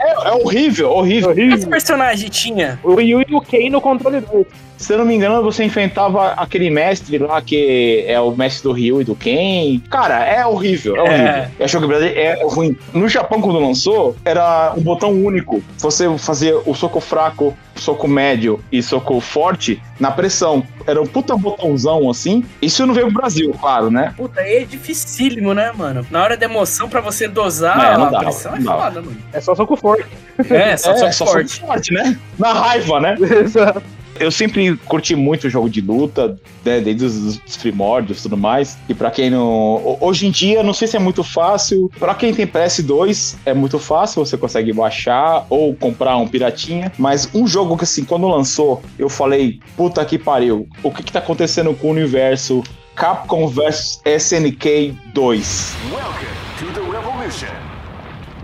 [0.00, 1.34] É, é horrível, horrível.
[1.34, 2.78] Quantos personagens tinha?
[2.84, 4.46] O Ryu e o Ken no controle 2.
[4.78, 8.72] Se eu não me engano, você enfrentava aquele mestre lá que é o mestre do
[8.72, 9.80] Ryu e do Ken.
[9.90, 11.26] Cara, é horrível, é horrível.
[11.26, 11.50] É.
[11.58, 11.64] É.
[11.64, 12.76] A jogabilidade é ruim.
[12.94, 15.60] No Japão, quando lançou, era um botão único.
[15.78, 20.62] Você fazia o soco fraco, soco médio e soco forte na pressão.
[20.86, 22.44] Era um puta botãozão assim.
[22.62, 24.14] Isso não veio pro Brasil, claro, né?
[24.16, 26.06] Puta, aí é dificílimo, né, mano?
[26.10, 28.82] Na hora da emoção, pra você dosar É, não a dá, pressão é não dá.
[28.84, 29.16] foda, mano.
[29.32, 30.06] É só soco forte.
[30.48, 31.50] É, só, é, só só forte.
[31.50, 32.16] soco forte, né?
[32.38, 33.16] Na raiva, né?
[33.42, 33.82] Exato.
[34.20, 38.36] Eu sempre curti muito o jogo de luta, né, desde os os primórdios e tudo
[38.36, 38.76] mais.
[38.88, 39.46] E pra quem não.
[39.76, 41.90] ho- Hoje em dia, não sei se é muito fácil.
[41.98, 46.92] Pra quem tem PS2, é muito fácil, você consegue baixar ou comprar um piratinha.
[46.98, 51.12] Mas um jogo que, assim, quando lançou, eu falei: puta que pariu, o que que
[51.12, 52.62] tá acontecendo com o universo
[52.94, 55.74] Capcom vs SNK 2?
[55.92, 56.26] Welcome
[56.58, 57.67] to the revolution.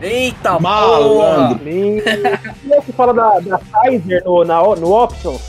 [0.05, 1.64] Eita, Malandro.
[1.64, 5.40] E e que fala da, da Kaiser no, na, no Options.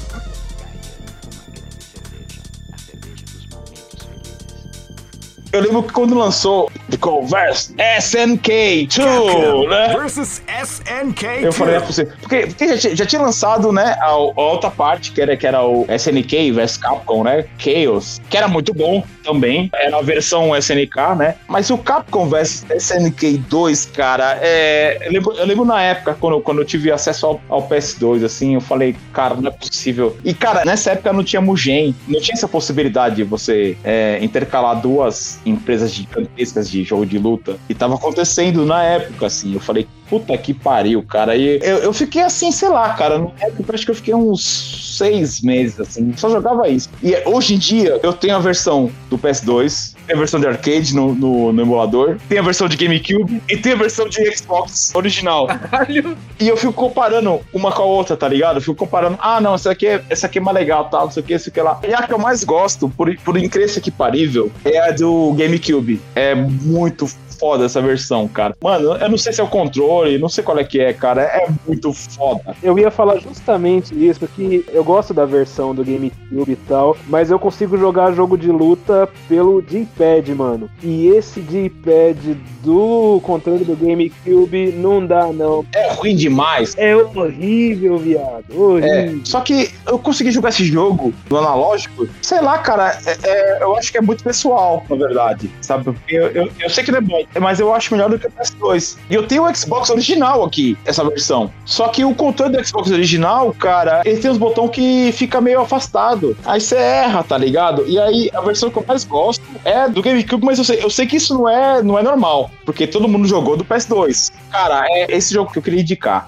[5.56, 9.96] Eu lembro que quando lançou Capcom vs SNK 2, né?
[9.98, 11.26] Versus SNK.
[11.44, 12.14] Eu falei, é possível.
[12.22, 15.46] Porque, porque já, tinha- já tinha lançado, né, a, a outra parte, que era, que
[15.48, 17.46] era o SNK vs Capcom, né?
[17.58, 19.70] Chaos, que era muito bom também.
[19.74, 21.36] Era a versão SNK, né?
[21.48, 24.98] Mas o Capcom vs SNK 2, cara, é.
[25.08, 28.56] Eu lembro, eu lembro na época, quando, quando eu tive acesso ao, ao PS2, assim,
[28.56, 30.18] eu falei, cara, não é possível.
[30.24, 34.80] E, cara, nessa época não tinha Mugen, não tinha essa possibilidade de você é, intercalar
[34.82, 37.58] duas empresas gigantescas de jogo de luta.
[37.70, 39.54] E tava acontecendo na época, assim.
[39.54, 41.36] Eu falei, puta que pariu, cara.
[41.36, 43.28] E eu, eu fiquei assim, sei lá, cara.
[43.40, 46.14] Época, acho que eu fiquei uns seis meses, assim.
[46.16, 46.90] Só jogava isso.
[47.04, 49.96] E hoje em dia, eu tenho a versão do PS2.
[50.06, 53.58] Tem a versão de arcade no, no, no emulador, tem a versão de GameCube e
[53.58, 55.48] tem a versão de Xbox original.
[55.72, 56.16] Caralho.
[56.40, 58.58] E eu fico comparando uma com a outra, tá ligado?
[58.58, 61.12] Eu fico comparando, ah, não, essa aqui é, essa aqui é mais legal, tal, não
[61.12, 61.80] sei o que, isso aqui lá.
[61.88, 66.00] E a que eu mais gosto, por, por incrível que parível, é a do GameCube.
[66.14, 67.08] É muito
[67.40, 68.56] foda essa versão, cara.
[68.62, 71.22] Mano, eu não sei se é o controle, não sei qual é que é, cara.
[71.24, 72.56] É muito foda.
[72.62, 77.32] Eu ia falar justamente isso, que eu gosto da versão do GameCube e tal, mas
[77.32, 80.70] eu consigo jogar jogo de luta pelo D-pad, mano.
[80.84, 85.66] E esse D-pad do controle do GameCube não dá, não.
[85.74, 86.74] É ruim demais.
[86.78, 88.46] É horrível, viado.
[88.56, 88.90] Horrível.
[88.92, 93.64] É, só que eu consegui jogar esse jogo no analógico, sei lá, cara, é- é-
[93.64, 95.94] eu acho que é muito pessoal, na verdade, sabe?
[96.08, 98.32] Eu, eu, eu sei que não é bom, mas eu acho melhor do que o
[98.32, 98.98] PS2.
[99.10, 101.52] E eu tenho o Xbox original aqui, essa versão.
[101.66, 105.62] Só que o controle do Xbox original, cara, ele tem uns botões que fica meio
[105.62, 106.36] afastado.
[106.46, 107.86] Aí você erra, tá ligado?
[107.88, 110.90] E aí a versão que eu mais gosto é do GameCube, mas eu sei, eu
[110.90, 114.32] sei que isso não é, não é normal, porque todo mundo jogou do PS2.
[114.52, 116.28] Cara, é esse jogo que eu queria indicar.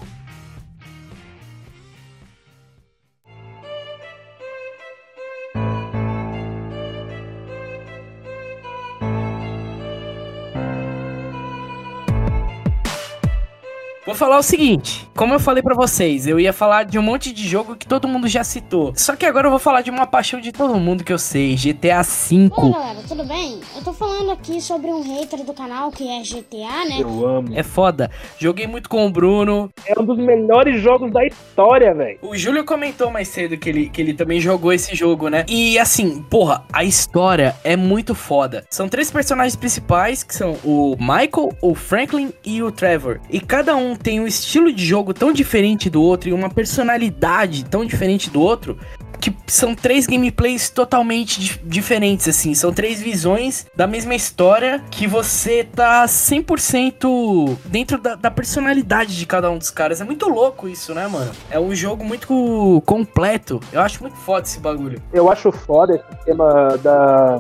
[14.07, 17.33] Vou falar o seguinte, como eu falei pra vocês, eu ia falar de um monte
[17.33, 18.93] de jogo que todo mundo já citou.
[18.95, 21.55] Só que agora eu vou falar de uma paixão de todo mundo que eu sei,
[21.55, 22.51] GTA V.
[22.55, 23.59] Oi, galera, tudo bem?
[23.75, 26.97] Eu tô falando aqui sobre um hater do canal que é GTA, né?
[26.99, 27.49] Eu amo.
[27.55, 28.11] É foda.
[28.37, 29.71] Joguei muito com o Bruno.
[29.87, 32.19] É um dos melhores jogos da história, velho.
[32.21, 35.45] O Júlio comentou mais cedo que ele, que ele também jogou esse jogo, né?
[35.47, 38.65] E assim, porra, a história é muito foda.
[38.69, 43.19] São três personagens principais, que são o Michael, o Franklin e o Trevor.
[43.31, 47.65] E cada um tem um estilo de jogo tão diferente do outro e uma personalidade
[47.65, 48.77] tão diferente do outro
[49.19, 52.53] que são três gameplays totalmente di- diferentes, assim.
[52.53, 59.25] São três visões da mesma história que você tá 100% dentro da, da personalidade de
[59.25, 60.01] cada um dos caras.
[60.01, 61.31] É muito louco isso, né, mano?
[61.49, 63.59] É um jogo muito completo.
[63.71, 65.01] Eu acho muito foda esse bagulho.
[65.11, 67.37] Eu acho foda esse tema da,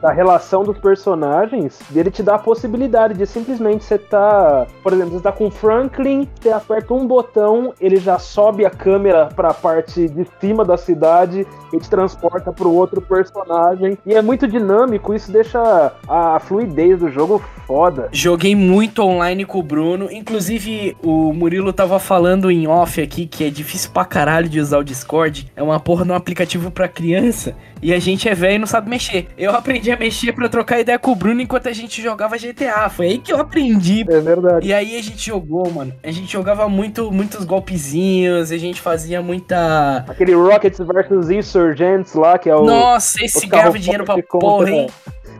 [0.00, 4.66] da relação dos personagens, dele te dá a possibilidade de simplesmente você tá.
[4.82, 8.70] Por exemplo, você tá com o Franklin, você aperta um botão, ele já sobe a
[8.70, 13.98] câmera pra parte de cima da cidade e te transporta pro outro personagem.
[14.06, 18.08] E é muito dinâmico, isso deixa a fluidez do jogo foda.
[18.12, 20.10] Joguei muito online com o Bruno.
[20.10, 24.78] Inclusive, o Murilo tava falando em off aqui que é difícil pra caralho de usar
[24.78, 25.50] o Discord.
[25.54, 27.54] É uma porra um aplicativo pra criança.
[27.82, 29.28] E a gente é velho e não sabe mexer.
[29.38, 32.88] Eu aprendi a mexer pra trocar ideia com o Bruno enquanto a gente jogava GTA.
[32.90, 34.04] Foi aí que eu aprendi.
[34.08, 34.66] É verdade.
[34.68, 35.92] E aí a gente jogou, mano.
[36.02, 38.52] A gente jogava muito, muitos golpezinhos.
[38.52, 40.04] A gente fazia muita.
[40.08, 42.64] Aquele Rockets vs Insurgents lá, que é o.
[42.64, 44.86] Nossa, esse ganhava dinheiro pra contra- porra, hein?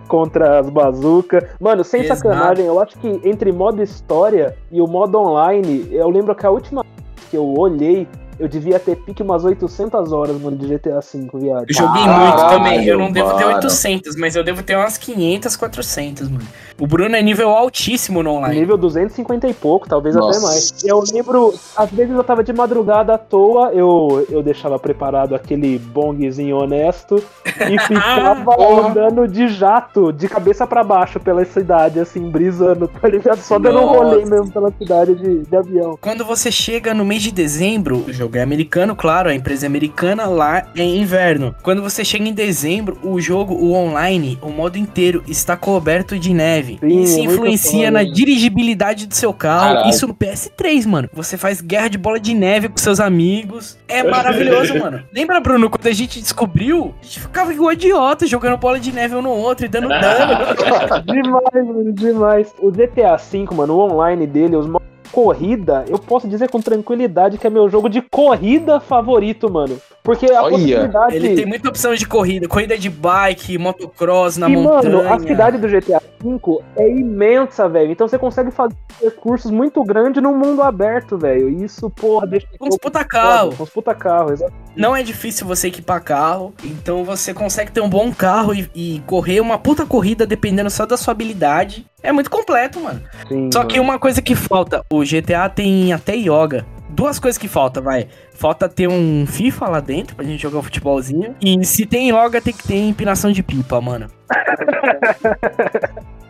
[0.09, 1.45] Contra as bazucas.
[1.61, 2.21] Mano, sem Exato.
[2.23, 6.51] sacanagem, eu acho que entre modo história e o modo online, eu lembro que a
[6.51, 6.85] última
[7.31, 8.09] que eu olhei,
[8.41, 11.67] eu devia ter pique umas 800 horas, mano, de GTA V, viado.
[11.69, 12.87] Eu joguei Caralho, muito também.
[12.87, 13.57] Eu não devo ter mano.
[13.57, 16.47] 800, mas eu devo ter umas 500, 400, mano.
[16.81, 18.59] O Bruno é nível altíssimo no online.
[18.59, 20.39] Nível 250 e pouco, talvez Nossa.
[20.39, 20.73] até mais.
[20.83, 25.79] Eu lembro, às vezes eu tava de madrugada à toa, eu, eu deixava preparado aquele
[25.79, 28.55] bongzinho honesto e ficava
[28.87, 33.41] andando de jato, de cabeça pra baixo pela cidade, assim, brisando, tá ligado?
[33.43, 35.99] Só dando um rolê mesmo pela cidade de, de avião.
[36.01, 39.69] Quando você chega no mês de dezembro, o jogo é americano, claro, a empresa é
[39.69, 41.55] americana, lá é inverno.
[41.63, 46.33] Quando você chega em dezembro, o jogo, o online, o modo inteiro está coberto de
[46.33, 46.79] neve.
[46.81, 49.75] Sim, Isso é influencia na dirigibilidade do seu carro.
[49.75, 49.91] Caralho.
[49.91, 51.11] Isso no PS3, mano.
[51.13, 53.77] Você faz guerra de bola de neve com seus amigos.
[53.89, 55.03] É maravilhoso, mano.
[55.13, 59.17] Lembra, Bruno, quando a gente descobriu, a gente ficava igual idiota jogando bola de neve
[59.17, 61.03] um no outro e dando dano.
[61.05, 62.55] demais, mano, demais.
[62.61, 67.39] O GTA V, mano, o online dele, os modos corrida, eu posso dizer com tranquilidade
[67.39, 69.79] que é meu jogo de corrida favorito, mano.
[70.03, 71.17] Porque a Olha, possibilidade.
[71.17, 74.97] Ele tem muita opção de corrida, corrida de bike, motocross na e, montanha.
[74.97, 77.93] mano, a cidade do GTA V é imensa, velho.
[77.93, 81.51] Então você consegue fazer recursos muito grandes no mundo aberto, velho.
[81.51, 82.47] E Isso, porra, deixa.
[82.59, 83.55] Com os puta carro.
[83.55, 84.53] Com os puta carro, exato.
[84.75, 89.03] Não é difícil você equipar carro, então você consegue ter um bom carro e, e
[89.07, 91.87] correr uma puta corrida dependendo só da sua habilidade.
[92.03, 93.03] É muito completo, mano.
[93.29, 93.71] Sim, Só mano.
[93.71, 96.65] que uma coisa que falta, o GTA tem até yoga.
[96.89, 98.09] Duas coisas que falta, vai.
[98.35, 101.37] Falta ter um FIFA lá dentro pra gente jogar um futebolzinho.
[101.41, 104.09] E se tem yoga, tem que ter empinação de pipa, mano.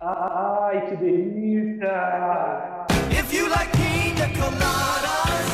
[0.00, 1.92] Ai, que delícia!
[3.10, 5.46] If you like pina coladas,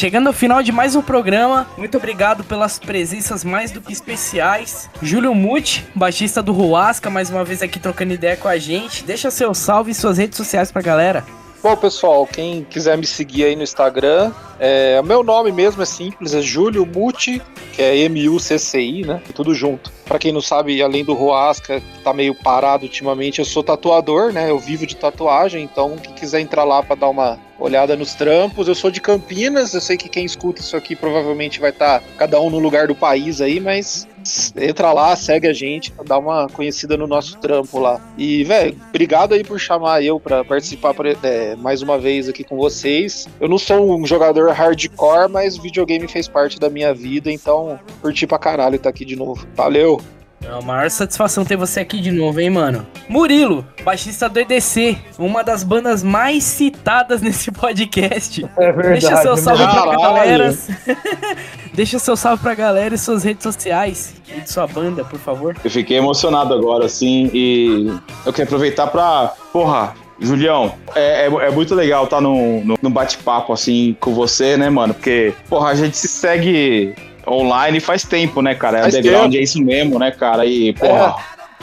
[0.00, 4.88] Chegando ao final de mais um programa, muito obrigado pelas presenças mais do que especiais.
[5.02, 9.04] Júlio Muti, baixista do Ruasca, mais uma vez aqui trocando ideia com a gente.
[9.04, 11.22] Deixa seu salve e suas redes sociais pra galera.
[11.62, 15.84] Bom, pessoal, quem quiser me seguir aí no Instagram, é, o meu nome mesmo é
[15.84, 17.42] simples, é Júlio Mucci,
[17.74, 19.20] que é M-U-C-C-I, né?
[19.34, 19.92] Tudo junto.
[20.06, 24.32] Pra quem não sabe, além do Roasca, que tá meio parado ultimamente, eu sou tatuador,
[24.32, 24.48] né?
[24.48, 28.66] Eu vivo de tatuagem, então quem quiser entrar lá pra dar uma olhada nos trampos,
[28.66, 32.40] eu sou de Campinas, eu sei que quem escuta isso aqui provavelmente vai estar cada
[32.40, 34.08] um no lugar do país aí, mas
[34.56, 38.00] entra lá, segue a gente, dá uma conhecida no nosso trampo lá.
[38.18, 42.42] E, velho, obrigado aí por chamar eu pra participar por- é, mais uma vez aqui
[42.44, 43.28] com vocês.
[43.40, 48.26] Eu não sou um jogador hardcore, mas videogame fez parte da minha vida, então curti
[48.26, 49.46] pra caralho estar aqui de novo.
[49.54, 50.00] Valeu!
[50.42, 52.86] É uma maior satisfação ter você aqui de novo, hein, mano?
[53.08, 58.44] Murilo, baixista do EDC, uma das bandas mais citadas nesse podcast.
[58.56, 59.00] É verdade.
[59.00, 60.00] Deixa seu salve pra Caralho.
[60.00, 60.58] galera.
[61.74, 64.14] Deixa seu salve pra galera e suas redes sociais.
[64.34, 65.56] E de sua banda, por favor.
[65.62, 67.86] Eu fiquei emocionado agora, assim, e
[68.24, 69.32] eu quero aproveitar pra.
[69.52, 74.56] Porra, Julião, é, é, é muito legal estar no, no, no bate-papo, assim, com você,
[74.56, 74.94] né, mano?
[74.94, 76.94] Porque, porra, a gente se segue
[77.30, 78.78] online faz tempo, né, cara?
[78.78, 79.40] É Faz underground, tempo.
[79.40, 80.44] é isso mesmo, né, cara?
[80.46, 81.16] E, porra.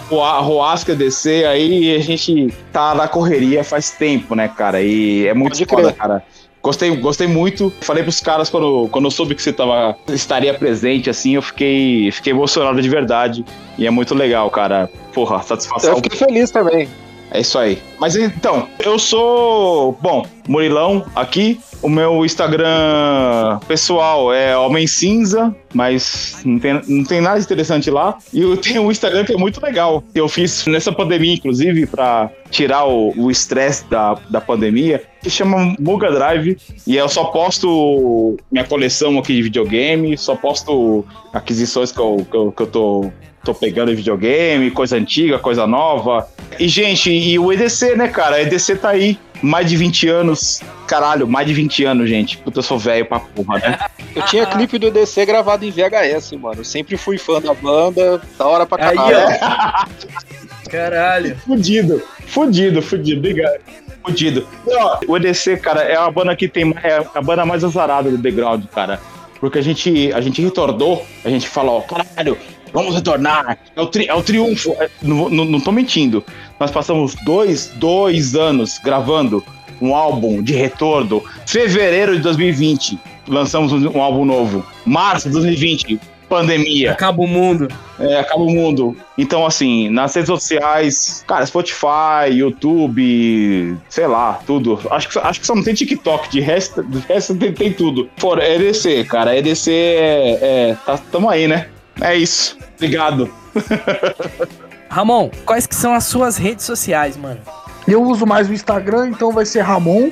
[0.10, 4.81] O Roasca descer aí a gente tá na correria faz tempo, né, cara?
[4.81, 6.23] E é muito Pode foda, cara.
[6.61, 7.73] Gostei, gostei muito.
[7.81, 12.11] Falei pros caras quando, quando eu soube que você tava, estaria presente, assim, eu fiquei,
[12.11, 13.44] fiquei emocionado de verdade.
[13.77, 14.89] E é muito legal, cara.
[15.14, 15.91] Porra, satisfação.
[15.91, 16.88] Eu fiquei feliz também.
[17.31, 17.81] É isso aí.
[17.99, 19.97] Mas então, eu sou.
[20.01, 21.59] Bom, Murilão aqui.
[21.79, 28.17] O meu Instagram pessoal é Homem Cinza, mas não tem, não tem nada interessante lá.
[28.33, 30.03] E eu tenho um Instagram que é muito legal.
[30.15, 35.75] Eu fiz nessa pandemia, inclusive, pra tirar o o estresse da, da pandemia, que chama
[35.79, 36.57] Muga Drive.
[36.85, 42.37] E eu só posto minha coleção aqui de videogame, só posto aquisições que eu, que
[42.37, 43.11] eu, que eu tô
[43.47, 46.27] tô pegando videogame, coisa antiga, coisa nova.
[46.59, 48.35] E, gente, e o EDC, né, cara?
[48.35, 50.61] O EDC tá aí, mais de 20 anos.
[50.85, 52.37] Caralho, mais de 20 anos, gente.
[52.39, 53.79] Puta, eu sou velho pra porra, né?
[54.13, 56.59] Eu tinha clipe do EDC gravado em VHS, mano.
[56.59, 59.37] Eu sempre fui fã da banda, da hora pra Aí, caralho.
[59.41, 60.07] ó.
[60.69, 61.37] Caralho.
[61.37, 63.61] Fudido, fudido, fudido, obrigado.
[64.05, 64.45] Fudido.
[64.67, 66.75] Ó, o EDC, cara, é a banda que tem.
[66.83, 68.99] É a banda mais azarada do background, cara.
[69.39, 72.37] Porque a gente, a gente retornou, a gente falou, caralho,
[72.73, 73.57] vamos retornar.
[73.76, 74.76] É o, tri- é o triunfo.
[74.80, 76.23] É, não, não, não tô mentindo.
[76.60, 79.44] Nós passamos dois, dois anos gravando
[79.81, 81.23] um álbum de retorno.
[81.45, 84.65] Fevereiro de 2020, lançamos um, um álbum novo.
[84.85, 86.91] Março de 2020, pandemia.
[86.91, 87.68] Acaba o mundo.
[87.99, 88.95] É, acaba o mundo.
[89.18, 94.80] Então, assim, nas redes sociais, cara, Spotify, YouTube, sei lá, tudo.
[94.91, 98.10] Acho que, acho que só não tem TikTok, de resto, de resto tem, tem tudo.
[98.18, 99.38] For, é EDC, cara.
[99.38, 100.39] EDC é.
[100.41, 101.68] é tá, tamo aí, né?
[102.01, 102.57] É isso.
[102.75, 103.31] Obrigado.
[104.89, 107.39] Ramon, quais que são as suas redes sociais, mano?
[107.87, 110.11] Eu uso mais o Instagram, então vai ser ramon.hcz.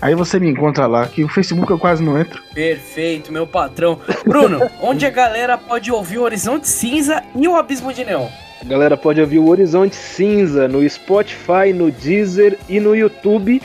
[0.00, 2.42] Aí você me encontra lá, que o Facebook eu quase não entro.
[2.54, 3.98] Perfeito, meu patrão.
[4.26, 8.28] Bruno, onde a galera pode ouvir o Horizonte Cinza e o Abismo de Neon?
[8.62, 13.60] A galera pode ouvir o Horizonte Cinza no Spotify, no Deezer e no YouTube.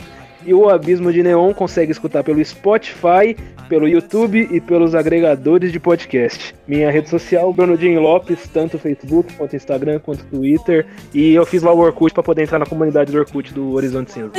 [0.46, 3.36] E o Abismo de Neon consegue escutar pelo Spotify,
[3.68, 6.56] pelo YouTube e pelos agregadores de podcast.
[6.68, 10.86] Minha rede social, Bruno Dinho Lopes, tanto Facebook quanto Instagram quanto Twitter.
[11.14, 14.12] E eu fiz lá o Orkut pra poder entrar na comunidade do Orkut do Horizonte
[14.12, 14.32] Cinza.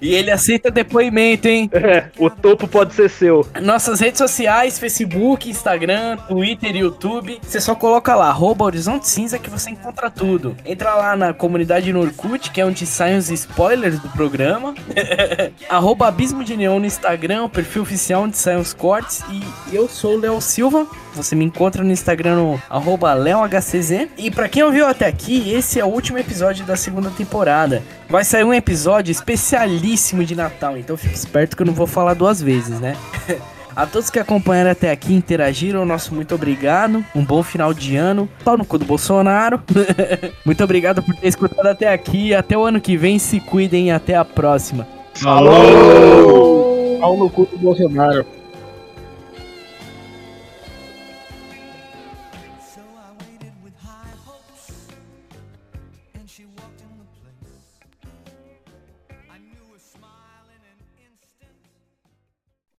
[0.00, 1.70] E ele aceita depoimento, hein?
[1.82, 3.44] É, o topo pode ser seu.
[3.60, 7.40] Nossas redes sociais, Facebook, Instagram, Twitter e YouTube.
[7.42, 10.56] Você só coloca lá, arroba Horizonte Cinza que você encontra tudo.
[10.64, 14.74] Entra lá na comunidade no Orkut, que é onde saem os spoilers do programa.
[15.68, 19.22] arroba Abismo de Neon no Instagram, o perfil oficial onde saem os cortes.
[19.30, 20.86] E eu sou o Léo Silva.
[21.14, 22.60] Você me encontra no Instagram no
[23.22, 24.08] LeoHCZ.
[24.18, 27.82] E pra quem ouviu até aqui, esse é o último episódio da segunda temporada.
[28.08, 32.14] Vai sair um episódio especialíssimo de Natal, então fique esperto que eu não vou falar
[32.14, 32.96] duas vezes, né?
[33.74, 37.02] A todos que acompanharam até aqui, interagiram, nosso muito obrigado.
[37.14, 38.28] Um bom final de ano.
[38.44, 39.62] Pau no cu do Bolsonaro.
[40.44, 42.34] muito obrigado por ter escutado até aqui.
[42.34, 43.18] Até o ano que vem.
[43.18, 44.86] Se cuidem e até a próxima.
[45.14, 46.81] Falou!
[47.02, 48.24] Pau no cu do Bolsonaro.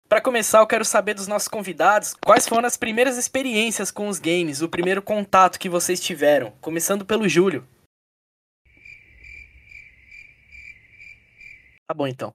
[0.08, 4.20] Pra começar, eu quero saber dos nossos convidados quais foram as primeiras experiências com os
[4.20, 6.54] games, o primeiro contato que vocês tiveram.
[6.62, 7.68] Começando pelo Júlio.
[11.86, 12.34] Tá bom então.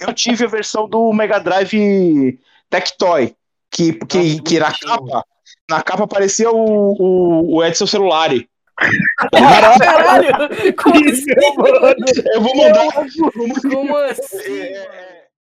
[0.00, 2.38] Eu tive a versão do Mega Drive
[2.68, 3.34] Tectoy,
[3.70, 5.24] que, que, que na capa,
[5.70, 8.48] na capa aparecia o, o, o Edson Celulari.
[9.32, 10.74] Caralho!
[10.76, 11.30] Como assim?
[12.34, 12.88] Eu vou mandar.
[13.70, 14.62] Como assim?
[14.62, 15.03] É,